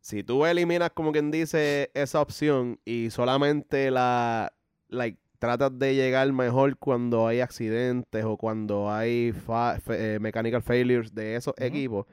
si 0.00 0.24
tú 0.24 0.44
eliminas, 0.44 0.90
como 0.90 1.12
quien 1.12 1.30
dice, 1.30 1.92
esa 1.94 2.20
opción 2.20 2.80
y 2.84 3.10
solamente 3.10 3.92
la, 3.92 4.52
like, 4.88 5.20
tratas 5.38 5.78
de 5.78 5.94
llegar 5.94 6.32
mejor 6.32 6.76
cuando 6.78 7.28
hay 7.28 7.42
accidentes 7.42 8.24
o 8.24 8.36
cuando 8.38 8.90
hay 8.90 9.30
fa- 9.32 9.78
eh, 9.90 10.18
mechanical 10.20 10.62
failures 10.62 11.14
de 11.14 11.36
esos 11.36 11.54
equipos, 11.58 12.06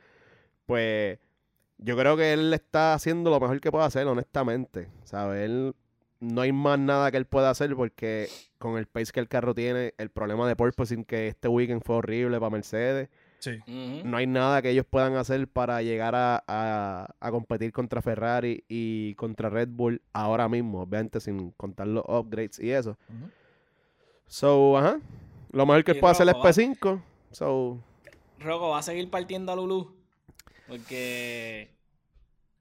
pues 0.67 1.19
yo 1.77 1.97
creo 1.97 2.15
que 2.17 2.33
él 2.33 2.53
está 2.53 2.93
haciendo 2.93 3.29
lo 3.29 3.39
mejor 3.39 3.59
que 3.59 3.71
puede 3.71 3.85
hacer, 3.85 4.07
honestamente. 4.07 4.87
¿Sabes? 5.03 5.43
Él 5.45 5.75
no 6.19 6.41
hay 6.41 6.51
más 6.51 6.79
nada 6.79 7.11
que 7.11 7.17
él 7.17 7.25
pueda 7.25 7.49
hacer 7.49 7.75
porque 7.75 8.27
con 8.57 8.77
el 8.77 8.85
pace 8.87 9.11
que 9.11 9.19
el 9.19 9.27
carro 9.27 9.53
tiene, 9.53 9.93
el 9.97 10.09
problema 10.09 10.47
de 10.47 10.55
porpoising 10.55 11.03
que 11.03 11.27
este 11.27 11.47
weekend 11.47 11.83
fue 11.83 11.97
horrible 11.97 12.39
para 12.39 12.49
Mercedes, 12.49 13.09
Sí. 13.37 13.59
No 14.03 14.17
hay 14.17 14.25
nada 14.25 14.59
que 14.63 14.71
ellos 14.71 14.87
puedan 14.89 15.17
hacer 15.17 15.47
para 15.47 15.83
llegar 15.83 16.15
a, 16.15 16.43
a- 16.47 17.13
a 17.19 17.31
competir 17.31 17.71
contra 17.71 18.01
Ferrari 18.01 18.63
y 18.67 19.13
contra 19.15 19.51
Red 19.51 19.67
Bull 19.69 20.01
ahora 20.13 20.49
mismo, 20.49 20.81
obviamente 20.81 21.19
sin 21.19 21.51
contar 21.51 21.85
los 21.85 22.03
upgrades 22.07 22.57
y 22.59 22.71
eso. 22.71 22.97
Ujú. 23.07 23.29
So, 24.27 24.77
ajá. 24.77 24.99
Lo 25.51 25.65
mejor 25.67 25.83
que 25.83 25.91
Y 25.91 25.99
puede 25.99 26.13
hacer 26.13 26.27
es 26.27 26.33
Rojo, 26.33 26.43
va. 26.43 26.51
P5. 26.51 27.01
So, 27.31 27.77
Rocco 28.39 28.69
va 28.69 28.79
a 28.79 28.81
seguir 28.83 29.11
partiendo 29.11 29.51
a 29.51 29.55
Lulu. 29.55 29.93
Porque 30.67 31.69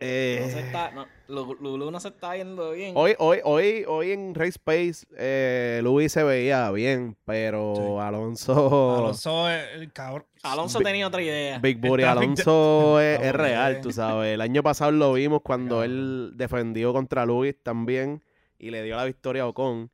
eh, 0.01 0.39
no 0.43 0.49
se 0.51 0.61
está, 0.61 0.91
no, 0.91 1.07
Lu- 1.29 1.55
Lulu 1.61 1.91
no 1.91 1.99
se 2.01 2.09
está 2.09 2.37
yendo 2.37 2.73
bien. 2.73 2.93
hoy, 2.97 3.15
hoy, 3.19 3.39
hoy, 3.45 3.85
hoy 3.89 4.11
en 4.13 4.35
Race 4.35 4.59
Pace, 4.63 5.07
eh, 5.17 5.81
Luis 5.83 6.13
se 6.13 6.23
veía 6.23 6.71
bien, 6.73 7.17
pero 7.25 7.75
Sí. 7.77 7.83
Alonso, 8.07 8.97
Alonso 8.99 9.51
es 9.51 9.65
el 9.75 9.93
cabrón. 9.93 10.27
Alonso 10.43 10.79
Big- 10.81 10.87
tenía 10.87 11.07
otra 11.07 11.23
idea. 11.23 11.59
Big 11.59 11.79
Booty 11.81 12.03
Alonso 12.03 13.01
es, 13.01 13.21
es 13.21 13.33
real, 13.33 13.77
eh. 13.77 13.81
tú 13.83 13.91
sabes. 13.93 14.35
El 14.35 14.41
año 14.43 14.63
pasado 14.63 14.91
lo 14.91 15.15
vimos 15.15 15.41
cuando 15.43 15.83
él 15.83 16.33
defendió 16.35 16.93
contra 16.93 17.25
Luis 17.25 17.55
también 17.63 18.23
y 18.59 18.71
le 18.71 18.83
dio 18.83 18.97
la 18.97 19.05
victoria 19.07 19.45
a 19.45 19.47
Ocon. 19.47 19.91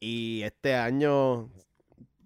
Y 0.00 0.42
este 0.42 0.74
año, 0.74 1.48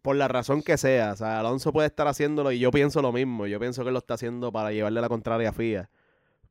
por 0.02 0.16
la 0.16 0.28
razón 0.28 0.62
que 0.62 0.76
sea, 0.78 1.12
o 1.12 1.16
sea, 1.16 1.40
Alonso 1.40 1.72
puede 1.72 1.88
estar 1.88 2.06
haciéndolo 2.08 2.52
y 2.52 2.58
yo 2.58 2.70
pienso 2.70 3.02
lo 3.02 3.12
mismo. 3.12 3.46
Yo 3.46 3.58
pienso 3.60 3.82
que 3.82 3.88
él 3.88 3.94
lo 3.94 3.98
está 3.98 4.14
haciendo 4.14 4.52
para 4.52 4.72
llevarle 4.72 5.00
la 5.00 5.08
contraria 5.08 5.50
a 5.50 5.52
FIA. 5.52 5.90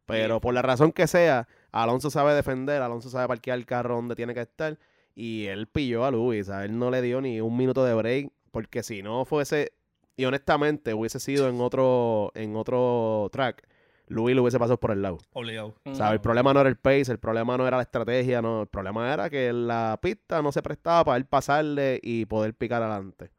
Pero 0.05 0.35
Sí. 0.35 0.39
por 0.41 0.53
la 0.53 0.61
razón 0.61 0.91
que 0.91 1.05
sea, 1.07 1.47
Alonso 1.71 2.09
sabe 2.09 2.33
defender, 2.33 2.81
Alonso 2.81 3.09
sabe 3.09 3.27
parquear 3.27 3.57
el 3.57 3.65
carro 3.65 3.95
donde 3.95 4.15
tiene 4.15 4.33
que 4.33 4.41
estar. 4.41 4.77
Y 5.15 5.45
él 5.47 5.67
pilló 5.67 6.05
a 6.05 6.11
Luis, 6.11 6.49
a 6.49 6.63
él 6.63 6.77
no 6.77 6.91
le 6.91 7.01
dio 7.01 7.19
ni 7.21 7.41
un 7.41 7.57
minuto 7.57 7.83
de 7.83 7.93
break, 7.93 8.31
porque 8.51 8.83
si 8.83 9.01
no 9.01 9.25
fuese, 9.25 9.73
y 10.15 10.25
honestamente 10.25 10.93
hubiese 10.93 11.19
sido 11.19 11.49
en 11.49 11.59
otro, 11.59 12.31
en 12.35 12.55
otro 12.55 13.27
track, 13.31 13.67
Luis 14.09 14.35
lo 14.35 14.43
hubiese 14.43 14.57
pasado 14.59 14.79
por 14.79 14.91
el 14.91 15.01
lado. 15.01 15.17
Obligado. 15.33 15.75
Ujú. 15.83 15.91
O 15.91 15.95
sea, 15.95 16.11
el 16.11 16.21
problema 16.21 16.53
no 16.53 16.61
era 16.61 16.69
el 16.69 16.77
pace, 16.77 17.11
el 17.11 17.19
problema 17.19 17.57
no 17.57 17.67
era 17.67 17.75
la 17.77 17.83
estrategia, 17.83 18.41
no, 18.41 18.61
el 18.61 18.67
problema 18.67 19.11
era 19.13 19.29
que 19.29 19.51
la 19.51 19.99
pista 20.01 20.41
no 20.41 20.51
se 20.53 20.61
prestaba 20.61 21.03
para 21.03 21.17
él 21.17 21.25
pasarle 21.25 21.99
y 22.01 22.25
poder 22.25 22.53
picar 22.53 22.81
adelante. 22.83 23.31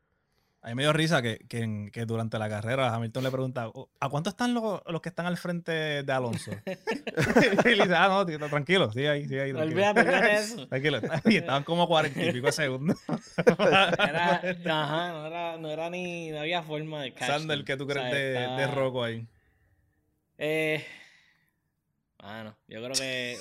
A 0.61 0.69
mí 0.71 0.75
me 0.75 0.83
dio 0.83 0.93
risa 0.93 1.23
que, 1.23 1.39
que, 1.49 2.05
durante 2.05 2.37
la 2.39 2.49
carrera 2.49 2.93
Hamilton 2.93 3.23
le 3.25 3.31
pregunta, 3.31 3.69
"Oh, 3.69 3.89
¿a 4.01 4.09
cuánto 4.09 4.29
están 4.31 4.55
los, 4.55 4.83
los 4.87 5.01
que 5.01 5.09
están 5.09 5.27
al 5.27 5.37
frente 5.37 6.03
de 6.03 6.13
Alonso? 6.13 6.51
y 7.65 7.75
le 7.77 7.85
dice, 7.85 7.95
ah, 7.95 8.09
no, 8.09 8.27
tío, 8.27 8.39
tranquilo, 8.41 8.91
sigue 8.91 9.09
ahí, 9.09 9.23
sigue 9.29 9.43
ahí. 9.43 9.53
Tranquilo. 9.53 9.87
Olvídate, 9.89 10.35
eso. 10.35 10.67
Tranquilo. 10.69 11.01
Y 11.27 11.37
estaban 11.37 11.63
como 11.63 11.87
cuarenta 11.87 12.23
y 12.25 12.33
pico 12.33 12.47
de 12.47 12.53
segundos. 12.53 12.99
Era, 13.57 14.35
ajá, 14.83 15.13
no 15.13 15.27
era, 15.27 15.57
no 15.59 15.71
era 15.71 15.91
ni, 15.91 16.31
no 16.31 16.41
había 16.41 16.63
forma 16.63 17.03
de 17.03 17.15
catch 17.15 17.29
Sander. 17.29 17.65
¿qué 17.65 17.77
tú 17.77 17.85
O 17.85 17.87
crees 17.87 18.11
sea, 18.11 18.15
de, 18.15 18.35
está- 18.43 18.57
de 18.57 18.67
Rocco 18.67 19.05
ahí? 19.05 19.27
Eh, 20.39 20.85
bueno, 22.21 22.57
yo 22.67 22.83
creo 22.83 22.93
que 22.93 23.37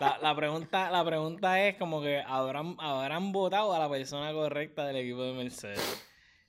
la, 0.00 0.18
la 0.22 0.34
pregunta, 0.36 0.90
la 0.90 1.04
pregunta 1.04 1.60
es 1.66 1.76
como 1.76 2.00
que 2.02 2.22
habrán, 2.24 2.76
habrán 2.78 3.32
votado 3.32 3.74
a 3.74 3.78
la 3.80 3.88
persona 3.90 4.32
correcta 4.32 4.86
del 4.86 4.96
equipo 4.96 5.24
de 5.24 5.32
Mercedes. 5.32 6.06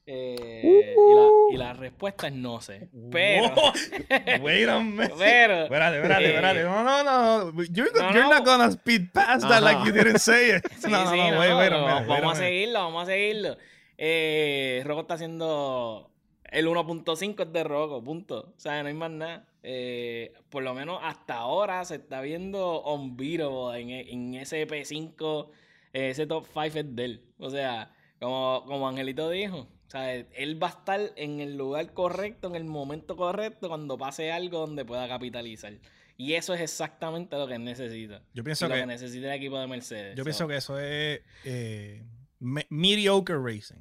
Eh, 0.09 0.95
y, 0.97 1.15
la, 1.15 1.27
y 1.51 1.57
la 1.57 1.73
respuesta 1.73 2.27
es 2.27 2.33
no 2.33 2.61
sé. 2.61 2.87
Pero, 3.11 3.49
Wow. 3.53 3.73
Wait 4.41 4.69
a 4.69 4.79
minute. 4.79 5.13
pero, 5.17 5.63
Espérate, 5.65 5.97
espérate, 5.97 6.25
Eh, 6.25 6.29
espérate. 6.29 6.63
No, 6.63 6.83
no, 6.83 7.03
no. 7.03 7.63
You're, 7.65 7.91
No, 7.93 8.11
you're 8.11 8.23
no. 8.23 8.29
not 8.29 8.45
gonna 8.45 8.71
speed 8.71 9.11
past 9.13 9.47
that 9.49 9.61
like 9.61 9.79
you 9.85 9.91
didn't 9.91 10.19
say 10.19 10.55
it. 10.57 10.63
Sí, 10.79 10.89
no, 10.89 11.03
no, 11.03 11.11
sí, 11.11 11.17
no, 11.17 11.31
no, 11.31 11.39
wait, 11.39 11.51
wait 11.51 11.51
a 11.51 11.59
pero 11.59 11.79
minute, 11.87 11.99
wait 12.07 12.09
a 12.09 12.21
Vamos 12.21 12.33
a 12.37 12.41
seguirlo, 12.41 12.79
vamos 12.79 13.03
a 13.03 13.05
seguirlo. 13.07 13.57
Eh, 13.97 14.81
Rocco 14.85 15.01
está 15.01 15.13
haciendo 15.15 16.09
el 16.45 16.67
1.5 16.67 17.43
es 17.45 17.51
de 17.53 17.63
Rocco, 17.65 18.01
punto. 18.03 18.53
O 18.55 18.59
sea, 18.59 18.81
no 18.81 18.87
hay 18.87 18.93
más 18.93 19.11
nada. 19.11 19.45
Eh, 19.63 20.31
por 20.49 20.63
lo 20.63 20.73
menos 20.73 20.99
hasta 21.03 21.33
ahora 21.35 21.83
se 21.83 21.95
está 21.95 22.21
viendo 22.21 22.81
unbeatable 22.83 23.81
en, 23.81 23.89
e- 23.89 24.11
en 24.13 24.35
ese 24.35 24.65
P5, 24.65 25.49
eh, 25.91 26.11
ese 26.11 26.25
top 26.25 26.45
5 26.53 26.65
es 26.79 26.95
de 26.95 27.03
él. 27.05 27.21
O 27.39 27.49
sea, 27.49 27.91
como, 28.21 28.63
como 28.65 28.87
Angelito 28.87 29.29
dijo, 29.29 29.67
o 29.87 29.89
sea, 29.89 30.13
él 30.13 30.61
va 30.61 30.67
a 30.67 30.71
estar 30.71 30.99
en 31.15 31.39
el 31.39 31.55
lugar 31.57 31.93
correcto, 31.93 32.49
en 32.49 32.55
el 32.55 32.65
momento 32.65 33.15
correcto, 33.15 33.69
cuando 33.69 33.97
pase 33.97 34.31
algo 34.31 34.59
donde 34.59 34.83
pueda 34.85 35.07
capitalizar. 35.07 35.73
Y 36.17 36.33
eso 36.33 36.53
es 36.53 36.61
exactamente 36.61 37.37
lo 37.37 37.47
que 37.47 37.57
necesita. 37.59 38.21
Yo 38.33 38.43
pienso 38.43 38.67
lo 38.67 38.73
que 38.73 38.81
que, 38.81 38.85
necesita 38.87 39.27
el 39.27 39.33
equipo 39.39 39.59
de 39.59 39.67
Mercedes. 39.67 40.15
yo 40.15 40.21
So, 40.23 40.25
pienso 40.25 40.47
que 40.47 40.57
eso 40.57 40.79
es 40.79 41.21
eh, 41.45 42.03
me- 42.39 42.65
mediocre 42.69 43.37
racing, 43.37 43.79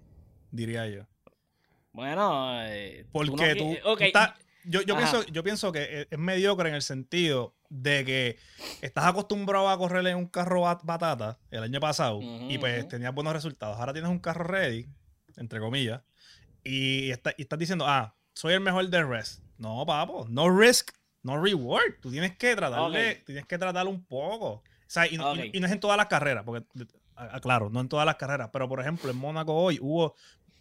diría 0.50 0.86
yo. 0.88 1.06
Bueno, 1.92 2.62
eh, 2.66 3.06
Porque 3.10 3.54
no 3.54 3.56
tú, 3.56 3.76
ok, 3.88 4.00
estás- 4.02 4.34
yo, 4.64 4.82
yo, 4.82 4.96
pienso, 4.96 5.24
yo 5.26 5.42
pienso 5.42 5.72
que 5.72 6.02
es, 6.02 6.08
es 6.10 6.18
mediocre 6.18 6.68
en 6.68 6.74
el 6.74 6.82
sentido 6.82 7.54
de 7.70 8.04
que 8.04 8.36
estás 8.82 9.06
acostumbrado 9.06 9.68
a 9.70 9.78
correr 9.78 10.06
en 10.08 10.16
un 10.18 10.26
carro 10.26 10.62
bat- 10.62 10.82
batata 10.84 11.38
el 11.50 11.62
año 11.62 11.80
pasado 11.80 12.20
y 12.22 12.58
pues 12.58 12.86
tenías 12.88 13.14
buenos 13.14 13.32
resultados. 13.32 13.78
Ahora 13.78 13.92
tienes 13.92 14.10
un 14.10 14.18
carro 14.18 14.44
ready, 14.44 14.86
entre 15.36 15.60
comillas, 15.60 16.02
y, 16.64 17.10
está- 17.10 17.34
y 17.36 17.42
estás 17.42 17.58
diciendo, 17.58 17.86
ah, 17.86 18.14
soy 18.34 18.54
el 18.54 18.60
mejor 18.60 18.88
del 18.88 19.08
rest. 19.08 19.42
No, 19.58 19.84
papo, 19.86 20.26
no 20.28 20.50
risk, 20.56 20.90
no 21.22 21.40
reward. 21.42 21.94
Tú 22.00 22.10
tienes 22.10 22.36
que 22.36 22.54
tratarle, 22.56 23.16
tienes 23.26 23.46
que 23.46 23.58
tratarlo 23.58 23.90
un 23.90 24.04
poco. 24.04 24.46
O 24.48 24.62
sea, 24.86 25.06
y, 25.10 25.16
no- 25.16 25.34
y 25.34 25.38
no- 25.38 25.42
Ok. 25.44 25.50
y 25.54 25.60
no 25.60 25.66
es 25.66 25.72
en 25.72 25.80
todas 25.80 25.96
las 25.96 26.06
carreras, 26.06 26.44
porque, 26.44 26.66
claro, 27.42 27.70
no 27.70 27.80
en 27.80 27.88
todas 27.88 28.04
las 28.06 28.16
carreras, 28.16 28.50
pero 28.52 28.68
por 28.68 28.80
ejemplo, 28.80 29.10
en 29.10 29.16
Mónaco 29.16 29.54
hoy 29.54 29.78
hubo 29.80 30.14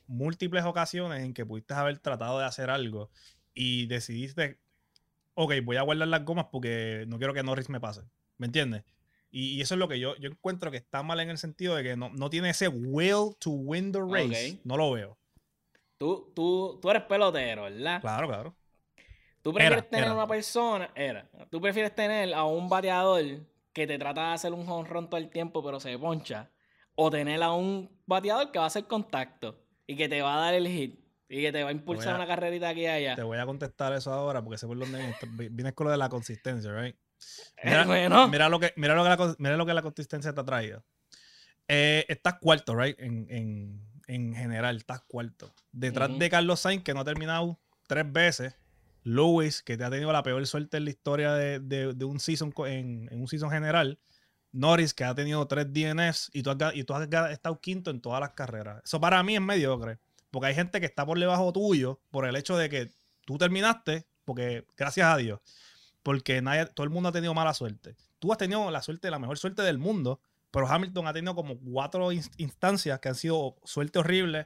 múltiples 0.07 0.63
ocasiones 0.65 1.23
en 1.23 1.33
que 1.33 1.45
pudiste 1.45 1.73
haber 1.73 1.97
tratado 1.99 2.39
de 2.39 2.45
hacer 2.45 2.69
algo 2.69 3.09
y 3.53 3.87
decidiste, 3.87 4.59
ok, 5.33 5.53
voy 5.63 5.77
a 5.77 5.81
guardar 5.81 6.07
las 6.07 6.23
gomas 6.23 6.45
porque 6.51 7.05
no 7.07 7.17
quiero 7.17 7.33
que 7.33 7.43
Norris 7.43 7.69
me 7.69 7.79
pase. 7.79 8.01
¿Me 8.37 8.45
entiendes? 8.47 8.83
Y, 9.37 9.57
y 9.57 9.61
eso 9.61 9.73
es 9.75 9.79
lo 9.79 9.89
que 9.89 9.99
yo, 9.99 10.15
yo 10.15 10.29
encuentro 10.29 10.71
que 10.71 10.77
está 10.77 11.03
mal 11.03 11.19
en 11.19 11.29
el 11.29 11.37
sentido 11.37 11.75
de 11.75 11.83
que 11.83 11.97
no, 11.97 12.09
no 12.09 12.29
tiene 12.29 12.51
ese 12.51 12.69
will 12.69 13.35
to 13.39 13.49
win 13.49 13.91
the 13.91 13.99
race. 13.99 14.61
No 14.63 14.77
lo 14.77 14.91
veo. 14.91 15.17
tú, 15.97 16.31
tú, 16.33 16.79
tú 16.81 16.89
eres 16.89 17.03
pelotero, 17.03 17.63
¿verdad? 17.63 17.99
Claro, 17.99 18.27
claro. 18.27 18.55
Tú 19.41 19.53
prefieres 19.53 19.79
Era, 19.83 19.89
tener 19.89 20.05
era. 20.05 20.13
una 20.15 20.25
persona, 20.27 20.89
era, 20.95 21.29
tú 21.51 21.59
prefieres 21.59 21.93
tener 21.93 22.33
a 22.33 22.45
un 22.45 22.69
bateador 22.69 23.23
que 23.73 23.85
te 23.85 23.99
trata 23.99 24.29
de 24.29 24.33
hacer 24.35 24.53
un 24.53 24.65
jonrón 24.65 25.09
todo 25.09 25.17
el 25.19 25.29
tiempo 25.29 25.61
pero 25.63 25.79
se 25.81 25.99
poncha, 25.99 26.49
o 26.95 27.11
tener 27.11 27.43
a 27.43 27.51
un 27.51 27.91
bateador 28.05 28.51
que 28.51 28.57
va 28.59 28.63
a 28.65 28.67
hacer 28.67 28.85
contacto 28.87 29.61
y 29.85 29.97
que 29.97 30.07
te 30.07 30.21
va 30.21 30.35
a 30.35 30.39
dar 30.45 30.53
el 30.53 30.65
hit 30.67 30.97
y 31.27 31.41
que 31.41 31.51
te 31.51 31.61
va 31.61 31.69
a 31.69 31.73
impulsar 31.73 32.13
a- 32.13 32.15
una 32.15 32.25
carrerita 32.25 32.69
aquí 32.69 32.81
y 32.83 32.87
allá. 32.87 33.15
Te 33.17 33.23
voy 33.23 33.37
a 33.37 33.45
contestar 33.45 33.91
eso 33.93 34.13
ahora 34.13 34.41
porque 34.41 34.57
sé 34.57 34.65
por 34.65 34.79
dónde 34.79 35.13
vienes 35.51 35.73
con 35.73 35.85
lo 35.85 35.91
de 35.91 35.97
la 35.97 36.07
consistencia, 36.09 36.71
right? 36.73 36.95
Eh, 37.57 37.69
Mira, 37.69 37.85
bueno, 37.85 38.27
mira 38.27 38.49
lo 38.49 38.59
que, 38.59 38.73
mira 38.75 38.95
lo 38.95 39.03
que 39.03 39.09
la, 39.09 39.35
mira 39.39 39.57
lo 39.57 39.65
que 39.65 39.73
la 39.73 39.81
consistencia 39.81 40.33
te 40.33 40.41
ha 40.41 40.45
traído. 40.45 40.83
Eh, 41.67 42.05
estás 42.07 42.35
cuarto, 42.39 42.75
right? 42.75 42.99
En, 42.99 43.25
en, 43.29 43.81
en 44.07 44.35
general, 44.35 44.77
estás 44.77 45.01
cuarto. 45.07 45.53
Detrás 45.71 46.09
de 46.19 46.29
Carlos 46.29 46.59
Sainz, 46.59 46.83
que 46.83 46.93
no 46.93 47.01
ha 47.01 47.05
terminado 47.05 47.59
tres 47.87 48.11
veces. 48.11 48.55
Lewis, 49.03 49.61
que 49.61 49.77
te 49.77 49.83
ha 49.83 49.89
tenido 49.91 50.11
la 50.11 50.23
peor 50.23 50.45
suerte 50.47 50.77
en 50.77 50.85
la 50.85 50.89
historia 50.89 51.33
de, 51.33 51.59
de- 51.59 51.93
de 51.93 52.05
un 52.05 52.19
season 52.19 52.51
en, 52.65 53.07
en 53.11 53.21
un 53.21 53.27
season 53.27 53.51
general. 53.51 53.99
Norris, 54.51 54.93
que 54.93 55.03
ha 55.03 55.13
tenido 55.13 55.45
tres 55.47 55.67
DNFs 55.71 56.29
y 56.33 56.41
tú, 56.41 56.49
has, 56.51 56.75
y 56.75 56.83
tú 56.85 56.93
has 56.93 57.07
estado 57.31 57.59
quinto 57.59 57.91
en 57.91 57.99
todas 58.01 58.19
las 58.21 58.31
carreras. 58.31 58.81
Eso 58.83 58.99
para 59.01 59.21
mí 59.21 59.35
es 59.35 59.41
mediocre. 59.41 59.99
Porque 60.31 60.47
hay 60.47 60.55
gente 60.55 60.79
que 60.79 60.85
está 60.85 61.05
por 61.05 61.19
debajo 61.19 61.51
tuyo 61.53 61.99
por 62.09 62.25
el 62.25 62.35
hecho 62.35 62.57
de 62.57 62.69
que 62.69 62.89
tú 63.25 63.37
terminaste, 63.37 64.05
porque 64.23 64.65
gracias 64.77 65.07
a 65.07 65.17
Dios, 65.17 65.39
porque 66.05 66.39
nadie, 66.39 66.67
todo 66.67 66.83
el 66.83 66.91
mundo 66.91 67.09
ha 67.09 67.11
tenido 67.11 67.33
mala 67.33 67.55
suerte. 67.55 67.95
tú 68.19 68.31
has 68.31 68.37
tenido 68.37 68.69
la 68.69 68.83
suerte, 68.83 69.09
la 69.09 69.17
mejor 69.17 69.39
suerte 69.39 69.63
del 69.63 69.79
mundo, 69.79 70.21
pero 70.51 70.67
Hamilton 70.67 71.07
ha 71.07 71.13
tenido 71.13 71.33
como 71.33 71.59
cuatro 71.59 72.11
instancias 72.11 72.99
que 72.99 73.09
han 73.09 73.15
sido 73.15 73.55
suerte 73.63 73.97
horrible. 73.97 74.45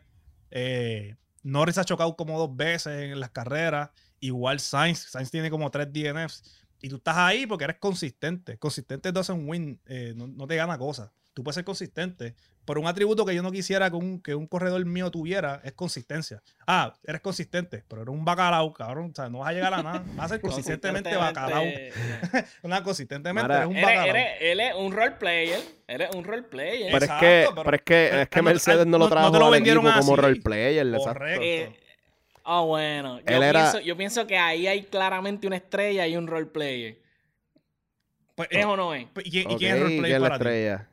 Eh, 0.51 1.17
Norris 1.43 1.77
ha 1.77 1.83
chocado 1.83 2.15
como 2.15 2.39
dos 2.39 2.55
veces 2.55 3.11
en 3.11 3.19
las 3.19 3.31
carreras. 3.31 3.89
Igual 4.21 4.61
Sainz. 4.61 4.99
Sainz 4.99 5.31
tiene 5.31 5.49
como 5.49 5.69
tres 5.69 5.91
DNFs. 5.91 6.65
Y 6.81 6.87
tú 6.87 6.95
estás 6.95 7.17
ahí 7.17 7.45
porque 7.45 7.65
eres 7.65 7.77
consistente. 7.77 8.57
Consistente 8.57 9.11
doesn't 9.11 9.43
win. 9.45 9.81
Eh, 9.85 10.13
no, 10.15 10.27
no, 10.27 10.47
te 10.47 10.55
gana 10.55 10.77
cosas. 10.77 11.11
Tú 11.33 11.43
puedes 11.43 11.55
ser 11.55 11.63
consistente. 11.63 12.35
Pero 12.65 12.81
un 12.81 12.87
atributo 12.87 13.25
que 13.25 13.33
yo 13.33 13.41
no 13.41 13.51
quisiera 13.51 13.89
que 13.89 13.95
un, 13.95 14.21
que 14.21 14.35
un 14.35 14.45
corredor 14.45 14.83
mío 14.85 15.09
tuviera 15.09 15.59
es 15.63 15.73
consistencia. 15.73 16.41
Ah, 16.67 16.93
eres 17.03 17.21
consistente, 17.21 17.83
pero 17.87 18.03
eres 18.03 18.13
un 18.13 18.23
bacalao, 18.23 18.71
cabrón. 18.73 19.09
O 19.11 19.15
sea, 19.15 19.29
no 19.29 19.39
vas 19.39 19.49
a 19.49 19.53
llegar 19.53 19.73
a 19.73 19.81
nada. 19.81 20.03
Vas 20.15 20.25
a 20.25 20.29
ser 20.35 20.41
consistentemente 20.41 21.15
bacalao. 21.15 21.63
Una 22.61 22.83
consistentemente 22.83 23.53
eres 23.53 23.67
un 23.67 23.75
bacalao. 23.75 24.05
Eres, 24.07 24.27
él 24.41 24.59
es 24.59 24.75
un 24.75 24.91
role 24.91 25.11
player. 25.11 25.59
Eres 25.87 26.15
un 26.15 26.23
role 26.23 26.43
player. 26.43 26.91
Pero, 26.91 27.05
es, 27.05 27.11
que, 27.19 27.47
pero, 27.55 27.75
es 27.75 27.81
que, 27.81 28.21
es 28.21 28.29
que 28.29 28.41
Mercedes 28.41 28.85
no, 28.85 28.97
lo 28.97 29.09
trajo 29.09 29.31
no, 29.31 29.39
lo 29.39 29.49
vendieron 29.49 29.83
como 29.91 30.15
role 30.15 30.41
player. 30.41 30.87
Correcto. 30.97 31.41
Eh, 31.43 31.79
Ah, 32.51 32.61
bueno. 32.61 33.19
Yo, 33.19 33.39
pienso, 33.39 33.79
yo, 33.79 33.95
pienso, 33.95 34.25
que 34.25 34.35
ahí 34.35 34.65
hay 34.65 34.81
claramente 34.81 35.45
una 35.45 35.57
estrella 35.57 36.07
y 36.07 36.17
un 36.17 36.25
role 36.25 36.47
player. 36.47 36.97
Pues, 38.33 38.47
¿Es 38.49 38.65
o 38.65 38.75
no 38.75 38.95
es? 38.95 39.05
¿Y, 39.23 39.45
quién 39.45 39.51
es 39.51 39.61
el 39.61 39.81
role 39.81 39.97
player 39.99 40.19
para 40.19 40.35
estrella? 40.35 40.89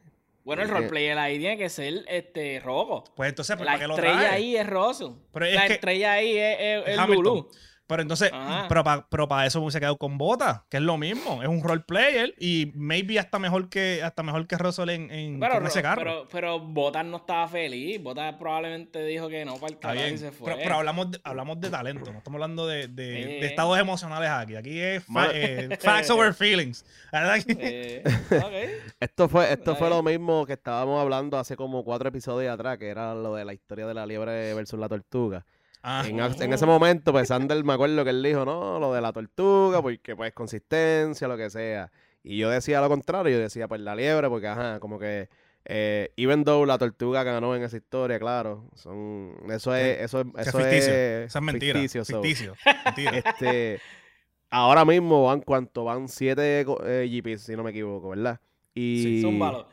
Bueno, 0.47 0.63
el 0.63 0.69
roleplayer 0.69 1.19
ahí 1.19 1.41
tiene 1.41 1.59
que 1.59 1.69
ser 1.69 2.05
este 2.07 2.61
rojo. 2.61 3.03
Pues 3.17 3.31
entonces, 3.31 3.57
pues, 3.57 3.67
la 3.67 3.85
estrella 3.85 4.33
ahí 4.33 4.57
es 4.57 4.65
Rosso. 4.65 5.19
la 5.35 5.67
estrella 5.67 6.13
ahí 6.13 6.39
es, 6.39 6.87
es, 6.87 7.09
Lulu. 7.09 7.51
Pero 7.87 8.03
entonces, 8.03 8.31
pero 8.69 8.83
para 8.83 9.07
pero 9.09 9.29
eso 9.45 9.61
me 9.61 9.65
hubiese 9.65 9.79
quedado 9.79 9.97
con 9.97 10.19
Bota, 10.19 10.65
que 10.69 10.79
es 10.79 10.83
lo 10.83 10.99
mismo. 10.99 11.43
Es 11.43 11.49
un 11.49 11.63
role 11.63 11.83
player 11.83 12.35
y 12.39 12.73
maybe 12.75 13.19
hasta 13.19 13.39
mejor 13.39 13.69
que 13.69 14.03
hasta 14.03 14.23
mejor 14.23 14.47
que 14.47 14.57
Russell 14.57 14.91
en, 14.91 15.11
en 15.11 15.43
ese 15.65 15.83
carro. 15.83 16.03
Pero, 16.03 16.29
pero 16.31 16.61
Bota 16.61 17.03
no 17.05 17.19
estaba 17.19 17.47
feliz. 17.47 18.03
Bota 18.03 18.37
probablemente 18.39 19.05
dijo 19.05 19.29
que 19.29 19.45
no 19.45 19.55
para 19.57 19.73
el 19.73 19.79
carro 19.79 20.09
y 20.09 20.19
se 20.19 20.33
fue. 20.33 20.57
Pero, 20.57 20.75
hablamos, 20.75 21.13
de, 21.13 21.21
hablamos 21.23 21.61
de 21.61 21.71
talento, 21.71 22.11
no 22.11 22.19
estamos 22.19 22.37
hablando 22.37 22.67
de, 22.67 22.89
de, 22.89 23.47
estados 23.47 23.79
emocionales 23.79 24.31
aquí. 24.31 24.57
Aquí 24.57 24.81
es 24.81 25.05
eh, 25.33 25.79
facts 25.81 26.11
over 26.11 26.35
feelings. 26.35 26.85
Eh, 27.13 28.03
esto 29.01 29.29
fue, 29.29 29.53
esto 29.53 29.77
fue 29.77 29.89
lo 29.91 30.03
mismo 30.03 30.45
que 30.45 30.55
estábamos 30.55 31.01
hablando 31.01 31.39
hace 31.39 31.57
como 31.57 31.85
cuatro 31.85 32.09
episodios 32.09 32.53
atrás, 32.53 32.79
que 32.79 32.89
era 32.89 33.15
lo 33.15 33.35
de 33.37 33.45
la 33.45 33.55
historia 33.55 33.87
de 33.87 33.95
la 33.95 34.07
liebre 34.07 34.55
versus 34.55 34.79
la 34.79 34.89
tortuga 34.89 35.45
Ah. 35.83 36.05
En, 36.07 36.53
ese 36.53 36.67
momento, 36.67 37.13
pues 37.13 37.29
Sander 37.29 37.63
me 37.63 37.73
acuerdo 37.73 38.03
que 38.05 38.11
él 38.11 38.23
dijo, 38.23 38.45
no, 38.45 38.79
lo 38.81 38.93
de 38.93 39.01
la 39.01 39.13
tortuga, 39.13 39.81
porque 39.83 40.17
pues 40.17 40.33
consistencia, 40.33 41.29
lo 41.29 41.37
que 41.37 41.51
sea. 41.51 41.93
Y 42.23 42.39
yo 42.39 42.51
decía 42.51 42.81
lo 42.81 42.89
contrario, 42.89 43.37
yo 43.37 43.41
decía, 43.41 43.69
pues 43.69 43.81
la 43.81 43.95
liebre, 43.95 44.29
porque 44.29 44.49
ajá, 44.49 44.81
como 44.81 44.99
que 44.99 45.29
eh, 45.69 46.13
even 46.17 46.45
though 46.45 46.65
la 46.65 46.79
tortuga 46.79 47.25
ganó 47.25 47.57
en 47.57 47.63
esa 47.65 47.77
historia, 47.77 48.21
claro, 48.21 48.71
son 48.75 49.35
eso 49.51 49.75
es 49.75 50.01
eso, 50.01 50.21
es, 50.37 50.47
eso 50.47 50.61
es, 50.61 50.87
es 51.35 51.43
mentira, 51.43 51.81
ficticio, 51.81 52.55
Este, 52.97 53.81
ahora 54.49 54.85
mismo 54.85 55.25
van 55.25 55.41
cuanto 55.41 55.83
van 55.83 56.09
siete 56.09 56.65
eh, 56.85 57.09
GPs, 57.11 57.43
si 57.43 57.57
no 57.57 57.65
me 57.65 57.71
equivoco, 57.71 58.11
¿verdad? 58.11 58.41
Y 58.75 59.03
sí, 59.03 59.23
son 59.23 59.39
malos. 59.39 59.67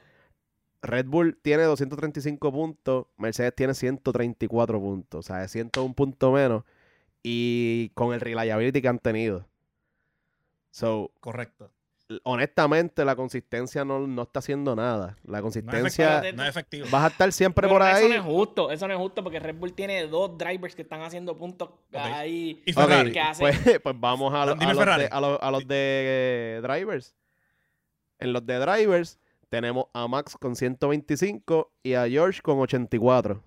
Red 0.84 1.06
Bull 1.06 1.40
tiene 1.42 1.64
235 1.64 2.52
puntos, 2.52 3.08
Mercedes 3.18 3.56
tiene 3.56 3.74
134 3.74 4.80
puntos, 4.80 5.20
o 5.20 5.24
sea, 5.24 5.44
es 5.44 5.52
101 5.52 5.94
punto 5.96 6.32
menos. 6.32 6.64
Y 7.24 7.90
con 7.94 8.14
el 8.14 8.20
reliability 8.20 8.82
que 8.82 8.90
han 8.90 9.00
tenido. 9.00 9.48
So, 10.72 11.12
Correcto. 11.22 11.72
Honestamente, 12.24 13.06
la 13.06 13.16
consistencia 13.16 13.86
no, 13.86 14.22
está 14.22 14.40
haciendo 14.40 14.76
nada. 14.76 15.16
La 15.24 15.42
consistencia. 15.42 16.22
No 16.36 16.44
es, 16.44 16.50
efectivo. 16.50 16.86
Vas 16.92 17.06
a 17.06 17.08
estar 17.08 17.32
siempre 17.32 17.68
por 17.68 17.82
ahí. 17.82 18.04
Eso 18.04 18.10
no 18.10 18.16
es 18.16 18.22
justo. 18.22 18.72
Eso 18.72 18.88
no 18.88 18.94
es 18.94 19.00
justo 19.00 19.24
porque 19.24 19.40
Red 19.40 19.56
Bull 19.56 19.74
tiene 19.74 20.06
dos 20.08 20.38
drivers 20.38 20.76
que 20.76 20.82
están 20.82 21.02
haciendo 21.02 21.38
puntos 21.38 21.70
ahí. 21.94 22.62
¿Y 22.66 22.74
Ferrari? 22.74 23.14
Pues, 23.40 23.80
pues, 23.84 23.96
vamos 23.98 24.34
a, 24.34 24.46
los, 24.46 24.58
a 24.60 25.52
los 25.52 25.68
de 25.68 26.60
drivers. 26.62 27.16
En 28.20 28.34
los 28.34 28.46
de 28.46 28.60
drivers, 28.60 29.18
tenemos 29.54 29.86
a 29.94 30.08
Max 30.08 30.36
con 30.40 30.56
125 30.56 31.72
y 31.84 31.94
a 31.94 32.10
George 32.10 32.42
con 32.42 32.58
84. 32.58 33.40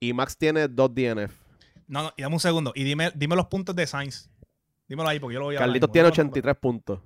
Y 0.00 0.14
Max 0.14 0.38
tiene 0.38 0.68
dos 0.68 0.94
DNF. 0.94 1.34
No, 1.86 2.04
no, 2.04 2.14
y 2.16 2.22
dame 2.22 2.36
un 2.36 2.40
segundo. 2.40 2.72
Y 2.74 2.82
dime, 2.82 3.12
dime 3.14 3.36
los 3.36 3.48
puntos 3.48 3.76
de 3.76 3.86
Sainz. 3.86 4.30
Dímelo 4.88 5.06
ahí 5.06 5.20
porque 5.20 5.34
yo 5.34 5.40
lo 5.40 5.46
voy 5.46 5.56
a 5.56 5.58
Carlitos 5.58 5.92
tiene 5.92 6.08
83 6.08 6.56
puntos. 6.56 7.00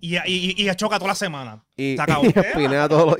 Y, 0.00 0.16
y, 0.16 0.54
y, 0.56 0.74
choca 0.74 0.96
toda 0.96 1.08
la 1.08 1.14
semana. 1.14 1.62
Y, 1.76 1.92
y 1.92 1.96
espinea 2.34 2.88
todos 2.88 3.08
los. 3.08 3.16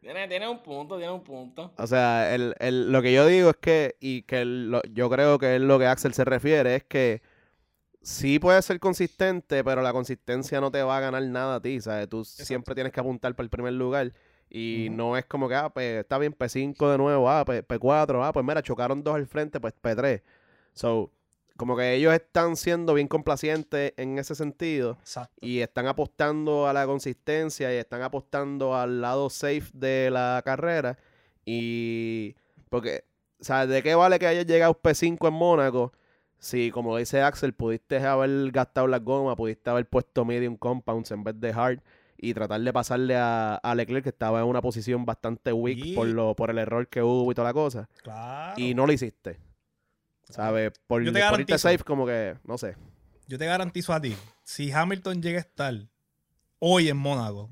Tiene, 0.00 0.26
tiene, 0.26 0.48
un 0.48 0.60
punto, 0.60 0.96
tiene 0.98 1.12
un 1.12 1.22
punto. 1.22 1.72
O 1.76 1.86
sea, 1.86 2.34
el, 2.34 2.56
el, 2.58 2.90
lo 2.90 3.00
que 3.00 3.12
yo 3.12 3.26
digo 3.26 3.50
es 3.50 3.56
que, 3.58 3.94
y 4.00 4.22
que 4.22 4.44
yo 4.92 5.08
creo 5.08 5.38
que 5.38 5.54
es 5.54 5.62
lo 5.62 5.78
que 5.78 5.86
Axel 5.86 6.14
se 6.14 6.24
refiere, 6.24 6.74
es 6.74 6.82
que 6.82 7.22
sí 8.02 8.38
puede 8.38 8.60
ser 8.62 8.80
consistente, 8.80 9.62
pero 9.64 9.82
la 9.82 9.92
consistencia 9.92 10.60
no 10.60 10.70
te 10.70 10.82
va 10.82 10.98
a 10.98 11.00
ganar 11.00 11.22
nada 11.22 11.56
a 11.56 11.60
ti, 11.60 11.80
¿sabes? 11.80 12.08
Tú 12.08 12.24
siempre 12.24 12.74
tienes 12.74 12.92
que 12.92 13.00
apuntar 13.00 13.34
para 13.34 13.44
el 13.44 13.50
primer 13.50 13.72
lugar. 13.74 14.12
Y 14.50 14.88
no 14.90 15.16
es 15.16 15.26
como 15.26 15.48
que, 15.48 15.54
ah, 15.54 15.68
pues 15.68 16.00
está 16.00 16.16
bien, 16.18 16.32
P5 16.32 16.90
de 16.90 16.98
nuevo, 16.98 17.30
ah, 17.30 17.44
P, 17.44 17.78
4 17.78 18.24
ah, 18.24 18.32
pues 18.32 18.46
mira, 18.46 18.62
chocaron 18.62 19.02
dos 19.02 19.14
al 19.14 19.26
frente, 19.26 19.60
pues 19.60 19.74
P3. 19.74 20.22
So, 20.72 21.12
como 21.56 21.76
que 21.76 21.94
ellos 21.94 22.14
están 22.14 22.56
siendo 22.56 22.94
bien 22.94 23.08
complacientes 23.08 23.92
en 23.96 24.18
ese 24.18 24.34
sentido. 24.34 24.96
Y 25.40 25.60
están 25.60 25.86
apostando 25.86 26.66
a 26.66 26.72
la 26.72 26.86
consistencia 26.86 27.74
y 27.74 27.76
están 27.76 28.02
apostando 28.02 28.74
al 28.76 29.00
lado 29.00 29.28
safe 29.28 29.70
de 29.74 30.10
la 30.10 30.40
carrera. 30.44 30.98
Y, 31.44 32.36
porque, 32.70 33.04
¿sabes? 33.40 33.68
¿De 33.68 33.82
qué 33.82 33.94
vale 33.94 34.18
que 34.18 34.28
haya 34.28 34.42
llegado 34.42 34.80
P5 34.80 35.28
en 35.28 35.34
Mónaco? 35.34 35.92
Si, 36.38 36.70
como 36.70 36.96
dice 36.96 37.22
Axel, 37.22 37.52
pudiste 37.52 37.98
haber 37.98 38.50
gastado 38.52 38.86
la 38.86 38.98
goma, 38.98 39.34
pudiste 39.34 39.70
haber 39.70 39.88
puesto 39.88 40.24
medium 40.24 40.56
compounds 40.56 41.10
en 41.10 41.24
vez 41.24 41.38
de 41.40 41.50
hard 41.50 41.80
y 42.16 42.34
tratar 42.34 42.60
de 42.60 42.72
pasarle 42.72 43.16
a, 43.16 43.74
Leclerc, 43.76 44.02
que 44.04 44.10
estaba 44.10 44.40
en 44.40 44.46
una 44.46 44.60
posición 44.60 45.04
bastante 45.04 45.52
weak 45.52 45.94
por, 45.94 46.06
lo, 46.06 46.34
por 46.34 46.50
el 46.50 46.58
error 46.58 46.88
que 46.88 47.02
hubo 47.02 47.30
y 47.30 47.34
toda 47.34 47.48
la 47.48 47.54
cosa. 47.54 47.88
Y 48.56 48.74
no 48.74 48.86
lo 48.86 48.92
hiciste. 48.92 49.38
¿Sabes? 50.28 50.72
Por, 50.86 51.02
Yo 51.04 51.12
te 51.12 51.22
por 51.28 51.40
irte 51.40 51.58
safe, 51.58 51.78
como 51.78 52.06
que, 52.06 52.36
no 52.44 52.58
sé. 52.58 52.76
Yo 53.28 53.38
te 53.38 53.46
garantizo 53.46 53.92
a 53.92 54.00
ti, 54.00 54.16
si 54.42 54.72
Hamilton 54.72 55.22
llega 55.22 55.38
a 55.38 55.42
estar 55.42 55.74
hoy 56.58 56.88
en 56.88 56.96
Mónaco, 56.96 57.50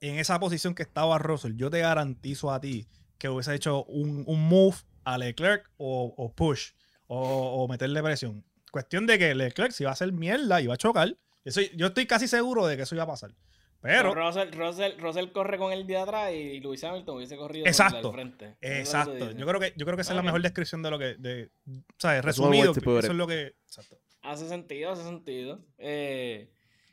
en 0.00 0.18
esa 0.18 0.38
posición 0.40 0.74
que 0.74 0.82
estaba 0.82 1.18
Russell, 1.18 1.56
yo 1.56 1.70
te 1.70 1.80
garantizo 1.80 2.52
a 2.52 2.60
ti 2.60 2.88
que 3.18 3.28
hubiese 3.28 3.54
hecho 3.54 3.84
un, 3.84 4.24
move 4.26 4.76
a 5.04 5.16
Leclerc 5.16 5.70
o, 5.76 6.12
o 6.16 6.32
push 6.32 6.72
o, 7.14 7.68
meterle 7.68 8.02
presión. 8.02 8.44
Cuestión 8.70 9.06
de 9.06 9.18
que 9.18 9.34
Leclerc 9.34 9.72
si 9.72 9.84
va 9.84 9.90
a 9.90 9.92
hacer 9.92 10.12
mierda 10.12 10.60
y 10.60 10.66
va 10.66 10.74
a 10.74 10.78
chocar. 10.78 11.16
Eso, 11.44 11.60
yo 11.74 11.88
estoy 11.88 12.06
casi 12.06 12.28
seguro 12.28 12.66
de 12.66 12.76
que 12.76 12.84
eso 12.84 12.94
iba 12.94 13.04
a 13.04 13.08
pasar. 13.08 13.34
Pero. 13.80 14.14
Russell, 14.14 15.32
corre 15.32 15.58
con 15.58 15.72
el 15.72 15.86
de 15.86 15.96
atrás 15.96 16.32
y 16.32 16.60
Luis 16.60 16.82
Hamilton 16.84 17.16
hubiese 17.16 17.36
corrido 17.36 17.66
exacto, 17.66 18.12
frente. 18.12 18.56
Exacto. 18.60 19.32
Yo 19.32 19.44
creo 19.46 19.60
que, 19.60 19.74
yo 19.76 19.84
creo 19.84 19.96
que 19.96 20.02
esa 20.02 20.12
es 20.12 20.16
la 20.16 20.22
mejor 20.22 20.40
descripción 20.40 20.82
de 20.82 20.90
lo 20.90 20.98
que. 20.98 21.16
De, 21.16 21.50
¿Sabes? 21.98 22.24
Resumido. 22.24 22.72
Eso 22.72 22.98
es 22.98 23.08
lo 23.08 23.26
que. 23.26 23.54
Exacto. 23.66 23.98
Hace 24.22 24.48
sentido, 24.48 24.92
hace 24.92 25.02
sentido. 25.02 25.64
Eh, 25.78 26.52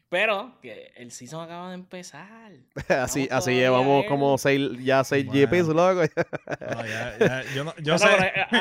pero 0.10 0.54
que 0.60 0.92
el 0.96 1.12
season 1.12 1.44
acaba 1.44 1.70
de 1.70 1.76
empezar. 1.76 2.52
así 2.90 3.28
así 3.32 3.52
llevamos 3.52 4.06
como 4.06 4.38
seis, 4.40 4.72
ya 4.84 5.04
seis 5.04 5.26
GPs, 5.28 5.68
loco. 5.68 6.02
no, 6.02 6.86
ya, 6.86 7.18
ya, 7.20 7.44
yo, 7.54 7.64
no, 7.64 7.74
yo, 7.78 7.98
sé, 8.00 8.08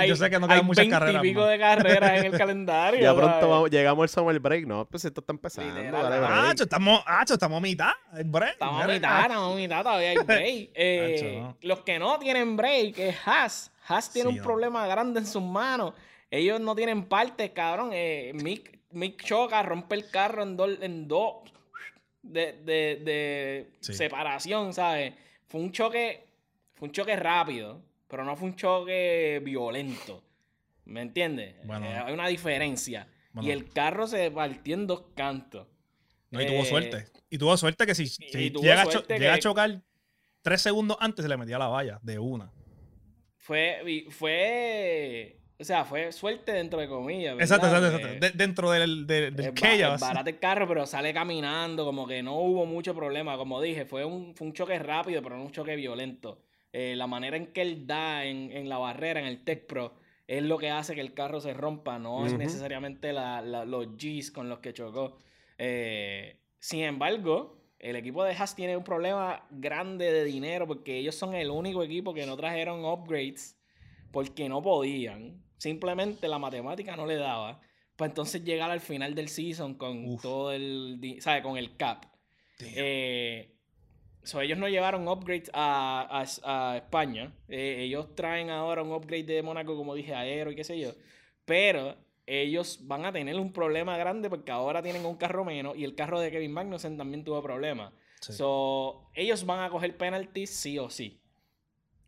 yo 0.07 0.14
sé 0.14 0.28
que 0.28 0.38
no 0.38 0.46
quedan 0.46 0.66
muchas 0.66 0.86
carreras. 0.88 1.22
Hay 1.22 1.28
pico 1.28 1.46
de 1.46 1.59
carreras 1.59 2.18
en 2.18 2.26
el 2.26 2.38
calendario. 2.38 3.01
ya 3.01 3.14
pronto 3.14 3.49
vamos, 3.49 3.70
llegamos 3.70 4.03
al 4.03 4.09
summer 4.11 4.38
break. 4.38 4.66
No, 4.66 4.84
pues 4.84 5.07
esto 5.07 5.20
está 5.22 5.32
empezando. 5.32 5.74
Ah, 6.26 6.53
estamos, 6.55 7.03
estamos 7.30 7.57
a 7.57 7.61
mitad. 7.61 7.92
Break. 8.24 8.53
Estamos 8.53 8.84
a 8.84 8.86
mitad, 8.86 9.20
estamos 9.22 9.53
a 9.53 9.57
mitad. 9.57 9.82
Todavía 9.82 10.11
hay 10.11 10.18
break. 10.18 10.70
Eh, 10.74 11.55
los 11.62 11.80
que 11.80 11.99
no 11.99 12.18
tienen 12.18 12.57
break 12.57 12.99
es 12.99 13.16
Haas. 13.24 13.72
Haas 13.86 14.12
tiene 14.12 14.28
un 14.28 14.38
problema 14.38 14.86
grande 14.86 15.20
en 15.20 15.26
sus 15.26 15.42
manos. 15.42 15.94
Ellos 16.30 16.61
no 16.61 16.74
tienen 16.74 17.05
partes, 17.05 17.51
cabrón. 17.53 17.90
Eh, 17.94 18.32
Mick 18.34 18.78
Mick 18.91 19.22
choca, 19.22 19.62
rompe 19.62 19.95
el 19.95 20.11
carro 20.11 20.43
en 20.43 20.57
dos 20.57 20.78
en 20.80 21.09
dos 21.09 21.43
de, 22.22 22.53
de, 22.64 23.01
de 23.05 23.72
separación, 23.80 24.72
¿sabes? 24.72 25.14
Fue 25.47 25.61
un 25.61 25.72
choque, 25.72 26.26
fue 26.74 26.89
un 26.89 26.93
choque 26.93 27.16
rápido, 27.16 27.82
pero 28.07 28.24
no 28.24 28.36
fue 28.36 28.49
un 28.49 28.57
choque 28.57 29.41
violento. 29.45 30.22
¿Me 30.84 31.03
entiendes? 31.03 31.55
Bueno, 31.64 31.86
eh, 31.86 31.99
hay 31.99 32.12
una 32.12 32.28
diferencia. 32.28 33.09
Y 33.41 33.51
el 33.51 33.68
carro 33.68 34.07
se 34.07 34.30
partió 34.30 34.74
en 34.74 34.86
dos 34.86 35.05
cantos. 35.14 35.68
No, 36.30 36.43
y 36.43 36.47
tuvo 36.47 36.62
eh, 36.62 36.64
suerte. 36.64 37.07
Y 37.30 37.39
tuvo 37.39 37.57
suerte 37.57 37.86
que 37.86 37.95
si, 37.95 38.07
llega, 38.07 38.82
a 38.82 39.39
chocar 39.39 39.82
tres 40.43 40.62
segundos 40.62 40.97
antes 41.01 41.22
se 41.22 41.28
le 41.28 41.36
metía 41.36 41.59
la 41.59 41.68
valla 41.68 42.01
de 42.03 42.18
una. 42.18 42.51
Fue, 43.36 44.07
fue 44.11 45.39
o 45.61 45.65
sea, 45.65 45.85
fue 45.85 46.13
suerte 46.13 46.53
dentro 46.53 46.79
de 46.81 46.89
comillas. 46.89 47.37
¿verdad? 47.37 47.43
Exacto, 47.59 47.67
exacto, 47.67 47.97
exacto. 47.97 48.27
De- 48.27 48.45
dentro 48.45 48.71
del, 48.71 49.07
del, 49.07 49.35
del 49.35 49.55
chaos. 49.55 49.95
es 49.97 50.01
barato 50.01 50.31
el 50.31 50.39
carro, 50.39 50.69
pero 50.69 50.87
sale 50.87 51.13
caminando, 51.13 51.85
como 51.85 52.07
que 52.07 52.23
no 52.23 52.37
hubo 52.37 52.65
mucho 52.67 52.95
problema. 52.95 53.37
Como 53.37 53.61
dije, 53.61 53.85
fue 53.85 54.05
un, 54.05 54.35
fue 54.37 54.47
un 54.47 54.53
choque 54.53 54.79
rápido, 54.79 55.21
pero 55.23 55.37
no 55.37 55.43
un 55.45 55.51
choque 55.53 55.75
violento. 55.77 56.41
Eh, 56.73 56.95
la 56.97 57.07
manera 57.07 57.37
en 57.37 57.47
que 57.49 57.63
él 57.63 57.87
da 57.87 58.25
en, 58.25 58.53
en 58.53 58.69
la 58.69 58.79
barrera, 58.79 59.21
en 59.21 59.27
el 59.27 59.43
Tech 59.43 59.67
Pro, 59.67 59.95
es 60.27 60.43
lo 60.43 60.59
que 60.59 60.71
hace 60.71 60.95
que 60.95 61.01
el 61.01 61.15
carro 61.15 61.41
se 61.41 61.55
rompa, 61.55 61.99
no 61.99 62.27
es 62.27 62.33
necesariamente 62.39 63.13
la- 63.13 63.41
la- 63.41 63.65
los 63.65 63.97
Gs 63.97 64.31
con 64.31 64.49
los 64.51 64.59
que 64.59 64.73
chocó. 64.75 65.17
Eh, 65.57 66.37
sin 66.59 66.83
embargo, 66.85 67.57
el 67.79 67.97
equipo 67.97 68.23
de 68.25 68.33
Haas 68.35 68.55
tiene 68.55 68.77
un 68.77 68.85
problema 68.85 69.47
grande 69.51 70.13
de 70.13 70.25
dinero 70.25 70.67
porque 70.67 70.99
ellos 70.99 71.15
son 71.15 71.35
el 71.35 71.51
único 71.51 71.83
equipo 71.83 72.13
que 72.15 72.27
no 72.27 72.37
trajeron 72.37 72.85
upgrades 72.85 73.57
porque 74.13 74.49
no 74.49 74.63
podían. 74.63 75.43
Simplemente 75.59 76.27
la 76.29 76.39
matemática 76.39 76.97
no 76.97 77.07
le 77.07 77.17
daba. 77.17 77.61
Pues 77.97 78.11
entonces 78.11 78.43
llegar 78.45 78.71
al 78.71 78.81
final 78.81 79.15
del 79.15 79.29
season 79.29 79.75
con 79.75 80.07
Uf. 80.09 80.23
todo 80.23 80.53
el, 80.53 80.99
di- 81.01 81.21
¿sabe? 81.21 81.43
Con 81.43 81.57
el 81.59 81.77
cap. 81.77 82.05
Eh, 82.61 83.55
so, 84.23 84.41
ellos 84.41 84.59
no 84.59 84.69
llevaron 84.69 85.07
upgrades 85.09 85.51
a, 85.53 86.07
a- 86.45 86.73
a 86.73 86.77
España. 86.77 87.33
Eh, 87.49 87.79
ellos 87.81 88.15
traen 88.15 88.51
ahora 88.51 88.83
un 88.83 88.93
upgrade 88.93 89.25
de 89.25 89.43
Mónaco, 89.43 89.77
como 89.77 89.95
dije, 89.95 90.15
aero 90.15 90.51
y 90.51 90.57
qué 90.57 90.65
sé 90.65 90.79
yo. 90.79 90.93
Pero 91.45 91.97
ellos 92.27 92.81
van 92.83 93.05
a 93.07 93.13
tener 93.13 93.37
un 93.37 93.53
problema 93.53 93.97
grande 93.97 94.29
porque 94.29 94.53
ahora 94.53 94.83
tienen 94.83 95.05
un 95.07 95.17
carro 95.17 95.45
menos 95.45 95.77
y 95.77 95.85
el 95.85 95.95
carro 95.95 96.21
de 96.21 96.31
Kevin 96.31 96.53
Magnussen 96.53 96.97
también 96.99 97.25
tuvo 97.25 97.43
problemas. 97.43 97.93
Sí. 98.21 98.33
So, 98.33 99.09
ellos 99.15 99.47
van 99.47 99.61
a 99.61 99.71
coger 99.71 99.97
penalties 99.97 100.51
sí 100.51 100.79
o 100.79 100.91
sí. 100.91 101.21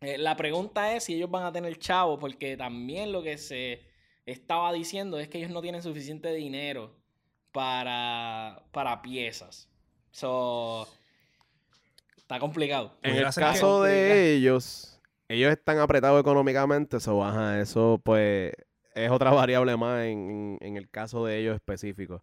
Eh, 0.02 0.16
la 0.16 0.34
pregunta 0.34 0.94
es 0.94 1.04
si 1.04 1.14
ellos 1.14 1.30
van 1.30 1.44
a 1.44 1.52
tener 1.52 1.78
chavo, 1.78 2.18
porque 2.18 2.56
también 2.56 3.12
lo 3.12 3.22
que 3.22 3.36
se 3.36 3.82
estaba 4.24 4.72
diciendo 4.72 5.18
es 5.18 5.28
que 5.28 5.38
ellos 5.38 5.50
no 5.50 5.60
tienen 5.60 5.82
suficiente 5.82 6.32
dinero 6.32 6.96
para, 7.52 8.62
para 8.72 9.02
piezas. 9.02 9.68
So, 10.10 10.88
está 12.16 12.38
complicado. 12.38 12.96
En 13.02 13.10
Pudiera 13.10 13.28
el 13.28 13.34
caso 13.34 13.66
Complicado. 13.66 13.82
de 13.82 14.34
ellos, 14.34 15.00
ellos 15.28 15.52
están 15.52 15.78
apretados 15.78 16.18
económicamente, 16.18 16.98
so, 16.98 17.22
ajá, 17.22 17.60
eso 17.60 18.00
pues 18.02 18.52
es 18.94 19.10
otra 19.10 19.30
variable 19.32 19.76
más 19.76 20.04
en, 20.06 20.56
en 20.62 20.76
el 20.78 20.88
caso 20.88 21.26
de 21.26 21.40
ellos 21.40 21.54
específicos. 21.54 22.22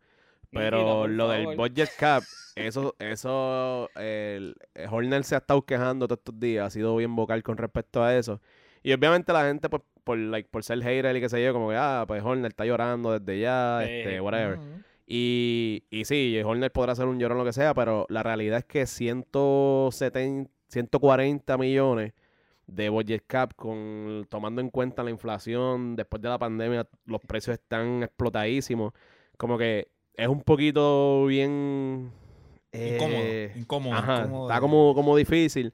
Pero 0.52 1.08
lo 1.08 1.30
del 1.30 1.56
budget 1.58 1.90
cap, 1.98 2.24
eso, 2.56 2.96
eso, 3.00 3.90
el, 3.96 4.56
el 4.74 4.88
Horner 4.90 5.24
se 5.24 5.36
ha 5.36 5.40
estado 5.40 5.62
quejando 5.64 6.08
todos 6.08 6.20
estos 6.20 6.40
días, 6.40 6.68
ha 6.68 6.70
sido 6.70 6.96
bien 6.96 7.16
vocal 7.16 7.44
con 7.44 7.58
respecto 7.58 8.04
a 8.04 8.16
eso. 8.16 8.42
Y 8.84 8.94
obviamente 8.94 9.34
la 9.34 9.46
gente, 9.46 9.70
pues, 9.70 9.84
por, 10.04 10.18
like, 10.18 10.48
por 10.50 10.64
ser 10.64 10.82
hater 10.82 11.16
y 11.16 11.20
qué 11.20 11.28
sé 11.30 11.44
yo, 11.44 11.52
como 11.52 11.70
que, 11.70 11.76
ah, 11.76 12.06
pues 12.08 12.24
Horner 12.24 12.50
está 12.50 12.66
llorando 12.66 13.20
desde 13.20 13.40
ya, 13.42 13.84
Eh, 13.84 14.00
este, 14.00 14.22
whatever. 14.22 14.60
Y, 15.06 15.84
y 15.90 16.06
sí, 16.06 16.40
Horner 16.44 16.72
podrá 16.72 16.94
hacer 16.94 17.06
un 17.06 17.20
llorón 17.20 17.38
lo 17.38 17.46
que 17.46 17.54
sea, 17.54 17.74
pero 17.74 18.06
la 18.10 18.24
realidad 18.24 18.60
es 18.60 18.66
que 18.66 18.86
170, 18.86 20.50
140 20.70 21.58
millones 21.58 22.14
de 22.68 22.90
budget 22.90 23.24
cap, 23.26 23.54
con, 23.56 24.26
tomando 24.30 24.62
en 24.62 24.70
cuenta 24.70 25.04
la 25.04 25.10
inflación, 25.10 25.96
después 25.96 26.22
de 26.22 26.30
la 26.30 26.38
pandemia, 26.38 26.88
los 27.06 27.22
precios 27.22 27.54
están 27.54 28.04
explotadísimos. 28.04 28.94
Como 29.38 29.58
que 29.58 29.88
es 30.18 30.28
un 30.28 30.42
poquito 30.42 31.26
bien... 31.28 32.12
Incómodo, 32.74 33.22
eh, 33.22 33.54
incómodo, 33.56 33.96
Ajá, 33.96 34.24
incómodo 34.26 34.50
está 34.50 34.60
como, 34.60 34.94
como 34.94 35.16
difícil. 35.16 35.74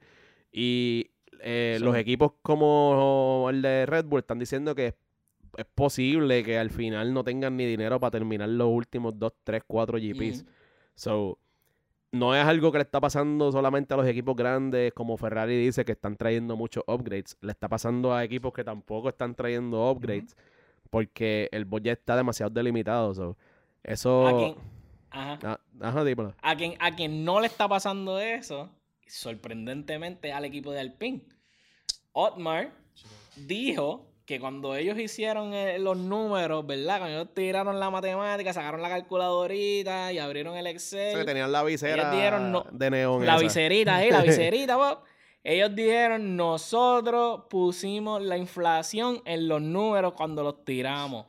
Y 0.52 1.10
eh, 1.40 1.78
los 1.80 1.96
equipos 1.96 2.32
como 2.42 3.48
el 3.50 3.60
de 3.62 3.86
Red 3.86 4.04
Bull 4.04 4.20
están 4.20 4.38
diciendo 4.38 4.74
que 4.74 4.88
es, 4.88 4.94
es 5.56 5.66
posible 5.74 6.44
que 6.44 6.58
al 6.58 6.70
final 6.70 7.12
no 7.12 7.24
tengan 7.24 7.56
ni 7.56 7.66
dinero 7.66 7.98
para 7.98 8.12
terminar 8.12 8.48
los 8.48 8.68
últimos 8.68 9.18
2, 9.18 9.32
3, 9.42 9.62
4 9.66 9.98
GPs. 9.98 10.44
So, 10.94 11.38
no 12.12 12.34
es 12.34 12.44
algo 12.44 12.70
que 12.70 12.78
le 12.78 12.84
está 12.84 13.00
pasando 13.00 13.50
solamente 13.50 13.92
a 13.92 13.96
los 13.96 14.06
equipos 14.06 14.36
grandes, 14.36 14.92
como 14.92 15.16
Ferrari 15.16 15.56
dice, 15.56 15.84
que 15.84 15.92
están 15.92 16.16
trayendo 16.16 16.56
muchos 16.56 16.84
upgrades. 16.86 17.36
Le 17.40 17.50
está 17.50 17.68
pasando 17.68 18.14
a 18.14 18.22
equipos 18.22 18.52
que 18.52 18.62
tampoco 18.62 19.08
están 19.08 19.34
trayendo 19.34 19.90
upgrades, 19.90 20.36
porque 20.90 21.48
el 21.50 21.64
budget 21.64 21.98
está 21.98 22.16
demasiado 22.16 22.50
delimitado. 22.50 23.14
So, 23.14 23.36
eso... 23.84 24.26
A 24.26 24.36
quien, 24.36 24.54
ajá. 25.10 25.38
Ah, 25.42 25.60
ajá, 25.80 26.04
dímelo. 26.04 26.34
A 26.42 26.56
quien, 26.56 26.74
a 26.80 26.94
quien 26.96 27.24
no 27.24 27.40
le 27.40 27.46
está 27.46 27.68
pasando 27.68 28.18
eso, 28.18 28.70
sorprendentemente 29.06 30.32
al 30.32 30.44
equipo 30.44 30.72
de 30.72 30.80
Alpine. 30.80 31.22
Otmar 32.12 32.72
dijo 33.36 34.06
que 34.26 34.40
cuando 34.40 34.74
ellos 34.74 34.98
hicieron 34.98 35.52
eh, 35.52 35.78
los 35.78 35.96
números, 35.96 36.66
¿verdad? 36.66 36.98
Cuando 36.98 37.20
ellos 37.20 37.34
tiraron 37.34 37.78
la 37.78 37.90
matemática, 37.90 38.52
sacaron 38.52 38.80
la 38.80 38.88
calculadorita 38.88 40.12
y 40.12 40.18
abrieron 40.18 40.56
el 40.56 40.66
Excel. 40.66 41.08
Eso 41.08 41.18
que 41.18 41.24
tenían 41.24 41.52
la 41.52 41.62
visera 41.62 42.38
no- 42.40 42.64
de 42.70 42.90
neón. 42.90 43.26
La 43.26 43.34
esa. 43.34 43.42
viserita, 43.42 44.02
¿eh? 44.04 44.10
La 44.10 44.22
viserita, 44.22 44.76
Bob. 44.76 45.00
Ellos 45.42 45.74
dijeron, 45.74 46.36
nosotros 46.36 47.42
pusimos 47.50 48.22
la 48.22 48.38
inflación 48.38 49.20
en 49.26 49.46
los 49.46 49.60
números 49.60 50.14
cuando 50.14 50.42
los 50.42 50.64
tiramos. 50.64 51.26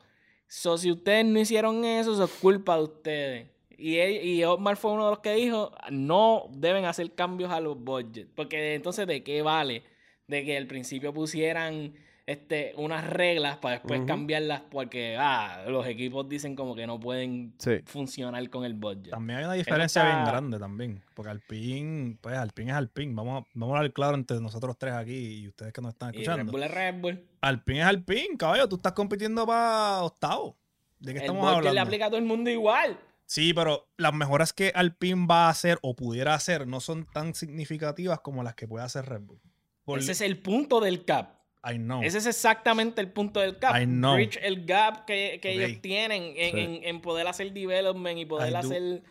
So, 0.58 0.78
si 0.78 0.90
ustedes 0.90 1.26
no 1.26 1.38
hicieron 1.38 1.84
eso, 1.84 2.14
eso 2.14 2.24
es 2.24 2.32
culpa 2.32 2.78
de 2.78 2.84
ustedes. 2.84 3.48
Y, 3.78 3.98
él- 3.98 4.26
y 4.26 4.42
Omar 4.46 4.78
fue 4.78 4.94
uno 4.94 5.04
de 5.06 5.10
los 5.12 5.20
que 5.20 5.34
dijo, 5.34 5.72
no 5.92 6.48
deben 6.50 6.86
hacer 6.86 7.14
cambios 7.14 7.52
a 7.52 7.60
los 7.60 7.78
budgets. 7.78 8.30
Porque 8.34 8.74
entonces, 8.74 9.06
¿de 9.06 9.22
qué 9.22 9.42
vale? 9.42 9.84
De 10.28 10.46
que 10.46 10.56
al 10.56 10.66
principio 10.66 11.14
pusieran 11.14 11.94
este, 12.28 12.74
unas 12.78 13.08
reglas 13.08 13.58
para 13.58 13.76
después 13.76 14.02
cambiarlas 14.08 14.62
porque 14.72 15.16
ah, 15.20 15.64
los 15.68 15.86
equipos 15.86 16.28
dicen 16.28 16.56
como 16.56 16.76
que 16.76 16.88
no 16.88 17.00
pueden 17.00 17.54
Sí. 17.60 17.82
funcionar 17.86 18.50
con 18.50 18.66
el 18.66 18.74
budget. 18.74 19.12
También 19.12 19.40
hay 19.40 19.46
una 19.46 19.54
diferencia 19.54 20.04
bien 20.04 20.26
grande 20.26 20.58
también. 20.58 21.04
Porque 21.14 21.30
Alpine, 21.32 22.18
pues 22.22 22.36
Alpine 22.36 22.72
es 22.72 22.78
Alpine. 22.78 23.14
Vamos 23.14 23.44
a, 23.44 23.48
vamos 23.54 23.76
a 23.76 23.78
hablar 23.80 23.94
claro 23.94 24.16
entre 24.16 24.40
nosotros 24.42 24.76
tres 24.78 24.94
aquí 24.94 25.14
y 25.44 25.48
ustedes 25.50 25.72
que 25.72 25.82
nos 25.82 25.94
están 25.94 26.10
Y 26.10 26.18
Red 26.18 26.22
escuchando. 26.24 26.52
Bull 26.52 26.64
es 26.64 26.72
Red 26.72 26.96
Bull. 27.02 27.28
Alpine 27.42 27.80
es 27.82 27.86
Alpine, 27.86 28.38
caballo. 28.38 28.68
Tú 28.68 28.78
estás 28.78 28.94
compitiendo 28.94 29.46
para 29.46 30.02
octavo. 30.04 30.58
¿De 31.00 31.12
qué 31.14 31.20
El 31.20 31.24
estamos 31.26 31.42
budget 31.42 31.58
hablando? 31.58 31.74
le 31.76 31.80
aplica 31.82 32.06
a 32.08 32.10
todo 32.10 32.20
el 32.20 32.26
mundo 32.26 32.50
igual. 32.50 32.98
Sí, 33.28 33.54
pero 33.54 33.88
las 33.98 34.14
mejoras 34.14 34.52
que 34.54 34.72
Alpine 34.74 35.28
va 35.28 35.48
a 35.48 35.50
hacer 35.50 35.78
o 35.84 35.96
pudiera 35.96 36.34
hacer 36.34 36.68
no 36.68 36.80
son 36.80 37.06
tan 37.06 37.36
significativas 37.36 38.20
como 38.22 38.42
las 38.44 38.56
que 38.56 38.68
puede 38.68 38.84
hacer 38.86 39.06
Red 39.06 39.22
Bull. 39.22 39.40
Por- 39.84 40.00
Ese 40.00 40.14
es 40.14 40.22
el 40.22 40.40
punto 40.40 40.80
del 40.80 41.06
cap. 41.06 41.35
I 41.66 41.78
know. 41.78 42.04
Ese 42.04 42.18
es 42.20 42.26
exactamente 42.28 43.02
el 43.02 43.12
punto 43.12 43.40
del 43.40 43.58
cap. 43.58 43.76
I 43.82 43.86
know. 43.86 44.14
Bridge 44.16 44.40
el 44.42 44.66
gap 44.66 45.06
que, 45.06 45.40
que 45.42 45.52
ellos 45.54 45.82
tienen 45.82 46.34
en, 46.36 46.52
Sí. 46.54 46.60
en- 46.60 46.84
en 46.84 47.02
poder 47.02 47.28
hacer 47.28 47.52
development 47.54 48.20
y 48.20 48.26
poder 48.26 48.52
I 48.54 48.56
hacer. 48.56 49.02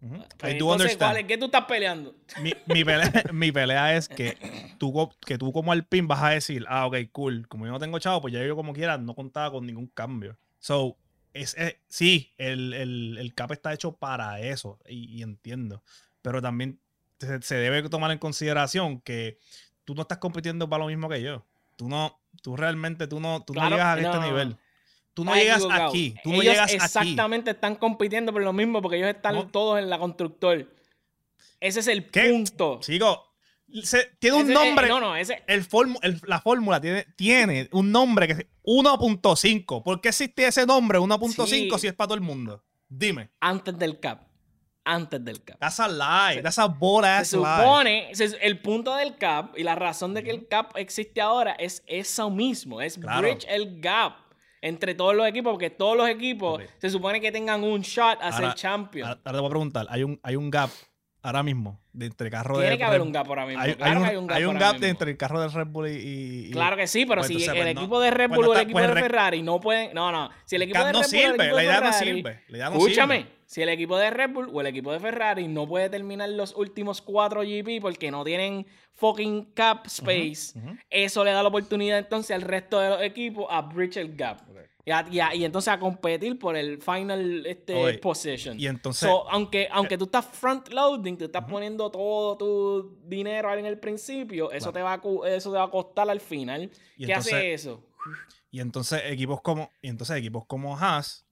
Pues 0.00 0.10
I 0.10 0.58
do 0.58 0.72
entonces, 0.74 0.80
understand. 0.94 0.98
¿cuál 1.12 1.16
es? 1.18 1.24
¿Qué 1.28 1.38
tú 1.38 1.44
estás 1.44 1.64
peleando? 1.66 2.16
Mi, 2.40 2.52
mi 2.66 2.84
pelea, 2.84 3.12
mi 3.32 3.52
pelea 3.52 3.96
es 3.96 4.08
que 4.08 4.36
tú, 4.78 5.08
que 5.24 5.38
tú 5.38 5.52
como 5.52 5.70
Alpine 5.70 6.08
vas 6.08 6.22
a 6.24 6.30
decir, 6.30 6.64
ah, 6.68 6.86
ok, 6.86 6.96
cool. 7.12 7.46
Como 7.46 7.66
yo 7.66 7.72
no 7.72 7.78
tengo 7.78 8.00
chavo, 8.00 8.20
pues 8.20 8.34
ya 8.34 8.44
yo 8.44 8.56
como 8.56 8.72
quiera 8.72 8.98
no 8.98 9.14
contaba 9.14 9.52
con 9.52 9.64
ningún 9.64 9.86
cambio. 9.86 10.36
So, 10.58 10.96
es, 11.34 11.54
es- 11.56 11.76
sí, 11.86 12.32
el, 12.36 12.74
el, 12.74 13.16
el 13.18 13.34
cap 13.34 13.52
está 13.52 13.72
hecho 13.72 13.92
para 13.96 14.40
eso 14.40 14.80
y, 14.88 15.04
y 15.18 15.22
entiendo. 15.22 15.84
Pero 16.20 16.42
también 16.42 16.80
se, 17.20 17.40
se 17.42 17.54
debe 17.54 17.88
tomar 17.88 18.10
en 18.10 18.18
consideración 18.18 19.00
que 19.02 19.38
tú 19.84 19.94
no 19.94 20.02
estás 20.02 20.18
compitiendo 20.18 20.68
para 20.68 20.82
lo 20.82 20.88
mismo 20.88 21.08
que 21.08 21.22
yo. 21.22 21.46
Tú 21.82 21.88
no, 21.88 22.20
tú 22.42 22.56
realmente, 22.56 23.08
tú 23.08 23.18
no, 23.18 23.42
tú 23.42 23.54
no 23.54 23.68
llegas 23.68 23.86
a 23.86 24.00
no. 24.00 24.08
este 24.12 24.20
nivel. 24.24 24.56
Tú 25.14 25.24
no 25.24 25.34
llegas 25.34 25.64
aquí. 25.68 26.14
Tú 26.22 26.30
no 26.32 26.40
llegas 26.42 26.66
aquí. 26.72 26.76
exactamente 26.76 27.50
están 27.50 27.74
compitiendo 27.74 28.32
por 28.32 28.40
lo 28.42 28.52
mismo 28.52 28.80
porque 28.80 28.98
ellos 28.98 29.08
están 29.08 29.34
No. 29.34 29.48
todos 29.48 29.80
en 29.80 29.90
la 29.90 29.98
constructor. 29.98 30.72
Ese 31.58 31.80
es 31.80 31.88
el 31.88 32.08
¿Qué? 32.08 32.30
punto. 32.30 32.78
Chico, 32.80 33.34
se- 33.82 34.12
tiene 34.20 34.36
un 34.36 34.48
eh, 34.50 34.54
nombre. 34.54 34.86
no, 34.86 35.00
no, 35.00 35.16
ese. 35.16 35.42
el 35.48 35.68
formu- 35.68 35.98
el- 36.02 36.20
la 36.26 36.40
fórmula 36.40 36.80
tiene, 36.80 37.04
tiene 37.16 37.68
un 37.72 37.90
nombre 37.90 38.28
que 38.28 38.32
es 38.34 38.46
1.5. 38.62 39.82
¿Por 39.82 40.00
qué 40.00 40.10
existe 40.10 40.46
ese 40.46 40.64
nombre 40.64 41.00
1.5 41.00 41.46
Sí. 41.74 41.80
si 41.80 41.86
es 41.88 41.94
para 41.94 42.06
todo 42.08 42.14
el 42.14 42.20
mundo? 42.20 42.62
Dime. 42.88 43.30
Antes 43.40 43.76
del 43.76 43.98
cap. 43.98 44.22
Antes 44.84 45.24
del 45.24 45.44
cap. 45.44 45.58
That's 45.60 45.78
a 45.78 45.86
lie. 45.88 46.42
That's 46.42 46.58
a 46.58 46.66
bold 46.66 47.04
ass 47.04 47.28
Se 47.28 47.36
lie. 47.36 47.44
supone, 47.44 48.14
se- 48.14 48.36
el 48.44 48.60
punto 48.60 48.96
del 48.96 49.16
cap 49.16 49.56
y 49.56 49.62
la 49.62 49.74
razón 49.76 50.12
de 50.14 50.24
que 50.24 50.30
el 50.30 50.48
cap 50.48 50.72
existe 50.76 51.20
ahora 51.20 51.52
es 51.52 51.84
eso 51.86 52.30
mismo, 52.30 52.80
es 52.82 52.98
Claro. 52.98 53.20
bridge 53.20 53.44
el 53.48 53.80
gap 53.80 54.14
entre 54.60 54.94
todos 54.94 55.14
los 55.14 55.26
equipos, 55.26 55.52
porque 55.52 55.70
todos 55.70 55.96
los 55.96 56.08
equipos 56.08 56.62
se 56.78 56.88
supone 56.90 57.20
que 57.20 57.30
tengan 57.32 57.62
un 57.64 57.80
shot 57.82 58.18
a 58.22 58.32
ser 58.32 58.54
champion. 58.54 59.08
Ahora 59.08 59.20
ahora 59.24 59.36
te 59.38 59.40
voy 59.40 59.46
a 59.46 59.50
preguntar. 59.50 59.86
Hay 59.90 60.02
un, 60.04 60.20
hay 60.22 60.36
un 60.36 60.50
gap 60.50 60.70
ahora 61.22 61.42
mismo 61.42 61.80
de 61.92 62.06
entre 62.06 62.30
carro 62.30 62.54
Tiene 62.56 62.70
de 62.70 62.78
que 62.78 62.84
haber 62.84 63.00
un 63.02 63.12
gap 63.12 63.26
ahora 63.28 63.44
mismo. 63.46 63.60
hay, 63.62 63.74
claro 63.74 63.90
hay 63.90 63.96
que 63.96 64.00
un, 64.00 64.06
hay 64.08 64.16
un 64.16 64.26
gap, 64.26 64.36
hay 64.38 64.44
un 64.44 64.58
gap 64.58 64.72
mismo. 64.74 64.86
entre 64.88 65.10
el 65.10 65.16
carro 65.18 65.40
de 65.40 65.48
Red 65.48 65.66
Bull 65.66 65.88
y, 65.88 66.46
y- 66.48 66.50
Claro 66.50 66.76
que 66.76 66.86
sí, 66.86 67.04
pero 67.04 67.20
Pues 67.20 67.26
si 67.28 67.34
entonces, 67.34 67.54
el 67.54 67.62
pues, 67.62 67.74
no- 67.74 67.80
equipo 67.82 68.00
de 68.00 68.10
Red 68.10 68.28
pues 68.28 68.36
Bull 68.36 68.46
no 68.46 68.50
o 68.50 68.54
el 68.54 68.60
equipo 68.62 68.78
pues 68.78 68.94
de 68.94 69.00
Ferrari 69.00 69.42
no 69.42 69.60
pueden. 69.60 69.94
No, 69.94 70.10
no. 70.10 70.30
Si 70.46 70.56
el 70.56 70.62
el 70.62 70.68
equipo 70.70 70.84
de 70.86 70.92
no 70.92 71.02
Red 71.02 71.08
Bull 71.10 71.14
o 71.14 71.18
el 71.18 71.32
sirve, 71.32 71.36
la 71.52 71.56
de 71.60 71.64
idea 71.64 71.80
no 71.80 71.92
sirve, 71.92 72.40
la 72.48 72.56
idea 72.56 72.70
no 72.70 72.76
Escúchame, 72.76 73.16
sirve. 73.18 73.30
si 73.46 73.62
el 73.62 73.68
equipo 73.68 73.98
de 73.98 74.10
Red 74.10 74.30
Bull 74.30 74.50
o 74.52 74.60
el 74.62 74.66
equipo 74.68 74.92
de 74.92 75.00
Ferrari 75.00 75.48
no 75.48 75.66
puede 75.68 75.90
terminar 75.90 76.28
los 76.30 76.54
últimos 76.56 77.02
cuatro 77.02 77.42
GP 77.42 77.80
porque 77.82 78.10
no 78.10 78.24
tienen 78.24 78.66
fucking 78.94 79.52
cap 79.54 79.86
space, 79.86 80.58
ujú. 80.58 80.76
eso 80.88 81.24
le 81.24 81.32
da 81.32 81.42
la 81.42 81.48
oportunidad 81.48 81.98
entonces 81.98 82.34
al 82.34 82.42
resto 82.42 82.78
de 82.80 82.88
los 82.90 83.02
equipos 83.02 83.46
a 83.50 83.60
bridge 83.62 83.96
el 83.98 84.16
gap. 84.16 84.40
Y, 84.84 84.90
a- 84.90 85.06
y 85.10 85.20
a- 85.20 85.34
y 85.34 85.44
entonces 85.44 85.72
a 85.72 85.78
competir 85.78 86.38
por 86.38 86.56
el 86.56 86.82
final 86.82 87.46
este, 87.46 87.74
Oye, 87.74 87.98
position. 87.98 88.58
y 88.58 88.66
entonces- 88.66 89.08
So, 89.08 89.30
aunque, 89.30 89.68
aunque 89.70 89.96
tú 89.96 90.04
estás 90.06 90.24
front 90.26 90.68
loading, 90.70 91.16
te 91.16 91.26
estás 91.26 91.44
poniendo 91.44 91.88
todo 91.90 92.36
tu 92.36 92.98
dinero 93.04 93.54
en 93.54 93.64
el 93.66 93.78
principio, 93.78 94.50
eso, 94.50 94.72
Claro. 94.72 94.98
te 94.98 95.06
va 95.06 95.26
a, 95.26 95.36
eso 95.36 95.52
te 95.52 95.58
va 95.58 95.64
a 95.64 95.70
costar 95.70 96.10
al 96.10 96.20
final. 96.20 96.70
Y 96.96 97.06
¿Qué 97.06 97.12
entonces- 97.12 97.32
hace 97.32 97.54
eso? 97.54 97.84
Y 98.50 98.58
entonces 98.60 99.02
equipos 99.06 99.40
como, 99.40 99.70
y 99.80 99.88
entonces 99.88 100.16
equipos 100.16 100.44
como 100.46 100.76
Haas, 100.76 101.24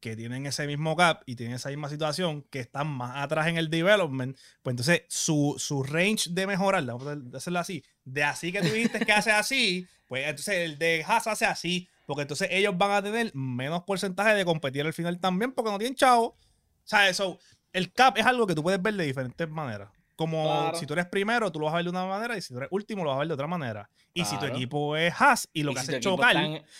que 0.00 0.14
tienen 0.14 0.46
ese 0.46 0.66
mismo 0.66 0.94
gap 0.94 1.22
y 1.26 1.34
tienen 1.34 1.56
esa 1.56 1.70
misma 1.70 1.88
situación, 1.88 2.42
que 2.50 2.60
están 2.60 2.86
más 2.88 3.16
atrás 3.16 3.48
en 3.48 3.56
el 3.56 3.68
development, 3.70 4.36
pues 4.62 4.72
entonces 4.74 5.02
su, 5.08 5.56
su 5.58 5.82
range 5.82 6.28
de 6.30 6.46
mejorar, 6.46 6.84
vamos 6.84 7.06
a 7.06 7.16
hacerlo 7.36 7.58
así, 7.58 7.82
de 8.04 8.22
así 8.22 8.52
que 8.52 8.60
tú 8.60 8.68
dijiste 8.68 9.04
que 9.04 9.10
hace 9.12 9.32
así, 9.32 9.88
pues 10.06 10.24
entonces 10.28 10.54
el 10.58 10.78
de 10.78 11.02
Haas 11.04 11.26
hace 11.26 11.46
así, 11.46 11.88
porque 12.08 12.22
entonces 12.22 12.48
ellos 12.50 12.72
van 12.78 12.90
a 12.92 13.02
tener 13.02 13.30
menos 13.34 13.82
porcentaje 13.82 14.34
de 14.34 14.46
competir 14.46 14.86
al 14.86 14.94
final 14.94 15.20
también, 15.20 15.52
porque 15.52 15.70
no 15.70 15.76
tienen 15.78 15.94
chavo. 15.94 16.28
O 16.28 16.36
sea, 16.84 17.06
eso, 17.06 17.38
el 17.74 17.92
cap 17.92 18.16
es 18.16 18.24
algo 18.24 18.46
que 18.46 18.54
tú 18.54 18.62
puedes 18.62 18.80
ver 18.80 18.94
de 18.94 19.04
diferentes 19.04 19.46
maneras. 19.50 19.90
Como 20.16 20.42
Claro. 20.44 20.78
si 20.78 20.86
tú 20.86 20.94
eres 20.94 21.04
primero, 21.06 21.52
tú 21.52 21.60
lo 21.60 21.66
vas 21.66 21.74
a 21.74 21.76
ver 21.76 21.84
de 21.84 21.90
una 21.90 22.06
manera, 22.06 22.34
y 22.36 22.40
si 22.40 22.48
tú 22.54 22.56
eres 22.58 22.70
último, 22.72 23.04
lo 23.04 23.10
vas 23.10 23.16
a 23.16 23.18
ver 23.20 23.28
de 23.28 23.34
otra 23.34 23.46
manera. 23.46 23.90
Y 24.14 24.24
si 24.24 24.36
tu 24.38 24.46
equipo 24.46 24.96
es 24.96 25.12
Haas 25.20 25.48
y 25.52 25.62
lo 25.62 25.72
Y 25.72 25.74
que 25.74 25.80
si 25.82 25.86
hace 25.88 25.96
es 25.98 26.02
chocar 26.02 26.34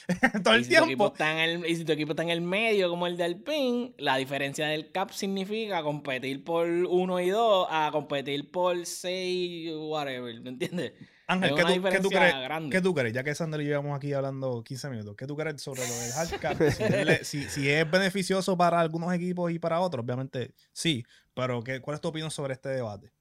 todo 0.42 0.54
el 0.54 0.64
si 0.64 0.70
tiempo, 0.70 1.14
el- 1.20 1.66
y 1.66 1.76
si 1.76 1.84
tu 1.84 1.92
equipo 1.92 2.12
está 2.12 2.22
en 2.24 2.30
el 2.30 2.40
medio, 2.40 2.88
como 2.88 3.06
el 3.06 3.16
del 3.18 3.36
PIN, 3.42 3.94
la 3.98 4.16
diferencia 4.16 4.66
del 4.66 4.90
cap 4.90 5.10
significa 5.10 5.82
competir 5.82 6.42
por 6.42 6.66
1 6.66 7.20
y 7.20 7.28
2 7.28 7.68
a 7.70 7.90
competir 7.92 8.50
por 8.50 8.84
6, 8.86 9.70
whatever. 9.76 10.40
¿Me 10.40 10.48
entiendes? 10.48 10.94
Ángel, 11.28 11.50
¿qué 11.54 11.62
tú, 11.62 11.82
qué 11.92 12.00
tú 12.00 12.08
crees? 12.10 12.34
¿Qué 12.70 12.80
tú 12.80 12.94
crees? 12.94 13.12
Ya 13.12 13.22
que 13.22 13.34
Sander 13.34 13.60
y 13.60 13.64
yo 13.64 13.70
llevamos 13.70 13.96
aquí 13.96 14.12
hablando 14.14 14.62
15 14.64 14.88
minutos, 14.88 15.14
¿qué 15.16 15.26
tú 15.26 15.36
crees 15.36 15.60
sobre 15.62 15.86
lo 15.86 15.98
del 16.00 16.10
hard 16.12 16.28
cap? 16.40 16.56
Si, 16.70 16.84
si- 17.24 17.48
si 17.50 17.68
es 17.70 17.88
beneficioso 17.90 18.56
para 18.56 18.80
algunos 18.80 19.12
equipos 19.14 19.52
y 19.52 19.58
para 19.58 19.80
otros, 19.80 20.04
obviamente 20.04 20.54
sí. 20.72 21.04
Pero 21.34 21.62
¿qué, 21.62 21.80
¿cuál 21.80 21.96
es 21.96 22.00
tu 22.00 22.08
opinión 22.08 22.30
sobre 22.30 22.54
este 22.54 22.70
debate? 22.70 23.12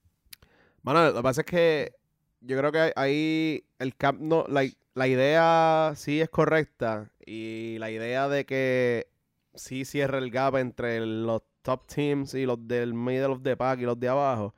Bueno, 0.83 1.05
lo 1.05 1.15
que 1.15 1.21
pasa 1.21 1.41
es 1.41 1.45
que 1.47 1.93
yo 2.41 2.57
creo 2.57 2.71
que 2.71 2.93
ahí 2.95 3.65
el 3.79 3.95
cap 3.95 4.15
no, 4.19 4.45
la, 4.47 4.63
la 4.93 5.07
idea 5.07 5.93
sí 5.95 6.21
es 6.21 6.29
correcta 6.29 7.11
y 7.25 7.77
la 7.79 7.91
idea 7.91 8.29
de 8.29 8.45
que 8.45 9.07
sí 9.53 9.83
cierre 9.85 10.19
el 10.19 10.31
gap 10.31 10.55
entre 10.55 11.05
los 11.05 11.41
top 11.61 11.85
teams 11.87 12.33
y 12.35 12.45
los 12.45 12.65
del 12.67 12.93
middle 12.93 13.25
of 13.33 13.43
the 13.43 13.57
pack 13.57 13.79
y 13.79 13.83
los 13.83 13.99
de 13.99 14.07
abajo 14.07 14.55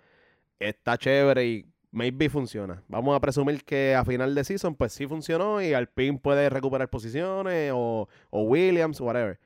está 0.59 0.97
chévere 0.97 1.45
y 1.47 1.65
maybe 1.91 2.29
funciona. 2.29 2.83
Vamos 2.87 3.15
a 3.15 3.19
presumir 3.19 3.63
que 3.63 3.95
a 3.95 4.05
final 4.05 4.35
de 4.35 4.43
season 4.43 4.75
pues 4.75 4.93
sí 4.93 5.07
funcionó 5.07 5.61
y 5.61 5.73
Alpine 5.73 6.19
puede 6.19 6.49
recuperar 6.49 6.89
posiciones 6.89 7.71
o, 7.73 8.07
o 8.29 8.41
Williams, 8.43 9.01
whatever. 9.01 9.39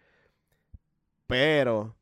Pero 1.27 1.95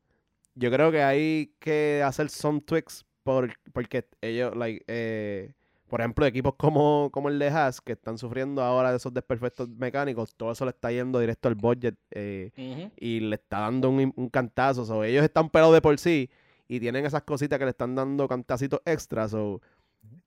yo 0.56 0.72
creo 0.72 0.92
que 0.92 1.04
hay 1.04 1.54
que 1.60 2.02
hacer 2.06 2.30
some 2.30 2.62
tweaks 2.62 3.06
por, 3.24 3.54
porque 3.72 4.08
ellos, 4.22 4.56
like, 4.56 4.84
eh, 4.88 5.54
por 5.88 6.02
ejemplo, 6.02 6.26
equipos 6.26 6.56
como, 6.56 7.10
como 7.12 7.30
el 7.30 7.38
de 7.38 7.50
Haas, 7.50 7.82
que 7.82 7.92
están 7.92 8.18
sufriendo 8.18 8.64
ahora 8.64 8.92
de 8.92 8.98
esos 8.98 9.14
desperfectos 9.14 9.70
mecánicos, 9.70 10.34
todo 10.36 10.52
eso 10.52 10.66
le 10.66 10.72
está 10.72 10.92
yendo 10.92 11.20
directo 11.20 11.50
al 11.50 11.56
budget 11.56 11.96
eh, 12.12 12.92
y 12.98 13.20
le 13.20 13.36
está 13.36 13.60
dando 13.60 13.90
un, 13.90 14.14
un 14.16 14.30
cantazo. 14.30 14.86
So, 14.86 15.04
ellos 15.04 15.24
están 15.24 15.50
pelados 15.50 15.74
de 15.74 15.82
por 15.82 16.00
sí 16.00 16.30
y 16.68 16.80
tienen 16.80 17.06
esas 17.06 17.24
cositas 17.24 17.60
que 17.60 17.66
le 17.66 17.72
están 17.72 17.94
dando 17.96 18.28
cantacitos 18.28 18.82
extras. 18.86 19.32
So, 19.32 19.62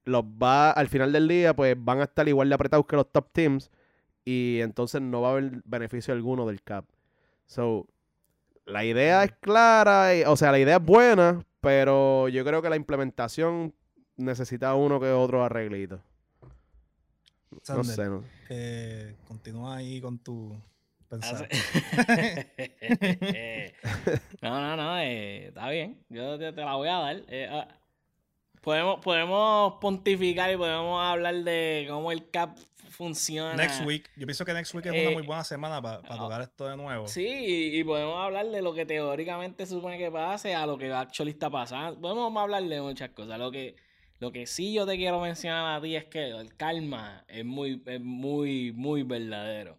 los 0.04 0.24
va, 0.24 0.70
al 0.70 0.88
final 0.88 1.12
del 1.12 1.28
día, 1.28 1.54
pues 1.54 1.76
van 1.78 2.00
a 2.00 2.04
estar 2.04 2.28
igual 2.28 2.48
de 2.48 2.54
apretados 2.54 2.86
que 2.86 2.96
los 2.96 3.10
top 3.10 3.28
teams 3.32 3.70
y 4.24 4.60
entonces 4.60 5.00
no 5.02 5.20
va 5.22 5.28
a 5.28 5.30
haber 5.32 5.62
beneficio 5.64 6.14
alguno 6.14 6.46
del 6.46 6.62
cap. 6.62 6.84
So, 7.46 7.86
la 8.66 8.84
idea 8.84 9.24
es 9.24 9.32
clara, 9.40 10.14
y- 10.14 10.22
o 10.24 10.36
sea, 10.36 10.52
la 10.52 10.58
idea 10.58 10.76
es 10.76 10.84
buena, 10.84 11.44
pero 11.60 12.28
yo 12.28 12.44
creo 12.44 12.62
que 12.62 12.70
la 12.70 12.76
implementación 12.76 13.74
necesita 14.16 14.74
uno 14.74 15.00
que 15.00 15.10
otro 15.10 15.44
arreglito. 15.44 16.00
No 17.50 17.58
Sander, 17.62 17.84
sé, 17.94 18.04
no. 18.06 18.24
eh, 18.50 19.14
continúa 19.28 19.76
ahí 19.76 20.00
con 20.00 20.18
tu 20.18 20.56
pensar. 21.08 21.48
Hace- 21.48 21.48
no, 24.42 24.60
no, 24.60 24.76
no, 24.76 24.98
eh, 24.98 25.46
está 25.48 25.68
bien. 25.70 25.98
Yo 26.08 26.38
te, 26.38 26.52
te 26.52 26.60
la 26.60 26.74
voy 26.74 26.88
a 26.88 26.94
dar. 26.98 27.16
Eh, 27.28 27.48
ah, 27.50 27.68
podemos, 28.64 29.00
podemos 29.00 29.74
pontificar 29.74 30.50
y 30.50 30.56
podemos 30.56 31.04
hablar 31.04 31.34
de 31.34 31.86
cómo 31.88 32.10
el 32.10 32.30
cap 32.30 32.56
funciona. 32.88 33.54
Next 33.54 33.84
week, 33.84 34.08
yo 34.16 34.26
pienso 34.26 34.44
que 34.44 34.54
next 34.54 34.74
week 34.74 34.86
es 34.86 34.92
una 34.92 35.00
Eh, 35.02 35.12
muy 35.12 35.22
buena 35.22 35.44
semana 35.44 35.82
para 35.82 36.00
ah, 36.08 36.16
tocar 36.16 36.40
esto 36.40 36.66
de 36.66 36.76
nuevo. 36.76 37.06
Sí, 37.06 37.26
y, 37.26 37.78
y 37.78 37.84
podemos 37.84 38.16
hablar 38.16 38.46
de 38.46 38.62
lo 38.62 38.72
que 38.72 38.86
teóricamente 38.86 39.66
se 39.66 39.74
supone 39.74 39.98
que 39.98 40.10
pase 40.10 40.54
a 40.54 40.66
lo 40.66 40.78
que 40.78 40.90
actually 40.92 41.32
está 41.32 41.50
pasando. 41.50 42.00
Podemos 42.00 42.34
hablar 42.36 42.62
de 42.64 42.80
muchas 42.80 43.10
cosas. 43.10 43.38
Lo 43.38 43.50
que, 43.50 43.76
lo 44.18 44.32
que 44.32 44.46
sí 44.46 44.72
yo 44.72 44.86
te 44.86 44.96
quiero 44.96 45.20
mencionar 45.20 45.76
a 45.76 45.82
ti 45.82 45.96
es 45.96 46.06
que 46.06 46.30
el 46.30 46.56
karma 46.56 47.24
es 47.28 47.44
muy, 47.44 47.82
es 47.84 48.00
muy, 48.00 48.72
muy 48.72 49.02
verdadero. 49.02 49.78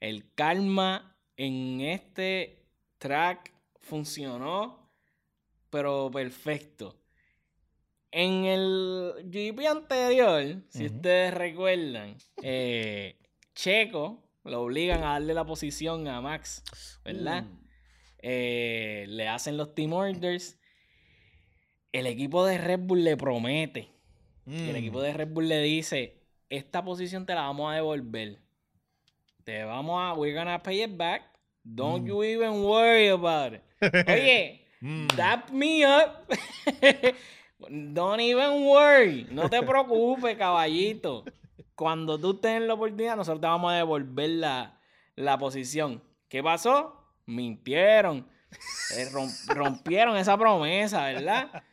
El 0.00 0.32
karma 0.34 1.16
en 1.36 1.80
este 1.82 2.64
track 2.98 3.52
funcionó, 3.80 4.88
pero 5.70 6.10
perfecto. 6.10 6.96
En 8.16 8.44
el 8.44 9.12
GP 9.24 9.66
anterior, 9.66 10.62
si 10.68 10.86
ustedes 10.86 11.34
recuerdan, 11.34 12.16
eh, 12.42 13.16
Checo 13.56 14.22
lo 14.44 14.62
obligan 14.62 15.02
a 15.02 15.14
darle 15.14 15.34
la 15.34 15.44
posición 15.44 16.06
a 16.06 16.20
Max, 16.20 16.62
¿verdad? 17.04 17.44
Eh, 18.22 19.04
le 19.08 19.26
hacen 19.26 19.56
los 19.56 19.74
team 19.74 19.92
orders. 19.92 20.58
El 21.92 22.06
equipo 22.06 22.46
de 22.46 22.58
Red 22.58 22.80
Bull 22.80 23.02
le 23.02 23.16
promete. 23.16 23.88
El 24.46 24.72
Mm. 24.74 24.76
equipo 24.76 25.00
de 25.02 25.12
Red 25.12 25.28
Bull 25.28 25.48
le 25.48 25.60
dice, 25.62 26.20
esta 26.50 26.84
posición 26.84 27.24
te 27.26 27.34
la 27.34 27.42
vamos 27.42 27.72
a 27.72 27.76
devolver. 27.76 28.38
Te 29.42 29.64
vamos 29.64 30.00
a, 30.00 30.12
we're 30.12 30.36
gonna 30.36 30.62
pay 30.62 30.82
it 30.84 30.96
back. 30.96 31.22
Don't 31.64 32.04
Mm. 32.04 32.08
you 32.08 32.22
even 32.22 32.62
worry 32.62 33.08
about 33.08 33.54
it. 33.54 33.62
Oye, 34.08 34.60
Mm. 34.80 35.08
dap 35.16 35.50
me 35.50 35.84
up. 35.84 36.28
Don't 37.70 38.20
even 38.20 38.66
worry. 38.66 39.26
No 39.30 39.48
te 39.48 39.62
preocupes, 39.62 40.36
caballito. 40.36 41.24
Cuando 41.74 42.18
tú 42.18 42.34
tengas 42.34 42.62
la 42.62 42.74
oportunidad, 42.74 43.16
nosotros 43.16 43.40
te 43.40 43.46
vamos 43.46 43.72
a 43.72 43.76
devolver 43.76 44.30
la, 44.30 44.78
la 45.16 45.38
posición. 45.38 46.02
¿Qué 46.28 46.42
pasó? 46.42 47.00
Mintieron. 47.26 48.28
Eh, 48.96 49.06
rom- 49.12 49.54
rompieron 49.54 50.16
esa 50.16 50.36
promesa, 50.38 51.04
¿verdad? 51.06 51.64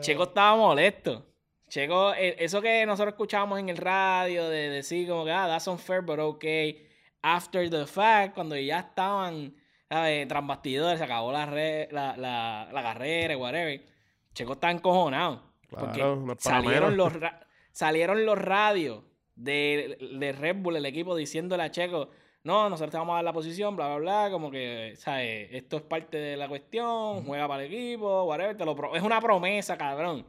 Checo 0.00 0.24
estaba 0.24 0.56
molesto. 0.56 1.26
Checo, 1.68 2.12
eh, 2.14 2.36
eso 2.38 2.60
que 2.60 2.84
nosotros 2.86 3.14
escuchábamos 3.14 3.58
en 3.58 3.68
el 3.70 3.76
radio 3.78 4.48
de 4.48 4.68
decir 4.68 5.08
como 5.08 5.24
que, 5.24 5.32
ah, 5.32 5.46
that's 5.48 5.66
unfair, 5.66 6.02
but 6.02 6.18
okay. 6.18 6.86
After 7.22 7.68
the 7.70 7.86
fact, 7.86 8.34
cuando 8.34 8.56
ya 8.56 8.80
estaban 8.80 9.54
¿sabes? 9.88 10.28
tras 10.28 10.46
bastidores, 10.46 10.98
se 10.98 11.04
acabó 11.04 11.32
la, 11.32 11.46
re- 11.46 11.88
la, 11.90 12.16
la, 12.16 12.68
la 12.72 12.82
carrera, 12.82 13.36
whatever. 13.36 13.80
Checo 14.34 14.52
está 14.54 14.70
encojonado. 14.70 15.42
porque 15.68 16.00
no 16.00 16.34
salieron, 16.38 16.96
los 16.96 17.12
salieron 17.72 18.26
los 18.26 18.38
radios 18.38 19.02
de, 19.34 19.96
de 20.18 20.32
Red 20.32 20.56
Bull, 20.56 20.76
el 20.76 20.86
equipo, 20.86 21.16
diciéndole 21.16 21.62
a 21.62 21.70
Checo, 21.70 22.10
no, 22.44 22.68
nosotros 22.68 22.90
te 22.90 22.98
vamos 22.98 23.12
a 23.12 23.16
dar 23.16 23.24
la 23.24 23.32
posición, 23.32 23.76
bla, 23.76 23.86
bla, 23.88 23.96
bla, 23.98 24.28
como 24.30 24.50
que, 24.50 24.94
¿sabes? 24.96 25.48
Esto 25.52 25.76
es 25.76 25.82
parte 25.82 26.18
de 26.18 26.36
la 26.36 26.48
cuestión, 26.48 27.24
juega 27.24 27.46
para 27.48 27.64
el 27.64 27.72
equipo, 27.72 28.24
whatever, 28.24 28.56
te 28.56 28.64
lo 28.64 28.74
pro- 28.76 28.94
es 28.96 29.02
una 29.02 29.20
promesa, 29.20 29.78
cabrón. 29.78 30.26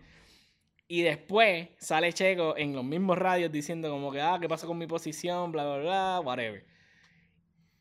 Y 0.87 1.01
después 1.01 1.69
sale 1.79 2.13
Checo 2.13 2.55
en 2.55 2.75
los 2.75 2.83
mismos 2.83 3.17
radios 3.17 3.51
diciendo 3.51 3.89
como 3.89 4.11
que, 4.11 4.21
ah, 4.21 4.37
¿qué 4.39 4.47
pasa 4.47 4.67
con 4.67 4.77
mi 4.77 4.85
posición? 4.85 5.51
Bla, 5.51 5.65
bla, 5.65 5.77
bla, 5.77 6.19
whatever. 6.23 6.65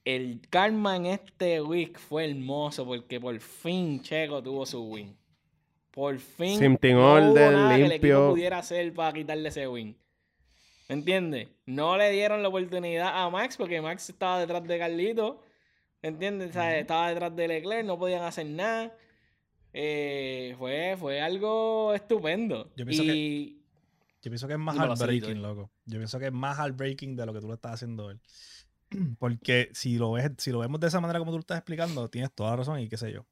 El 0.04 0.40
karma 0.50 0.96
en 0.96 1.06
este 1.06 1.60
week 1.60 1.98
fue 1.98 2.28
hermoso 2.28 2.84
porque 2.86 3.20
por 3.20 3.38
fin 3.38 4.02
Checo 4.02 4.42
tuvo 4.42 4.66
su 4.66 4.82
win. 4.82 5.16
Por 5.92 6.18
fin 6.18 6.58
Sin 6.58 6.76
team 6.78 6.96
no 6.98 7.04
hubo 7.04 7.12
order, 7.30 7.52
nada 7.52 7.76
que 7.76 7.84
el 7.84 7.92
equipo 7.92 8.06
limpio. 8.06 8.30
pudiera 8.30 8.58
hacer 8.58 8.92
para 8.94 9.12
quitarle 9.12 9.48
ese 9.48 9.68
win. 9.68 9.96
¿Me 10.88 10.94
entiendes? 10.94 11.48
No 11.66 11.96
le 11.96 12.10
dieron 12.10 12.42
la 12.42 12.48
oportunidad 12.48 13.12
a 13.14 13.30
Max 13.30 13.56
porque 13.56 13.80
Max 13.80 14.08
estaba 14.10 14.40
detrás 14.40 14.64
de 14.66 14.78
Carlito. 14.78 15.42
¿Me 16.02 16.08
entiendes? 16.08 16.50
O 16.50 16.52
sea, 16.54 16.78
Estaba 16.78 17.08
detrás 17.10 17.34
de 17.36 17.46
Leclerc, 17.48 17.86
no 17.86 17.98
podían 17.98 18.22
hacer 18.22 18.46
nada. 18.46 18.92
eh, 19.72 20.54
fue, 20.58 20.96
fue 20.98 21.20
algo 21.20 21.94
estupendo. 21.94 22.70
Yo 22.76 22.84
pienso 22.84 23.04
y 23.04 23.62
Yo 24.22 24.30
pienso 24.30 24.46
que 24.48 24.54
es 24.54 24.58
más 24.58 24.76
heartbreaking, 24.76 25.22
Celito. 25.28 25.48
loco. 25.48 25.70
Yo 25.86 25.98
pienso 25.98 26.18
que 26.18 26.26
es 26.26 26.32
más 26.32 26.58
heartbreaking 26.58 27.16
de 27.16 27.26
lo 27.26 27.32
que 27.32 27.40
tú 27.40 27.48
lo 27.48 27.54
estás 27.54 27.72
haciendo 27.74 28.10
él. 28.10 28.20
Porque 29.18 29.70
si 29.72 29.96
lo 29.98 30.12
ves, 30.12 30.30
si 30.38 30.50
lo 30.50 30.58
vemos 30.58 30.80
de 30.80 30.88
esa 30.88 31.00
manera 31.00 31.18
como 31.18 31.30
tú 31.32 31.36
lo 31.36 31.40
estás 31.40 31.58
explicando, 31.58 32.08
tienes 32.10 32.32
toda 32.34 32.50
la 32.50 32.56
razón 32.56 32.80
y 32.80 32.88
qué 32.88 32.96
sé 32.96 33.12
yo. 33.12 33.24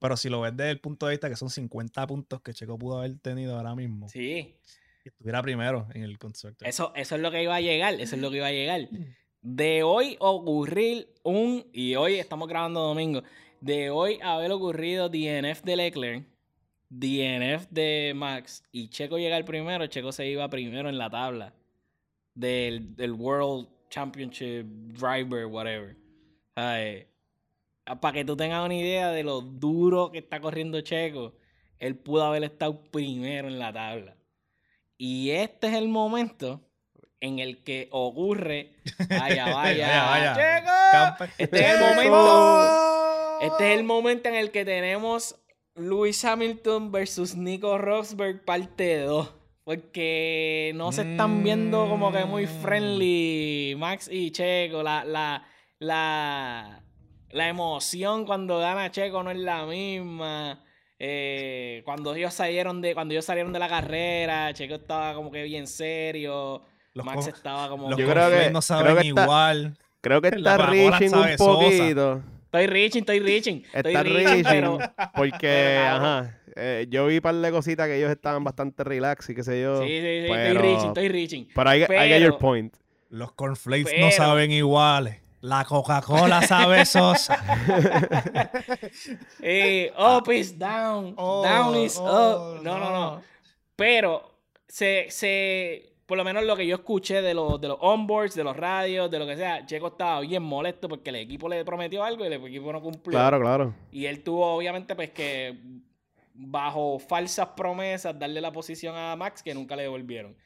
Pero 0.00 0.16
si 0.16 0.28
lo 0.30 0.40
ves 0.40 0.56
desde 0.56 0.70
el 0.70 0.80
punto 0.80 1.06
de 1.06 1.12
vista 1.12 1.28
que 1.28 1.36
son 1.36 1.50
50 1.50 2.06
puntos 2.06 2.40
que 2.40 2.54
Checo 2.54 2.78
pudo 2.78 2.98
haber 2.98 3.18
tenido 3.18 3.56
ahora 3.56 3.74
mismo, 3.74 4.08
sí, 4.08 4.56
y 5.04 5.08
estuviera 5.08 5.42
primero 5.42 5.86
en 5.94 6.02
el 6.02 6.18
constructor. 6.18 6.66
eso, 6.66 6.92
eso 6.96 7.14
es 7.14 7.20
lo 7.20 7.30
que 7.30 7.42
iba 7.42 7.54
a 7.54 7.60
llegar, 7.60 7.94
eso 7.94 8.16
es 8.16 8.22
lo 8.22 8.30
que 8.30 8.38
iba 8.38 8.46
a 8.46 8.52
llegar. 8.52 8.88
De 9.42 9.82
hoy 9.82 10.16
ocurrir 10.18 11.14
un, 11.22 11.66
y 11.72 11.94
hoy 11.94 12.14
estamos 12.16 12.48
grabando 12.48 12.80
domingo, 12.80 13.22
de 13.60 13.90
hoy 13.90 14.18
haber 14.22 14.52
ocurrido 14.52 15.08
DNF 15.08 15.62
de 15.62 15.76
Leclerc, 15.76 16.26
DNF 16.88 17.68
de 17.70 18.12
Max 18.16 18.64
y 18.72 18.88
Checo 18.88 19.18
llegar 19.18 19.44
primero, 19.44 19.86
Checo 19.86 20.12
se 20.12 20.26
iba 20.26 20.48
primero 20.48 20.88
en 20.88 20.98
la 20.98 21.10
tabla 21.10 21.54
del, 22.34 22.96
del 22.96 23.12
World 23.12 23.68
Championship 23.90 24.64
Driver, 24.64 25.46
whatever. 25.46 25.96
Para 28.00 28.12
que 28.12 28.24
tú 28.24 28.36
tengas 28.36 28.64
una 28.64 28.74
idea 28.74 29.10
de 29.10 29.22
lo 29.24 29.40
duro 29.40 30.10
que 30.12 30.18
está 30.18 30.40
corriendo 30.40 30.80
Checo, 30.82 31.34
él 31.78 31.96
pudo 31.96 32.24
haber 32.24 32.44
estado 32.44 32.82
primero 32.90 33.48
en 33.48 33.58
la 33.58 33.72
tabla. 33.72 34.16
Y 34.98 35.30
este 35.30 35.68
es 35.68 35.74
el 35.74 35.88
momento 35.88 36.60
en 37.20 37.38
el 37.38 37.62
que 37.64 37.88
ocurre. 37.90 38.74
Vaya, 39.08 39.54
vaya, 39.54 39.54
Vaya, 39.54 40.34
vaya. 40.34 40.34
¡Checo! 41.18 41.24
Este 41.38 41.60
es 41.60 41.72
el 41.74 41.80
momento. 41.80 43.38
Este 43.42 43.72
es 43.72 43.78
el 43.78 43.84
momento 43.84 44.28
en 44.28 44.34
el 44.34 44.50
que 44.50 44.64
tenemos 44.64 45.36
Lewis 45.74 46.22
Hamilton 46.24 46.92
versus 46.92 47.34
Nico 47.34 47.78
Rosberg 47.78 48.44
parte 48.44 48.98
2. 49.00 49.34
Porque 49.64 50.72
no 50.74 50.90
se 50.92 51.02
están 51.12 51.42
viendo 51.44 51.88
como 51.88 52.10
que 52.12 52.24
muy 52.24 52.46
Mm. 52.46 52.62
friendly 52.62 53.74
Max 53.78 54.08
y 54.10 54.30
Checo. 54.32 54.82
La, 54.82 55.04
la, 55.04 55.46
la, 55.78 56.82
la 57.32 57.48
emoción 57.48 58.24
cuando 58.26 58.58
gana 58.58 58.90
Checo 58.90 59.22
no 59.22 59.30
es 59.30 59.38
la 59.38 59.64
misma. 59.66 60.62
Eh, 60.98 61.82
cuando 61.84 62.14
ellos 62.14 62.34
salieron 62.34 62.80
de 62.82 62.94
cuando 62.94 63.12
ellos 63.12 63.24
salieron 63.24 63.52
de 63.52 63.58
la 63.58 63.68
carrera, 63.68 64.52
Checo 64.52 64.74
estaba 64.74 65.14
como 65.14 65.30
que 65.30 65.42
bien 65.44 65.66
serio. 65.66 66.62
Los 66.92 67.06
Max 67.06 67.26
estaba 67.28 67.68
como 67.68 67.88
Los 67.88 67.98
Yo 67.98 68.06
que- 68.06 68.12
creo 68.12 68.28
que- 68.30 68.36
no 68.50 68.50
creo 68.50 68.62
saben 68.62 68.96
que 68.98 69.08
está- 69.08 69.22
igual. 69.24 69.78
Creo 70.02 70.20
que 70.20 70.30
La 70.32 70.52
está 70.52 70.66
reaching 70.66 71.14
un 71.14 71.38
sosa. 71.38 71.44
poquito. 71.44 72.22
Estoy 72.46 72.66
reaching, 72.66 73.00
estoy 73.00 73.20
reaching. 73.20 73.62
Estoy 73.72 73.92
Está 73.92 74.02
reaching, 74.02 74.24
reaching. 74.26 74.44
pero 74.50 74.78
Porque, 75.14 75.38
pero, 75.40 75.86
ajá. 75.86 76.38
eh, 76.56 76.86
yo 76.90 77.06
vi 77.06 77.16
un 77.16 77.20
par 77.20 77.34
de 77.36 77.50
cositas 77.52 77.86
que 77.86 77.96
ellos 77.96 78.10
estaban 78.10 78.42
bastante 78.42 78.82
relax 78.82 79.30
y 79.30 79.34
qué 79.36 79.42
sé 79.44 79.62
yo. 79.62 79.80
Sí, 79.82 79.88
sí, 79.88 80.00
sí, 80.00 80.06
estoy 80.24 80.36
pero- 80.36 80.60
reaching, 80.62 80.88
estoy 80.88 81.08
reaching. 81.08 81.48
Pero 81.54 81.74
I, 81.74 81.82
I 81.82 82.08
get 82.08 82.20
your 82.22 82.38
point. 82.38 82.74
Los 83.08 83.32
cornflakes 83.32 83.92
no 84.00 84.10
saben 84.10 84.50
iguales. 84.50 85.20
La 85.42 85.64
Coca-Cola 85.64 86.42
sabe 86.42 86.84
sosa. 86.84 87.42
Eh, 89.42 89.92
up 89.96 90.30
is 90.30 90.58
down, 90.58 91.14
Oh, 91.16 91.42
down 91.42 91.76
is 91.76 91.96
oh, 91.98 92.56
up. 92.56 92.62
No, 92.62 92.78
no, 92.78 92.90
no. 92.90 93.22
Pero 93.74 94.30
se, 94.68 95.06
se, 95.10 95.94
por 96.06 96.18
lo 96.18 96.24
menos 96.24 96.44
lo 96.44 96.56
que 96.56 96.66
yo 96.66 96.76
escuché 96.76 97.22
de 97.22 97.32
los, 97.32 97.60
de 97.60 97.68
los 97.68 97.78
onboards, 97.80 98.34
de 98.34 98.44
los 98.44 98.56
radios, 98.56 99.10
de 99.10 99.18
lo 99.18 99.26
que 99.26 99.36
sea, 99.36 99.64
Checo 99.64 99.88
estaba 99.88 100.20
bien 100.20 100.42
molesto 100.42 100.88
porque 100.88 101.10
el 101.10 101.16
equipo 101.16 101.48
le 101.48 101.64
prometió 101.64 102.04
algo 102.04 102.24
y 102.24 102.26
el 102.26 102.34
equipo 102.34 102.72
no 102.72 102.82
cumplió. 102.82 103.18
Claro, 103.18 103.40
claro. 103.40 103.74
Y 103.90 104.06
él 104.06 104.22
tuvo, 104.22 104.54
obviamente, 104.54 104.94
pues 104.94 105.10
que 105.10 105.58
bajo 106.34 106.98
falsas 106.98 107.48
promesas 107.56 108.18
darle 108.18 108.40
la 108.40 108.52
posición 108.52 108.94
a 108.96 109.16
Max 109.16 109.42
que 109.42 109.54
nunca 109.54 109.74
le 109.76 109.84
devolvieron. 109.84 110.36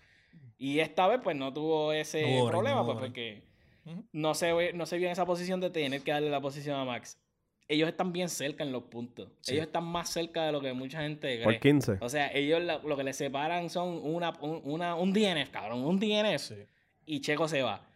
Y 0.56 0.78
esta 0.78 1.08
vez, 1.08 1.20
pues 1.22 1.36
no 1.36 1.52
tuvo 1.52 1.92
ese 1.92 2.22
problema, 2.48 2.76
no 2.76 2.86
pues 2.86 2.96
hubo 2.96 3.53
no 4.12 4.34
se, 4.34 4.52
ve- 4.52 4.72
no 4.72 4.86
se 4.86 4.96
vio 4.98 5.06
en 5.06 5.12
esa 5.12 5.26
posición 5.26 5.60
de 5.60 5.70
tener 5.70 6.00
que 6.02 6.10
darle 6.12 6.30
la 6.30 6.40
posición 6.40 6.78
a 6.78 6.84
Max. 6.84 7.18
Ellos 7.66 7.88
están 7.88 8.12
bien 8.12 8.28
cerca 8.28 8.62
en 8.62 8.72
los 8.72 8.82
puntos. 8.84 9.28
Sí. 9.40 9.54
Ellos 9.54 9.66
están 9.66 9.84
más 9.84 10.10
cerca 10.10 10.44
de 10.44 10.52
lo 10.52 10.60
que 10.60 10.72
mucha 10.74 11.00
gente 11.00 11.38
Por 11.42 11.52
cree. 11.58 11.60
15. 11.60 11.98
O 12.00 12.08
sea, 12.08 12.30
ellos 12.32 12.62
la- 12.62 12.78
lo 12.78 12.96
que 12.96 13.04
les 13.04 13.16
separan 13.16 13.70
son 13.70 14.00
una, 14.02 14.34
un, 14.40 14.60
una- 14.64 14.94
un 14.94 15.12
DNF, 15.12 15.50
cabrón, 15.50 15.84
un 15.84 15.98
DNF. 15.98 16.38
Sí. 16.42 16.54
Y 17.06 17.20
Checo 17.20 17.48
se 17.48 17.62
va. 17.62 17.86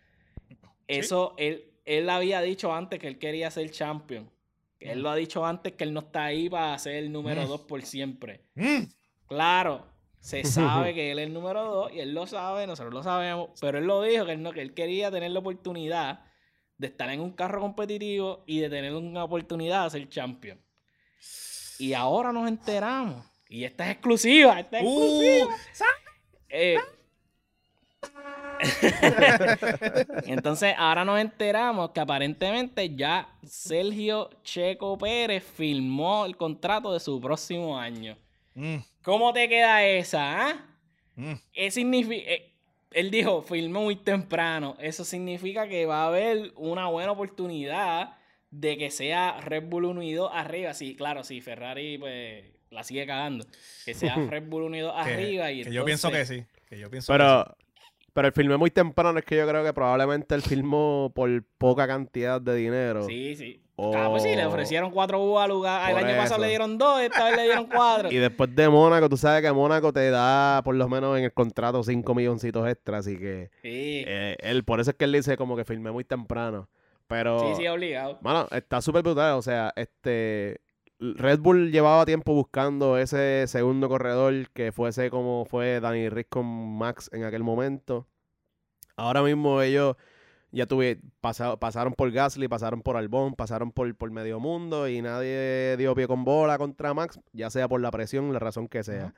Eso, 0.86 1.34
él, 1.36 1.64
él 1.84 2.08
había 2.08 2.40
dicho 2.40 2.72
antes 2.74 2.98
que 2.98 3.08
él 3.08 3.18
quería 3.18 3.50
ser 3.50 3.70
champion. 3.70 4.30
Él 4.80 5.02
lo 5.02 5.10
ha 5.10 5.16
dicho 5.16 5.44
antes 5.44 5.72
que 5.72 5.84
él 5.84 5.92
no 5.92 6.00
está 6.00 6.24
ahí 6.26 6.48
para 6.48 6.78
ser 6.78 6.94
el 6.94 7.10
número 7.12 7.42
Mm. 7.42 7.48
dos 7.48 7.60
por 7.62 7.82
siempre. 7.82 8.40
Mm. 8.54 8.84
Claro, 9.26 9.84
se 10.20 10.44
sabe 10.44 10.94
que 10.94 11.12
él 11.12 11.18
es 11.18 11.26
el 11.26 11.34
número 11.34 11.64
dos 11.64 11.92
y 11.92 12.00
él 12.00 12.14
lo 12.14 12.26
sabe, 12.26 12.66
nosotros 12.66 12.94
lo 12.94 13.02
sabemos, 13.02 13.50
pero 13.60 13.78
él 13.78 13.84
lo 13.84 14.02
dijo 14.02 14.26
que 14.26 14.32
él, 14.32 14.42
no, 14.42 14.52
que 14.52 14.62
él 14.62 14.74
quería 14.74 15.10
tener 15.10 15.30
la 15.30 15.38
oportunidad 15.38 16.20
de 16.76 16.86
estar 16.86 17.10
en 17.10 17.20
un 17.20 17.32
carro 17.32 17.60
competitivo 17.60 18.44
y 18.46 18.60
de 18.60 18.70
tener 18.70 18.94
una 18.94 19.24
oportunidad 19.24 19.84
de 19.84 19.90
ser 19.90 20.08
champion. 20.08 20.60
Y 21.78 21.92
ahora 21.92 22.32
nos 22.32 22.48
enteramos. 22.48 23.24
Y 23.48 23.64
esta 23.64 23.86
es 23.86 23.92
exclusiva, 23.92 24.60
esta 24.60 24.78
es 24.78 24.84
Uh, 24.84 25.22
exclusiva. 25.22 25.56
Eh, 26.50 26.78
Entonces, 30.24 30.74
ahora 30.76 31.04
nos 31.04 31.20
enteramos 31.20 31.90
que 31.90 32.00
aparentemente 32.00 32.94
ya 32.94 33.28
Sergio 33.44 34.30
Checo 34.42 34.98
Pérez 34.98 35.44
firmó 35.44 36.26
el 36.26 36.36
contrato 36.36 36.92
de 36.92 37.00
su 37.00 37.20
próximo 37.20 37.78
año. 37.78 38.16
Mm, 38.58 38.76
¿Cómo 39.02 39.32
te 39.32 39.48
queda 39.48 39.84
esa? 39.86 40.48
ah? 40.50 40.66
mm. 41.16 41.34
¿Qué 41.52 41.70
significa? 41.70 42.30
eh, 42.30 42.52
él 42.90 43.10
dijo, 43.10 43.42
firmó 43.42 43.82
muy 43.82 43.96
temprano. 43.96 44.76
Eso 44.80 45.04
significa 45.04 45.68
que 45.68 45.84
va 45.86 46.04
a 46.04 46.06
haber 46.08 46.52
una 46.56 46.88
buena 46.88 47.12
oportunidad 47.12 48.16
de 48.50 48.78
que 48.78 48.90
sea 48.90 49.40
Red 49.42 49.64
Bull 49.64 49.84
1 49.84 50.02
y 50.02 50.12
2 50.14 50.30
arriba. 50.32 50.72
Sí, 50.74 50.96
claro, 50.96 51.22
sí, 51.22 51.40
Ferrari 51.42 51.98
pues 51.98 52.44
la 52.70 52.82
sigue 52.84 53.06
cagando. 53.06 53.44
Que 53.84 53.92
sea 53.94 54.14
Red 54.30 54.44
Bull 54.48 54.62
1 54.64 54.76
y 54.76 54.80
2 54.80 54.92
Que- 54.94 55.00
arriba. 55.12 55.52
Y 55.52 55.64
que 55.64 55.72
yo 55.72 55.84
pienso 55.84 56.10
que 56.10 56.24
sí. 56.24 56.44
Que 56.68 56.78
yo 56.78 56.90
pienso 56.90 57.12
que 57.12 57.18
Pero, 57.18 57.56
pero 58.18 58.26
el 58.26 58.34
filmé 58.34 58.56
muy 58.56 58.72
temprano 58.72 59.16
es 59.16 59.24
que 59.24 59.36
yo 59.36 59.46
creo 59.46 59.62
que 59.62 59.72
probablemente 59.72 60.34
él 60.34 60.42
filmó 60.42 61.12
por 61.14 61.30
poca 61.56 61.86
cantidad 61.86 62.40
de 62.40 62.52
dinero. 62.56 63.04
Sí, 63.04 63.36
sí. 63.36 63.62
O- 63.76 63.94
Ah, 63.96 64.08
pues 64.10 64.24
sí, 64.24 64.34
le 64.34 64.44
ofrecieron 64.44 64.90
cuatro 64.90 65.22
uvas 65.22 65.44
al 65.44 65.50
lugar. 65.50 65.88
El 65.92 65.98
año 66.04 66.16
pasado 66.16 66.40
le 66.42 66.48
dieron 66.48 66.78
dos, 66.78 67.00
esta 67.00 67.26
vez 67.26 67.36
le 67.36 67.42
dieron 67.44 67.66
cuatro. 67.72 68.10
Y 68.10 68.16
después 68.16 68.52
de 68.56 68.68
Mónaco, 68.68 69.08
tú 69.08 69.16
sabes 69.16 69.40
que 69.40 69.52
Mónaco 69.52 69.92
te 69.92 70.10
da 70.10 70.62
por 70.64 70.74
lo 70.74 70.88
menos 70.88 71.16
en 71.16 71.22
el 71.26 71.32
contrato 71.32 71.80
5 71.84 72.12
milloncitos 72.12 72.68
extra, 72.68 72.98
así 72.98 73.16
que 73.16 73.50
Sí, 73.62 74.02
eh, 74.04 74.36
él, 74.40 74.64
por 74.64 74.80
eso 74.80 74.90
es 74.90 74.96
que 74.96 75.04
él 75.04 75.12
dice 75.12 75.36
como 75.36 75.54
que 75.56 75.64
filmé 75.64 75.92
muy 75.92 76.02
temprano. 76.02 76.68
Pero, 77.06 77.38
sí, 77.54 77.62
sí, 77.62 77.68
obligado. 77.68 78.18
mano, 78.20 78.48
está 78.50 78.82
súper 78.82 79.02
brutal, 79.04 79.34
o 79.34 79.42
sea, 79.42 79.72
este... 79.76 80.60
Red 81.00 81.38
Bull 81.40 81.70
llevaba 81.70 82.04
tiempo 82.04 82.34
buscando 82.34 82.98
ese 82.98 83.46
segundo 83.46 83.88
corredor 83.88 84.50
que 84.50 84.72
fuese 84.72 85.10
como 85.10 85.44
fue 85.44 85.78
Danny 85.80 86.08
Rick 86.08 86.28
con 86.28 86.44
Max 86.76 87.08
en 87.12 87.24
aquel 87.24 87.44
momento. 87.44 88.06
Ahora 88.96 89.22
mismo 89.22 89.62
ellos 89.62 89.94
ya 90.50 90.66
tuve, 90.66 90.98
pasa- 91.20 91.56
pasaron 91.56 91.92
por 91.94 92.10
Gasly, 92.10 92.48
pasaron 92.48 92.82
por 92.82 92.96
Albon, 92.96 93.34
pasaron 93.34 93.70
por, 93.70 93.94
por 93.94 94.10
medio 94.10 94.40
mundo 94.40 94.88
y 94.88 95.00
nadie 95.00 95.76
dio 95.76 95.94
pie 95.94 96.08
con 96.08 96.24
bola 96.24 96.58
contra 96.58 96.94
Max, 96.94 97.20
ya 97.32 97.48
sea 97.50 97.68
por 97.68 97.80
la 97.80 97.90
presión, 97.92 98.32
la 98.32 98.40
razón 98.40 98.66
que 98.66 98.82
sea. 98.82 99.14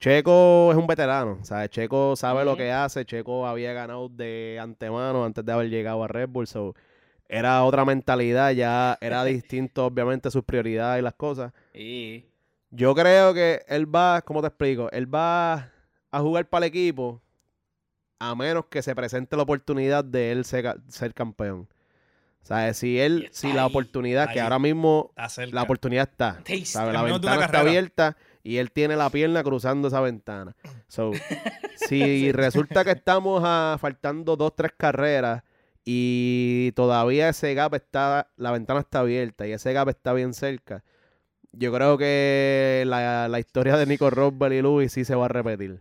Checo 0.00 0.70
es 0.72 0.78
un 0.78 0.86
veterano, 0.86 1.38
¿sabes? 1.42 1.70
Checo 1.70 2.14
sabe 2.16 2.44
lo 2.44 2.56
que 2.56 2.70
hace, 2.72 3.04
Checo 3.04 3.46
había 3.46 3.72
ganado 3.72 4.08
de 4.08 4.58
antemano 4.60 5.24
antes 5.24 5.44
de 5.44 5.52
haber 5.52 5.68
llegado 5.70 6.02
a 6.04 6.08
Red 6.08 6.28
Bull, 6.28 6.46
so 6.46 6.74
era 7.28 7.62
otra 7.64 7.84
mentalidad, 7.84 8.52
ya 8.52 8.96
era 9.00 9.22
distinto 9.24 9.86
obviamente 9.86 10.30
sus 10.30 10.44
prioridades 10.44 11.00
y 11.00 11.02
las 11.02 11.14
cosas. 11.14 11.52
Sí. 11.74 12.26
Yo 12.70 12.94
creo 12.94 13.34
que 13.34 13.62
él 13.68 13.94
va, 13.94 14.22
¿cómo 14.22 14.40
te 14.40 14.48
explico? 14.48 14.90
Él 14.90 15.12
va 15.12 15.70
a 16.10 16.20
jugar 16.20 16.48
para 16.48 16.66
el 16.66 16.70
equipo 16.70 17.22
a 18.18 18.34
menos 18.34 18.66
que 18.66 18.82
se 18.82 18.94
presente 18.94 19.36
la 19.36 19.42
oportunidad 19.42 20.04
de 20.04 20.32
él 20.32 20.44
ser, 20.44 20.80
ser 20.88 21.14
campeón. 21.14 21.68
O 22.42 22.46
sea, 22.48 22.72
si 22.72 22.94
Y 22.94 22.98
él, 22.98 23.28
si 23.30 23.52
la 23.52 23.64
ahí, 23.64 23.68
oportunidad, 23.68 24.32
que 24.32 24.40
ahora 24.40 24.58
mismo 24.58 25.12
la 25.52 25.62
oportunidad 25.62 26.08
está. 26.08 26.42
¿sabes? 26.64 26.94
La 26.94 27.02
ventana 27.02 27.34
está 27.34 27.46
carrera. 27.46 27.60
abierta 27.60 28.16
y 28.42 28.56
él 28.56 28.70
tiene 28.72 28.96
la 28.96 29.10
pierna 29.10 29.42
cruzando 29.42 29.88
esa 29.88 30.00
ventana. 30.00 30.56
So, 30.88 31.10
si 31.76 32.32
resulta 32.32 32.84
que 32.84 32.92
estamos 32.92 33.42
a, 33.44 33.76
faltando 33.78 34.36
dos, 34.36 34.56
tres 34.56 34.72
carreras 34.76 35.42
y 35.90 36.72
todavía 36.72 37.30
ese 37.30 37.54
gap 37.54 37.72
está, 37.74 38.30
la 38.36 38.50
ventana 38.50 38.80
está 38.80 39.00
abierta 39.00 39.46
y 39.46 39.52
ese 39.52 39.72
gap 39.72 39.88
está 39.88 40.12
bien 40.12 40.34
cerca, 40.34 40.84
yo 41.52 41.72
creo 41.72 41.96
que 41.96 42.84
la, 42.86 43.26
la 43.28 43.38
historia 43.40 43.78
de 43.78 43.86
Nico 43.86 44.10
Rosberg 44.10 44.52
y 44.52 44.60
Lewis 44.60 44.92
sí 44.92 45.06
se 45.06 45.14
va 45.14 45.24
a 45.24 45.28
repetir. 45.28 45.80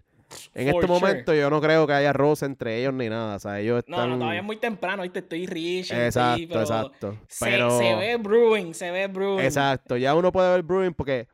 En 0.54 0.72
For 0.72 0.82
este 0.84 0.88
sure. 0.88 0.88
momento 0.88 1.34
yo 1.34 1.50
no 1.50 1.60
creo 1.60 1.86
que 1.86 1.92
haya 1.92 2.14
roce 2.14 2.46
entre 2.46 2.80
ellos 2.80 2.94
ni 2.94 3.10
nada. 3.10 3.36
O 3.36 3.40
sea, 3.40 3.60
ellos 3.60 3.84
No, 3.88 3.98
están... 3.98 4.10
no, 4.12 4.18
todavía 4.18 4.40
es 4.40 4.46
muy 4.46 4.56
temprano, 4.58 5.04
¿viste? 5.04 5.20
Estoy 5.20 5.46
rich. 5.46 5.92
Exacto, 5.92 6.44
pero 6.48 6.62
exacto. 6.62 7.18
Se, 7.28 7.46
Pero... 7.46 7.78
se 7.78 7.96
ve 7.96 8.16
brewing, 8.16 8.74
se 8.74 8.92
ve 8.92 9.08
brewing. 9.08 9.44
Exacto, 9.44 9.98
ya 9.98 10.16
uno 10.16 10.32
puede 10.32 10.52
ver 10.52 10.64
Brewing 10.64 10.94
porque 10.94 11.28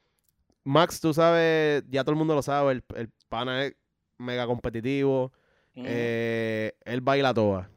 Max, 0.64 1.00
tú 1.00 1.14
sabes, 1.14 1.84
ya 1.90 2.04
todo 2.04 2.14
el 2.14 2.18
mundo 2.18 2.34
lo 2.34 2.42
sabe, 2.42 2.72
el, 2.72 2.84
el 2.96 3.10
pana 3.30 3.66
es 3.66 3.76
mega 4.18 4.48
competitivo, 4.48 5.32
eh, 5.76 6.74
él 6.86 7.02
baila 7.02 7.34
toda. 7.36 7.70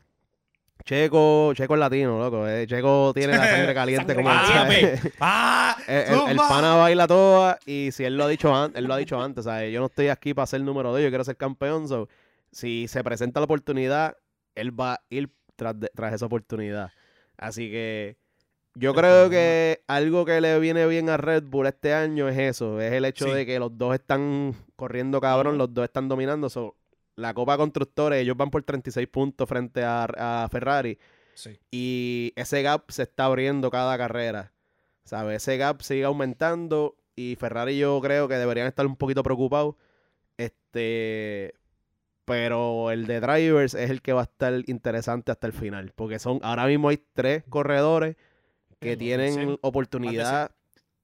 Checo, 0.86 1.52
Checo 1.54 1.74
es 1.74 1.80
latino, 1.80 2.18
loco. 2.18 2.46
eh, 2.48 2.64
Checo 2.66 3.12
tiene 3.12 3.36
la 3.36 3.46
sangre 3.46 3.74
caliente 3.74 4.14
como 4.14 4.30
el. 4.30 4.36
¡Ah! 5.20 5.76
el, 5.88 6.14
el- 6.14 6.28
el 6.30 6.36
pana 6.36 6.76
baila 6.76 7.06
toda 7.08 7.58
y 7.66 7.90
si 7.92 8.04
él 8.04 8.16
lo 8.16 8.24
ha 8.24 8.28
dicho 8.28 8.54
antes, 8.54 8.78
él 8.78 8.84
lo 8.86 8.94
ha 8.94 8.98
dicho 8.98 9.20
antes, 9.20 9.44
¿sabes? 9.44 9.72
Yo 9.72 9.80
no 9.80 9.86
estoy 9.86 10.08
aquí 10.08 10.32
para 10.32 10.46
ser 10.46 10.60
número 10.60 10.92
2, 10.92 11.02
yo 11.02 11.08
quiero 11.08 11.24
ser 11.24 11.36
campeón, 11.36 11.88
so, 11.88 12.08
si 12.52 12.86
se 12.88 13.02
presenta 13.02 13.40
la 13.40 13.44
oportunidad, 13.44 14.16
él 14.54 14.78
va 14.78 14.94
a 14.94 15.00
ir 15.10 15.28
tras, 15.56 15.78
de- 15.78 15.90
tras 15.94 16.14
esa 16.14 16.26
oportunidad. 16.26 16.90
Así 17.36 17.68
que 17.70 18.16
yo 18.74 18.94
creo 18.94 19.28
que 19.28 19.82
algo 19.88 20.24
que 20.24 20.40
le 20.40 20.58
viene 20.60 20.86
bien 20.86 21.10
a 21.10 21.16
Red 21.16 21.44
Bull 21.44 21.66
este 21.66 21.94
año 21.94 22.28
es 22.28 22.38
eso, 22.38 22.80
es 22.80 22.92
el 22.92 23.04
hecho 23.06 23.24
Sí. 23.26 23.32
de 23.32 23.44
que 23.44 23.58
los 23.58 23.76
dos 23.76 23.92
están 23.94 24.54
corriendo 24.76 25.20
cabrón, 25.20 25.58
los 25.58 25.74
dos 25.74 25.84
están 25.84 26.08
dominando. 26.08 26.48
so, 26.48 26.76
la 27.16 27.34
Copa 27.34 27.56
Constructores, 27.56 28.22
ellos 28.22 28.36
van 28.36 28.50
por 28.50 28.62
36 28.62 29.08
puntos 29.08 29.48
frente 29.48 29.82
a, 29.82 30.04
a 30.44 30.48
Ferrari 30.50 30.98
Sí. 31.34 31.58
y 31.70 32.32
ese 32.36 32.62
gap 32.62 32.90
se 32.90 33.02
está 33.02 33.24
abriendo 33.26 33.70
cada 33.70 33.96
carrera. 33.98 34.52
¿Sabes? 35.04 35.42
Ese 35.42 35.56
gap 35.58 35.82
sigue 35.82 36.04
aumentando 36.04 36.96
y 37.14 37.36
Ferrari 37.36 37.76
yo 37.78 38.00
creo 38.00 38.26
que 38.28 38.34
deberían 38.36 38.66
estar 38.66 38.86
un 38.86 38.96
poquito 38.96 39.22
preocupados. 39.22 39.74
Este, 40.36 41.54
pero 42.24 42.90
el 42.90 43.06
de 43.06 43.20
drivers 43.20 43.74
es 43.74 43.90
el 43.90 44.02
que 44.02 44.12
va 44.12 44.22
a 44.22 44.24
estar 44.24 44.52
interesante 44.66 45.32
hasta 45.32 45.46
el 45.46 45.52
final, 45.52 45.92
porque 45.94 46.18
son 46.18 46.40
ahora 46.42 46.66
mismo 46.66 46.88
hay 46.88 47.02
tres 47.14 47.44
corredores 47.48 48.16
que 48.80 48.92
Sí, 48.92 48.96
tienen 48.98 49.32
sí. 49.34 49.58
oportunidad 49.62 50.50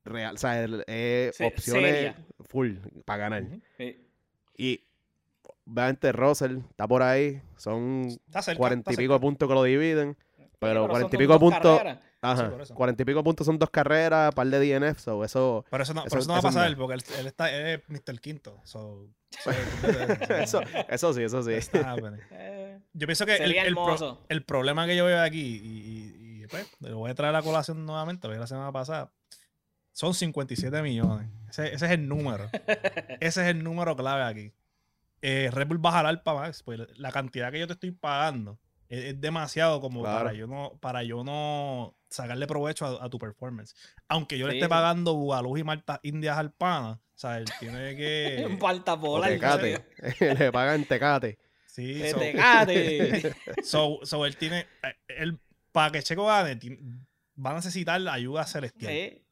real, 0.04 0.34
o 0.34 0.38
sea, 0.38 0.62
el- 0.64 0.84
eh, 0.88 1.30
opciones 1.44 1.94
seria. 1.94 2.16
full 2.40 2.74
para 3.04 3.18
ganar. 3.18 3.44
Sí. 3.78 3.96
Y 4.56 4.84
obviamente 5.66 6.12
Russell 6.12 6.58
está 6.70 6.86
por 6.88 7.02
ahí, 7.02 7.42
son 7.56 8.08
cuarenta 8.56 8.92
y 8.92 8.96
pico 8.96 9.18
puntos 9.20 9.48
que 9.48 9.54
lo 9.54 9.62
dividen. 9.64 10.16
Pero 10.58 10.86
cuarenta 10.88 11.16
y 11.16 11.18
pico 11.18 11.38
puntos. 11.40 11.80
Ajá. 12.24 12.52
Cuarenta 12.74 13.02
y 13.02 13.04
pico 13.04 13.24
puntos 13.24 13.44
son 13.44 13.58
dos 13.58 13.68
carreras, 13.70 14.32
par 14.32 14.46
de 14.46 14.60
DNF, 14.78 14.96
so 15.00 15.24
eso. 15.24 15.64
Pero 15.68 15.82
eso 15.82 15.92
no, 15.92 16.02
Eso- 16.02 16.08
pero 16.10 16.20
eso 16.20 16.28
no 16.28 16.34
va 16.34 16.38
a 16.38 16.42
pasar 16.42 16.70
no. 16.70 16.76
porque 16.76 16.94
él, 16.94 17.04
él 17.18 17.26
está, 17.26 17.50
él 17.50 17.66
es 17.66 17.88
Mr. 17.88 18.20
Quinto. 18.20 18.60
So, 18.62 19.08
so- 19.42 19.50
Eso, 20.34 20.60
eso 20.88 21.14
sí, 21.14 21.22
eso 21.24 21.42
sí. 21.42 21.50
Eh, 22.30 22.78
Yo 22.92 23.06
pienso 23.08 23.26
que 23.26 23.36
el, 23.36 23.52
el 23.56 23.74
pro- 23.74 23.84
hermoso. 23.86 24.20
el 24.28 24.44
problema 24.44 24.86
que 24.86 24.96
yo 24.96 25.04
veo 25.04 25.20
aquí, 25.20 25.40
y, 25.40 25.68
y- 26.38 26.42
y, 26.44 26.46
pues, 26.46 26.68
lo 26.78 26.98
voy 26.98 27.10
a 27.10 27.14
traer 27.16 27.30
a 27.34 27.38
la 27.38 27.42
colación 27.42 27.84
nuevamente, 27.84 28.28
porque 28.28 28.38
la 28.38 28.46
semana 28.46 28.70
pasada, 28.70 29.10
son 29.90 30.14
57 30.14 30.80
millones. 30.80 31.26
Ese, 31.50 31.74
ese 31.74 31.86
es 31.86 31.90
el 31.92 32.06
número. 32.08 32.48
ese 33.20 33.42
es 33.42 33.48
el 33.48 33.64
número 33.64 33.96
clave 33.96 34.22
aquí. 34.22 34.52
Eh, 35.22 35.50
Red 35.52 35.68
Bull 35.68 35.84
va 35.84 35.90
a 35.90 35.92
jalar 35.94 36.22
para 36.22 36.40
Max, 36.40 36.62
pues 36.62 36.80
la 36.98 37.12
cantidad 37.12 37.50
que 37.52 37.60
yo 37.60 37.66
te 37.66 37.74
estoy 37.74 37.92
pagando 37.92 38.58
es, 38.88 39.04
es 39.04 39.20
demasiado 39.20 39.80
como 39.80 40.02
Claro. 40.02 40.18
para 40.24 40.32
yo 40.34 40.46
no 40.46 40.78
para 40.80 41.02
yo 41.04 41.22
no 41.24 41.96
sacarle 42.10 42.46
provecho 42.46 42.84
a, 42.86 43.04
a 43.04 43.08
tu 43.08 43.18
performance. 43.18 43.74
Aunque 44.08 44.36
yo 44.36 44.46
le 44.48 44.54
esté 44.54 44.66
sí. 44.66 44.68
pagando 44.68 45.14
Bugaluz 45.14 45.60
y 45.60 45.64
Malta 45.64 46.00
Indias 46.02 46.36
al 46.36 46.52
pana, 46.52 47.00
o 47.14 47.18
sea, 47.18 47.38
él 47.38 47.44
tiene 47.60 47.94
que... 47.96 48.44
Un 48.46 48.58
paltapola. 48.58 49.28
tecate. 49.28 49.84
Le 50.38 50.52
pagan 50.52 50.84
tecate. 50.84 51.38
sí, 51.66 51.94
Que 52.00 52.10
so- 52.10 52.18
tecate. 52.18 53.34
So, 53.62 54.00
so 54.02 54.26
él 54.26 54.36
tiene. 54.36 54.66
eh, 54.82 54.94
Él, 55.08 55.38
para 55.70 55.90
que 55.92 56.02
Checo 56.02 56.26
gane, 56.26 56.58
va 57.38 57.52
a 57.52 57.54
necesitar 57.54 57.98
la 58.00 58.12
ayuda 58.14 58.44
celestial. 58.44 58.92
Sí. 58.92 59.24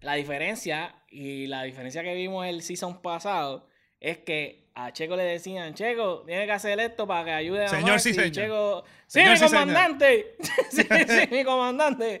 La 0.00 0.12
diferencia, 0.14 0.94
y 1.10 1.46
la 1.48 1.62
diferencia 1.62 2.02
que 2.04 2.14
vimos 2.14 2.46
el 2.46 2.62
season 2.62 3.00
pasado, 3.02 3.66
es 3.98 4.18
que 4.18 4.65
a 4.78 4.92
Checo 4.92 5.16
le 5.16 5.22
decían, 5.24 5.72
Checo, 5.74 6.22
tiene 6.26 6.44
que 6.46 6.52
hacer 6.52 6.78
esto 6.80 7.06
para 7.06 7.24
que 7.24 7.30
ayude 7.32 7.64
a 7.64 7.68
Señor, 7.68 7.90
Max", 7.92 8.02
sí, 8.02 8.12
señor. 8.14 8.30
Checo, 8.32 8.84
sí, 9.06 9.20
Señor, 9.20 9.30
mi 9.30 9.36
sí, 9.38 9.48
señor". 9.48 9.60
comandante. 9.62 10.36
sí, 10.70 10.82
sí, 10.82 11.28
mi 11.30 11.44
comandante. 11.44 12.20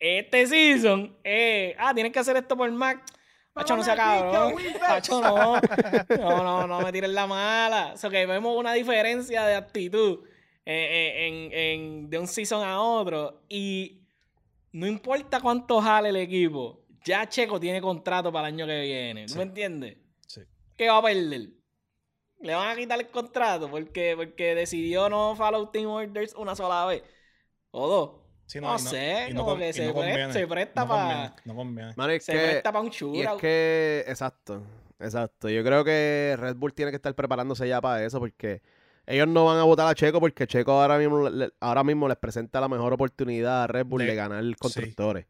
Este 0.00 0.46
season, 0.46 1.16
eh, 1.22 1.74
ah, 1.78 1.94
tienes 1.94 2.12
que 2.12 2.18
hacer 2.18 2.36
esto 2.36 2.56
por 2.56 2.70
Max. 2.72 3.12
Hacho, 3.54 3.76
no 3.76 3.84
sea 3.84 3.94
cabrón. 3.94 4.54
Hacho, 4.82 5.20
no. 5.20 5.54
No, 6.18 6.42
no, 6.42 6.66
no 6.66 6.80
me 6.80 6.90
tires 6.90 7.10
la 7.10 7.26
mala. 7.28 7.92
O 7.94 7.96
sea, 7.96 8.10
que 8.10 8.26
vemos 8.26 8.58
una 8.58 8.72
diferencia 8.72 9.44
de 9.46 9.54
actitud 9.54 10.24
eh, 10.66 10.88
eh, 11.16 11.26
en, 11.28 11.52
en- 11.52 12.10
de 12.10 12.18
un 12.18 12.26
season 12.26 12.64
a 12.66 12.80
otro. 12.80 13.42
Y 13.48 14.00
no 14.72 14.88
importa 14.88 15.38
cuánto 15.40 15.80
jale 15.80 16.08
el 16.08 16.16
equipo, 16.16 16.84
ya 17.04 17.28
Checo 17.28 17.60
tiene 17.60 17.80
contrato 17.80 18.32
para 18.32 18.48
el 18.48 18.54
año 18.54 18.66
que 18.66 18.80
viene. 18.80 19.26
¿Tú 19.26 19.34
Sí. 19.34 19.38
me 19.38 19.44
entiendes? 19.44 19.98
Sí. 20.26 20.40
¿Qué 20.76 20.88
va 20.88 20.96
a 20.98 21.02
perder? 21.02 21.50
Le 22.44 22.54
van 22.54 22.68
a 22.68 22.76
quitar 22.76 23.00
el 23.00 23.08
contrato 23.08 23.70
porque, 23.70 24.14
porque 24.16 24.54
decidió 24.54 25.08
no 25.08 25.34
follow 25.34 25.70
team 25.70 25.88
orders 25.88 26.34
una 26.34 26.54
sola 26.54 26.84
vez. 26.86 27.02
O 27.70 27.88
dos. 27.88 28.10
Sí, 28.46 28.60
No 28.60 28.78
sé, 28.78 29.28
y 29.30 29.34
como 29.34 29.46
con- 29.52 29.58
que 29.58 29.72
se 29.72 29.84
pre- 29.84 29.92
conviene, 29.94 30.32
se 30.32 30.46
presta 30.46 30.82
no 30.82 30.88
pa- 30.88 30.98
conviene, 31.00 31.32
No 31.46 31.54
conviene. 31.54 32.20
Se 32.20 32.32
que, 32.32 32.38
presta 32.38 32.72
para 32.72 32.84
un 32.84 33.14
y 33.14 33.20
es 33.22 33.30
que, 33.40 34.04
exacto, 34.06 34.62
exacto. 35.00 35.48
Yo 35.48 35.64
creo 35.64 35.82
que 35.82 36.36
Red 36.38 36.56
Bull 36.56 36.74
tiene 36.74 36.90
que 36.92 36.96
estar 36.96 37.14
preparándose 37.14 37.66
ya 37.66 37.80
para 37.80 38.04
eso 38.04 38.18
porque 38.20 38.60
ellos 39.06 39.26
no 39.28 39.46
van 39.46 39.56
a 39.58 39.64
votar 39.64 39.88
a 39.88 39.94
Checo 39.94 40.20
porque 40.20 40.46
Checo 40.46 40.72
ahora 40.72 40.98
mismo, 40.98 41.30
le- 41.30 41.52
ahora 41.60 41.82
mismo 41.82 42.06
les 42.06 42.18
presenta 42.18 42.60
la 42.60 42.68
mejor 42.68 42.92
oportunidad 42.92 43.62
a 43.62 43.66
Red 43.66 43.86
Bull 43.86 44.02
de, 44.02 44.08
De- 44.08 44.14
ganar 44.14 44.44
constructores. 44.58 45.24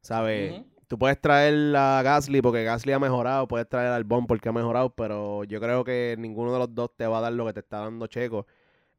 ¿Sabes? 0.00 0.52
Ujú. 0.52 0.66
Tú 0.90 0.98
puedes 0.98 1.20
traer 1.20 1.54
a 1.76 2.02
Gasly 2.02 2.42
porque 2.42 2.64
Gasly 2.64 2.92
ha 2.92 2.98
mejorado, 2.98 3.46
puedes 3.46 3.68
traer 3.68 3.86
al 3.86 3.92
Albon 3.92 4.26
porque 4.26 4.48
ha 4.48 4.52
mejorado, 4.52 4.90
pero 4.90 5.44
yo 5.44 5.60
creo 5.60 5.84
que 5.84 6.16
ninguno 6.18 6.52
de 6.52 6.58
los 6.58 6.74
dos 6.74 6.90
te 6.96 7.06
va 7.06 7.18
a 7.18 7.20
dar 7.20 7.32
lo 7.32 7.46
que 7.46 7.52
te 7.52 7.60
está 7.60 7.78
dando 7.78 8.08
Checo 8.08 8.48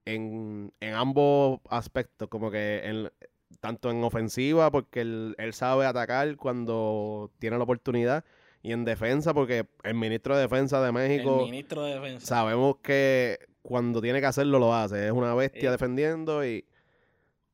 en, 0.05 0.71
en 0.79 0.93
ambos 0.93 1.59
aspectos, 1.69 2.29
como 2.29 2.49
que 2.49 2.79
en, 2.85 3.11
tanto 3.59 3.91
en 3.91 4.01
ofensiva 4.05 4.71
porque 4.71 5.01
él, 5.01 5.35
él 5.37 5.51
sabe 5.53 5.85
atacar 5.85 6.33
cuando 6.37 7.29
tiene 7.39 7.57
la 7.57 7.65
oportunidad 7.65 8.23
y 8.63 8.71
en 8.71 8.85
defensa 8.85 9.33
porque 9.33 9.67
el 9.83 9.95
ministro 9.95 10.37
de 10.37 10.43
defensa 10.43 10.79
de 10.79 10.87
El 10.87 10.93
México 10.93 11.43
ministro 11.43 11.83
de 11.83 11.95
defensa. 11.95 12.25
sabemos 12.25 12.77
que 12.81 13.37
cuando 13.63 14.01
tiene 14.01 14.21
que 14.21 14.27
hacerlo 14.27 14.59
lo 14.59 14.73
hace, 14.73 15.07
es 15.07 15.11
una 15.11 15.35
bestia 15.35 15.63
Sí. 15.63 15.67
defendiendo 15.67 16.45
y 16.45 16.63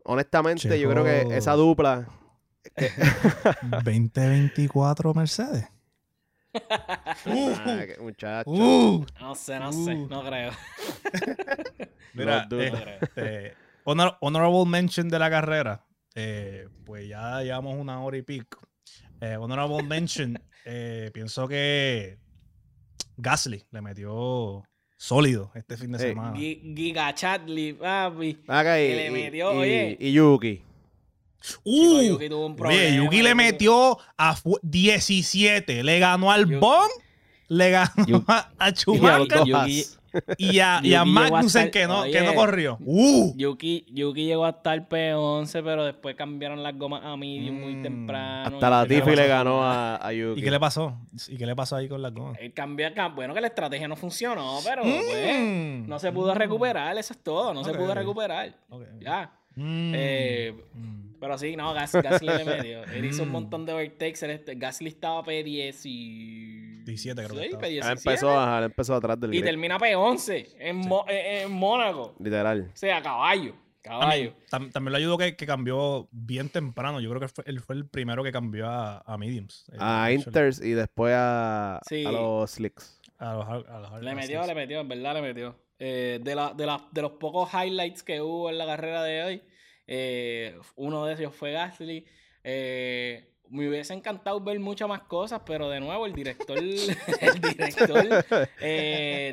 honestamente 0.03 0.79
yo 0.79 0.91
creo 0.91 1.03
que 1.03 1.35
esa 1.35 1.53
dupla 1.53 2.07
2024 3.83 5.13
Mercedes. 5.13 5.67
ah, 6.53 7.85
que- 7.85 7.97
muchacho, 7.99 8.49
Uh, 8.49 9.05
No 9.19 9.35
sé, 9.35 9.59
no 9.59 9.71
sé, 9.71 9.95
Uh. 9.95 10.07
no 10.07 10.23
creo. 10.23 10.51
mira, 12.13 12.37
Los 12.39 12.49
dudes. 12.49 12.71
No 12.73 12.77
eh, 12.79 12.97
creo. 13.13 13.25
eh, 13.25 13.53
honor- 13.85 14.17
honorable 14.21 14.65
mention 14.65 15.09
de 15.09 15.19
la 15.19 15.29
carrera. 15.29 15.85
Eh, 16.15 16.67
pues 16.85 17.07
ya 17.07 17.41
llevamos 17.43 17.75
una 17.77 18.01
hora 18.03 18.17
y 18.17 18.21
pico. 18.23 18.59
Eh, 19.21 19.35
honorable 19.37 19.83
mention. 19.83 20.41
eh, 20.65 21.11
pienso 21.13 21.47
que 21.47 22.17
Gasly 23.17 23.63
le 23.71 23.81
metió 23.81 24.63
sólido 24.97 25.51
este 25.55 25.77
fin 25.77 25.91
de 25.91 25.99
semana. 25.99 26.35
Gi- 26.35 26.73
Giga 26.75 27.13
Chatli, 27.13 27.73
papi. 27.73 28.39
Acá 28.47 28.81
y, 28.81 28.87
que 28.87 28.95
le 28.95 29.07
y- 29.07 29.11
metió, 29.11 29.53
y- 29.53 29.57
oye. 29.57 29.97
y 29.99 30.11
Yuki. 30.13 30.63
Uh, 31.63 32.01
Yuki 32.01 32.29
tuvo 32.29 32.45
un 32.47 32.55
problema. 32.55 32.81
Oye, 32.81 32.95
Yuki 32.97 33.21
le 33.21 33.35
metió 33.35 33.97
a 34.17 34.35
fu- 34.35 34.59
17. 34.63 35.83
Le 35.83 35.99
ganó 35.99 36.31
al 36.31 36.45
Yuki- 36.45 36.59
Bon, 36.59 36.89
le 37.49 37.69
ganó 37.71 37.89
Yuki- 38.05 38.25
a, 38.57 38.69
Schumacher 38.71 39.39
y 40.37 40.59
a, 40.59 40.79
y 40.83 40.93
a 40.95 41.05
Magnussen 41.05 41.67
estar- 41.67 41.71
que 41.71 41.85
no, 41.87 42.03
que 42.03 42.21
no 42.21 42.33
corrió. 42.33 42.77
Uh, 42.83 43.33
Yuki, 43.37 43.85
Yuki 43.91 44.25
llegó 44.25 44.45
hasta 44.45 44.73
el 44.73 44.87
P11, 44.89 45.61
pero 45.63 45.85
después 45.85 46.15
cambiaron 46.15 46.63
las 46.63 46.75
gomas 46.77 47.03
a 47.05 47.15
medium 47.15 47.59
muy 47.61 47.75
Mm. 47.75 47.83
temprano. 47.83 48.55
Hasta 48.55 48.69
la 48.69 48.83
¿qué 48.87 48.95
le 48.95 49.01
Tiffy 49.01 49.15
le 49.15 49.27
ganó 49.27 49.63
a, 49.63 49.95
a 49.97 50.11
Yuki. 50.11 50.39
¿Y 50.41 50.43
qué 50.43 50.49
le 50.51 50.59
pasó? 50.59 50.97
¿Y 51.27 51.37
qué 51.37 51.45
le 51.45 51.55
pasó 51.55 51.75
ahí 51.75 51.87
con 51.87 52.01
las 52.01 52.13
gomas? 52.13 52.37
Cam- 52.55 53.13
bueno, 53.15 53.33
que 53.33 53.41
la 53.41 53.47
estrategia 53.47 53.87
no 53.87 53.95
funcionó, 53.95 54.57
pero 54.65 54.81
pues, 54.81 55.37
Mm. 55.39 55.87
no 55.87 55.99
se 55.99 56.11
pudo 56.11 56.33
Mm. 56.33 56.37
recuperar, 56.37 56.97
eso 56.97 57.13
es 57.13 57.19
todo, 57.23 57.53
no 57.53 57.63
se 57.63 57.73
pudo 57.73 57.93
recuperar. 57.93 58.55
Ya. 58.99 59.31
Mm. 59.55 59.91
Eh, 59.95 60.53
Mm. 60.73 61.06
Pero 61.21 61.37
sí, 61.37 61.55
no, 61.55 61.73
Gas, 61.73 61.93
Gasly 61.93 62.27
le 62.27 62.45
metió. 62.45 62.83
Él 62.85 63.05
hizo 63.05 63.23
un 63.23 63.29
montón 63.29 63.65
de 63.65 63.73
overtakes. 63.73 64.23
este- 64.23 64.55
Gasly 64.55 64.89
estaba 64.89 65.23
P10 65.23 65.81
y... 65.85 66.83
17 66.83 67.23
creo 67.25 67.35
que 67.35 67.41
Sí, 67.41 67.45
estaba. 67.53 67.63
P17. 67.67 67.81
Ah, 67.83 67.91
empezó, 67.91 68.29
a 68.29 68.35
bajar, 68.35 68.63
empezó 68.63 68.95
atrás 68.95 69.19
del 69.19 69.33
Y 69.33 69.37
grid, 69.39 69.45
termina 69.45 69.77
P11 69.77 70.47
en, 70.59 70.75
Mo- 70.77 71.05
en- 71.07 71.43
en 71.45 71.51
Mónaco. 71.51 72.15
literal. 72.19 72.69
O 72.73 72.77
sea, 72.77 73.01
caballo. 73.01 73.53
Caballo. 73.81 74.33
Tam- 74.51 74.71
también 74.71 74.91
lo 74.91 74.97
ayudó 74.97 75.17
que, 75.17 75.35
que 75.35 75.45
cambió 75.45 76.07
bien 76.11 76.49
temprano. 76.49 76.99
Yo 76.99 77.09
creo 77.09 77.21
que 77.21 77.27
fue, 77.29 77.43
él 77.47 77.59
fue 77.61 77.75
el 77.75 77.85
primero 77.87 78.23
que 78.23 78.31
cambió 78.31 78.67
a, 78.69 78.99
a 79.05 79.17
mediums. 79.17 79.65
Eh, 79.71 79.77
A. 79.79 80.11
Inters 80.11 80.61
y 80.61 80.71
después 80.71 81.13
a, 81.15 81.79
Sí. 81.87 82.05
a 82.05 82.11
los 82.11 82.51
Slicks. 82.51 82.99
A 83.17 83.33
los, 83.33 83.47
a 83.47 83.79
los 83.79 84.01
le 84.03 84.13
metió, 84.13 84.45
le 84.45 84.53
metió, 84.55 84.79
en 84.81 84.87
verdad 84.89 85.13
le 85.15 85.21
metió. 85.21 85.55
Eh, 85.79 86.19
de, 86.21 86.35
la, 86.35 86.53
de, 86.53 86.65
la, 86.65 86.85
de 86.91 87.01
los 87.01 87.13
pocos 87.13 87.49
highlights 87.53 88.03
que 88.03 88.19
hubo 88.21 88.49
en 88.49 88.57
la 88.57 88.65
carrera 88.65 89.03
de 89.03 89.23
hoy, 89.23 89.41
eh, 89.87 90.59
uno 90.75 91.05
de 91.05 91.13
ellos 91.13 91.33
fue 91.33 91.53
Gasly. 91.53 92.05
Eh, 92.43 93.33
me 93.49 93.69
hubiese 93.69 93.93
encantado 93.93 94.41
ver 94.41 94.59
muchas 94.59 94.89
más 94.89 95.03
cosas, 95.03 95.41
pero 95.45 95.69
de 95.69 95.79
nuevo 95.79 96.05
el 96.05 96.13
director, 96.13 96.59
director 97.41 98.25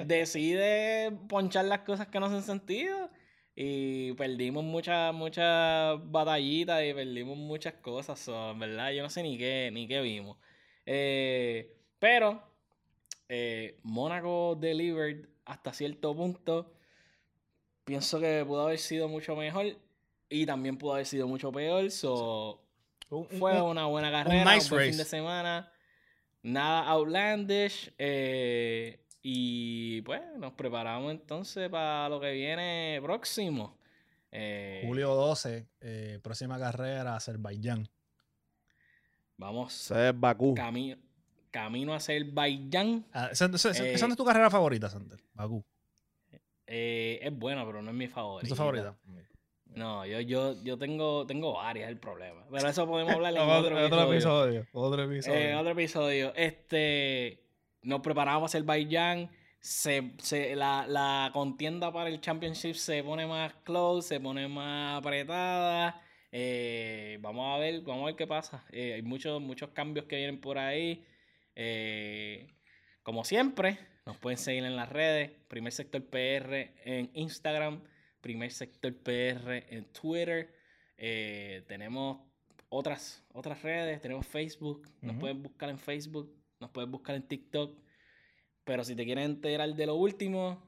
decide 0.07 1.11
ponchar 1.29 1.65
las 1.65 1.81
cosas 1.81 2.07
que 2.07 2.21
no 2.21 2.27
hacen 2.27 2.43
sentido. 2.43 3.11
Y 3.57 4.13
perdimos 4.15 4.65
muchas, 4.65 5.15
muchas 5.15 5.99
batallitas 6.11 6.83
y 6.85 6.95
perdimos 6.95 7.37
muchas 7.37 7.75
cosas. 7.75 8.27
en 8.29 8.59
verdad, 8.59 8.91
yo 8.93 9.03
no 9.03 9.11
sé 9.11 9.23
ni 9.23 9.37
qué, 9.39 9.71
ni 9.73 9.87
qué 9.87 10.01
vimos. 10.01 10.39
pero 11.99 12.43
Mónaco 13.83 14.57
delivered 14.61 15.29
hasta 15.45 15.73
cierto 15.73 16.15
punto. 16.15 16.73
Pienso 17.85 18.19
que 18.21 18.45
pudo 18.47 18.63
haber 18.63 18.79
sido 18.79 19.09
mucho 19.09 19.37
mejor 19.37 19.77
y 20.29 20.47
también 20.47 20.77
pudo 20.77 20.95
haber 20.95 21.07
sido 21.07 21.29
mucho 21.29 21.53
peor. 21.53 21.91
So, 21.91 22.65
fue 23.39 23.61
una 23.61 23.87
buena 23.87 24.11
carrera, 24.11 24.57
un, 24.59 24.69
buen 24.69 24.91
fin 24.91 24.97
de 24.97 25.05
semana. 25.05 25.71
Nada 26.43 26.83
outlandish. 26.89 27.93
Eh, 27.99 29.01
y 29.23 30.03
pues 30.03 30.21
nos 30.39 30.53
preparamos 30.53 31.11
entonces 31.11 31.69
para 31.71 32.09
lo 32.09 32.21
que 32.21 32.33
viene 32.33 33.01
próximo. 33.03 33.79
Eh, 34.31 34.83
Julio 34.87 35.15
12, 35.15 35.69
eh, 35.81 36.19
próxima 36.23 36.59
carrera, 36.59 37.17
Azerbaiyán. 37.17 37.89
Vamos. 39.37 39.93
Bakú. 40.17 40.55
Camino, 40.55 40.97
camino 41.51 41.95
a 41.95 41.97
Azerbaiyán. 41.97 43.07
Ah, 43.13 43.29
esa, 43.33 43.49
no 43.49 43.57
es 43.57 44.17
tu 44.17 44.25
carrera 44.25 44.51
favorita, 44.51 44.91
Sander? 44.91 45.21
Bakú. 45.33 45.65
es 46.67 47.39
buena, 47.39 47.65
pero 47.65 47.81
no 47.81 47.91
es 47.91 47.97
mi 47.97 48.09
favorita. 48.09 48.47
¿Es 48.47 48.51
tu 48.51 48.57
favorita? 48.57 48.97
No, 49.75 50.07
yo, 50.07 50.21
yo, 50.21 50.55
yo 50.63 50.79
tengo, 50.79 51.27
tengo 51.27 51.55
varias, 51.55 51.89
el 51.89 51.99
problema. 51.99 52.45
Pero 52.51 52.69
eso 52.69 52.87
podemos 52.87 53.13
hablar 53.13 53.35
en 53.35 53.41
otro, 53.49 54.13
episodio. 54.13 54.67
Otro 54.73 55.03
episodio. 55.03 55.39
En 55.39 55.57
otro 55.57 55.73
episodio. 55.73 56.33
Este, 56.37 57.43
nos 57.83 58.01
preparamos 58.01 58.43
a 58.43 58.47
Azerbaiyán. 58.47 59.31
Se, 59.61 60.13
se, 60.19 60.55
la, 60.55 60.87
la, 60.87 61.31
contienda 61.33 61.91
para 61.91 62.11
el 62.11 62.21
Championship 62.21 62.75
se 62.75 63.03
pone 63.03 63.27
más 63.27 63.55
close, 63.65 64.09
se 64.09 64.21
pone 64.21 64.47
más 64.47 64.99
apretada. 64.99 66.01
Eh, 66.31 67.19
vamos 67.21 67.55
a 67.55 67.59
ver, 67.59 67.81
vamos 67.81 68.03
a 68.03 68.07
ver 68.07 68.17
qué 68.17 68.27
pasa. 68.27 68.65
Eh, 68.71 68.95
hay 68.95 69.03
muchos, 69.03 69.41
muchos 69.41 69.71
cambios 69.71 70.07
que 70.07 70.17
vienen 70.17 70.41
por 70.41 70.59
ahí. 70.59 71.05
Eh, 71.57 72.47
como 73.03 73.25
siempre, 73.25 73.79
nos 74.07 74.19
pueden 74.19 74.39
seguir 74.39 74.65
en 74.65 74.77
las 74.77 74.89
redes. 74.89 75.31
Primer 75.49 75.73
Sector 75.73 76.05
PR 76.05 76.73
en 76.85 77.11
Instagram 77.15 77.81
Primer 78.25 78.51
Sector 78.51 78.97
PR 79.03 79.63
en 79.69 79.85
Twitter. 79.93 80.51
Eh, 80.97 81.63
tenemos 81.69 82.23
otras, 82.71 83.23
otras 83.35 83.63
redes, 83.63 84.01
tenemos 84.01 84.27
Facebook, 84.27 84.89
nos 85.03 85.17
pueden 85.17 85.43
buscar 85.43 85.69
en 85.69 85.79
Facebook, 85.79 86.35
nos 86.59 86.71
pueden 86.71 86.91
buscar 86.91 87.17
en 87.17 87.29
TikTok. 87.29 87.79
Pero 88.65 88.83
si 88.83 88.97
te 88.97 89.05
quieren 89.05 89.25
enterar 89.25 89.75
de 89.75 89.85
lo 89.85 89.97
último, 89.97 90.65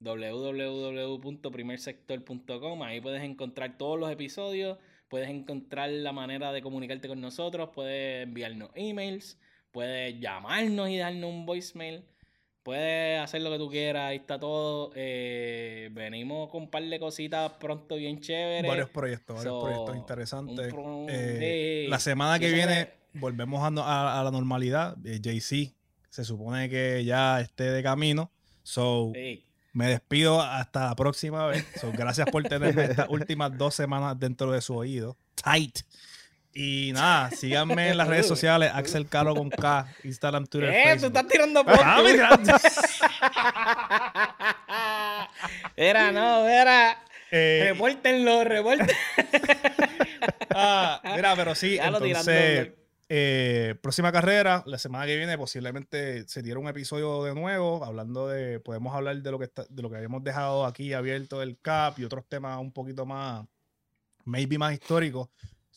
www.primersector.com, 0.00 2.82
ahí 2.82 3.02
puedes 3.02 3.22
encontrar 3.22 3.76
todos 3.76 4.00
los 4.00 4.10
episodios, 4.10 4.78
puedes 5.10 5.28
encontrar 5.28 5.90
la 5.90 6.12
manera 6.12 6.54
de 6.54 6.62
comunicarte 6.62 7.06
con 7.06 7.20
nosotros, 7.20 7.68
puedes 7.74 8.26
enviarnos 8.26 8.70
emails, 8.76 9.38
puedes 9.72 10.18
llamarnos 10.18 10.88
y 10.88 10.96
darnos 10.96 11.28
un 11.28 11.44
voicemail. 11.44 12.06
Puedes 12.64 13.20
hacer 13.20 13.42
lo 13.42 13.50
que 13.50 13.58
tú 13.58 13.68
quieras, 13.68 14.04
ahí 14.04 14.16
está 14.16 14.40
todo. 14.40 14.90
Eh, 14.94 15.90
venimos 15.92 16.48
con 16.48 16.62
un 16.62 16.70
par 16.70 16.82
de 16.82 16.98
cositas 16.98 17.52
pronto 17.60 17.96
bien 17.96 18.20
chéveres. 18.20 18.66
Varios 18.66 18.88
proyectos, 18.88 19.36
varios 19.36 19.62
proyectos 19.62 19.96
interesantes. 19.96 20.74
Eh, 21.10 21.84
la 21.90 21.98
semana 21.98 22.38
que 22.38 22.50
viene 22.50 22.88
volvemos 23.12 23.62
a, 23.62 24.22
la 24.24 24.30
normalidad. 24.30 24.96
Eh, 25.04 25.20
JC 25.20 25.74
se 26.08 26.24
supone 26.24 26.70
que 26.70 27.04
ya 27.04 27.38
esté 27.42 27.64
de 27.64 27.82
camino. 27.82 28.30
So, 28.62 29.12
me 29.74 29.86
despido 29.88 30.40
hasta 30.40 30.86
la 30.86 30.96
próxima 30.96 31.46
vez. 31.46 31.66
So, 31.78 31.92
gracias 31.92 32.30
por 32.30 32.44
tenerme 32.44 32.84
estas 32.84 33.10
últimas 33.10 33.58
dos 33.58 33.74
semanas 33.74 34.18
dentro 34.18 34.50
de 34.52 34.62
su 34.62 34.74
oído. 34.74 35.18
Tight. 35.34 35.80
Y 36.56 36.92
nada, 36.92 37.32
síganme 37.32 37.90
en 37.90 37.96
las 37.96 38.06
redes 38.06 38.28
sociales, 38.28 38.70
Axel 38.72 39.08
Caro 39.08 39.34
con 39.34 39.50
K, 39.50 39.92
Instagram, 40.04 40.46
Twitter, 40.46 40.70
¿Eh? 40.70 40.84
Facebook. 40.84 41.00
tú 41.00 41.06
estás 41.18 41.26
tirando 41.26 41.64
por 41.64 41.80
ah, 41.82 42.00
Era, 45.76 46.12
no, 46.12 46.48
era. 46.48 47.04
Eh, 47.32 47.70
repórtenlo, 47.72 48.44
repórtenlo. 48.44 48.92
ah, 50.54 51.02
mira, 51.16 51.34
pero 51.34 51.56
sí, 51.56 51.76
entonces, 51.82 52.70
eh, 53.08 53.74
próxima 53.82 54.12
carrera, 54.12 54.62
la 54.66 54.78
semana 54.78 55.06
que 55.06 55.16
viene 55.16 55.36
posiblemente 55.36 56.22
se 56.28 56.40
diera 56.40 56.60
un 56.60 56.68
episodio 56.68 57.24
de 57.24 57.34
nuevo, 57.34 57.84
hablando 57.84 58.28
de, 58.28 58.60
podemos 58.60 58.94
hablar 58.94 59.20
de 59.20 59.30
lo 59.32 59.40
que 59.40 59.46
está, 59.46 59.66
de 59.68 59.82
lo 59.82 59.90
que 59.90 59.96
habíamos 59.96 60.22
dejado 60.22 60.66
aquí 60.66 60.92
abierto 60.92 61.40
del 61.40 61.58
CAP 61.58 61.98
y 61.98 62.04
otros 62.04 62.24
temas 62.28 62.60
un 62.60 62.70
poquito 62.70 63.04
más, 63.04 63.44
maybe 64.24 64.56
más 64.56 64.72
históricos. 64.72 65.30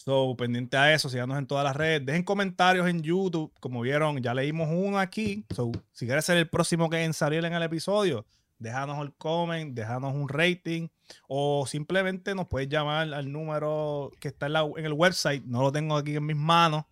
So, 0.08 0.38
pendiente 0.38 0.78
a 0.78 0.94
eso, 0.94 1.10
síganos 1.10 1.38
en 1.38 1.46
todas 1.48 1.66
las 1.66 1.76
redes. 1.76 2.06
Dejen 2.06 2.24
comentarios 2.24 2.88
en 2.88 3.02
YouTube. 3.02 3.52
Como 3.60 3.82
vieron, 3.82 4.24
ya 4.24 4.34
leímos 4.34 4.70
uno 4.72 5.00
aquí. 5.00 5.44
So, 5.54 5.70
si 5.92 6.06
quieres 6.06 6.24
ser 6.24 6.38
el 6.38 6.48
próximo 6.48 6.90
que 6.90 7.04
en 7.04 7.14
salir 7.14 7.44
en 7.44 7.52
el 7.52 7.62
episodio, 7.62 8.26
déjanos 8.58 9.06
el 9.06 9.14
comment, 9.16 9.76
déjanos 9.76 10.16
un 10.16 10.30
rating. 10.30 10.88
O 11.28 11.68
simplemente 11.68 12.34
nos 12.36 12.48
puedes 12.48 12.70
llamar 12.70 13.14
al 13.14 13.30
número 13.30 14.14
que 14.22 14.30
está 14.30 14.46
en, 14.46 14.86
el 14.86 14.94
website. 14.94 15.44
No 15.44 15.62
lo 15.62 15.74
tengo 15.74 15.98
aquí 15.98 16.16
en 16.16 16.26
mis 16.26 16.38
manos. 16.38 16.86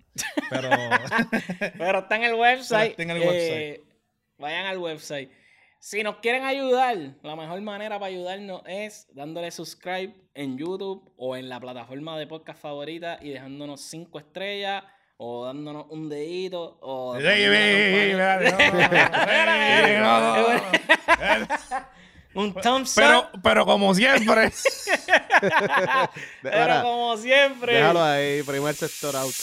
Pero, 0.50 0.70
pero 1.78 2.00
está 2.00 2.18
en 2.18 2.24
el 2.24 2.34
website. 2.34 2.92
Está 2.92 3.04
en 3.04 3.12
el 3.12 3.20
website. 3.20 3.62
Eh, 3.62 3.84
vayan 4.38 4.66
al 4.66 4.78
website. 4.78 5.32
Si 5.80 6.04
nos 6.04 6.18
quieren 6.18 6.44
ayudar, 6.44 7.16
la 7.24 7.38
mejor 7.38 7.62
manera 7.62 7.98
para 7.98 8.08
ayudarnos 8.08 8.62
es 8.66 9.08
dándole 9.14 9.52
subscribe 9.52 10.25
en 10.36 10.58
YouTube 10.58 11.12
o 11.18 11.36
en 11.36 11.50
la 11.50 11.60
plataforma 11.60 12.20
de 12.20 12.28
podcast 12.28 12.62
favorita 12.62 13.18
y 13.22 13.30
dejándonos 13.30 13.82
cinco 13.82 14.20
estrellas 14.20 14.84
o 15.18 15.46
dándonos 15.46 15.86
un 15.90 16.10
dedito 16.10 16.78
o 16.82 17.18
un 22.36 22.54
thumbs 22.54 22.94
pero, 22.96 23.30
Pero 23.42 23.66
como 23.66 23.96
siempre. 23.96 24.52
pero 26.42 26.82
como 26.84 27.16
siempre. 27.18 27.76
Déjalo 27.76 28.04
ahí, 28.04 28.44
primer 28.44 28.76
sector 28.76 29.16
out. 29.16 29.34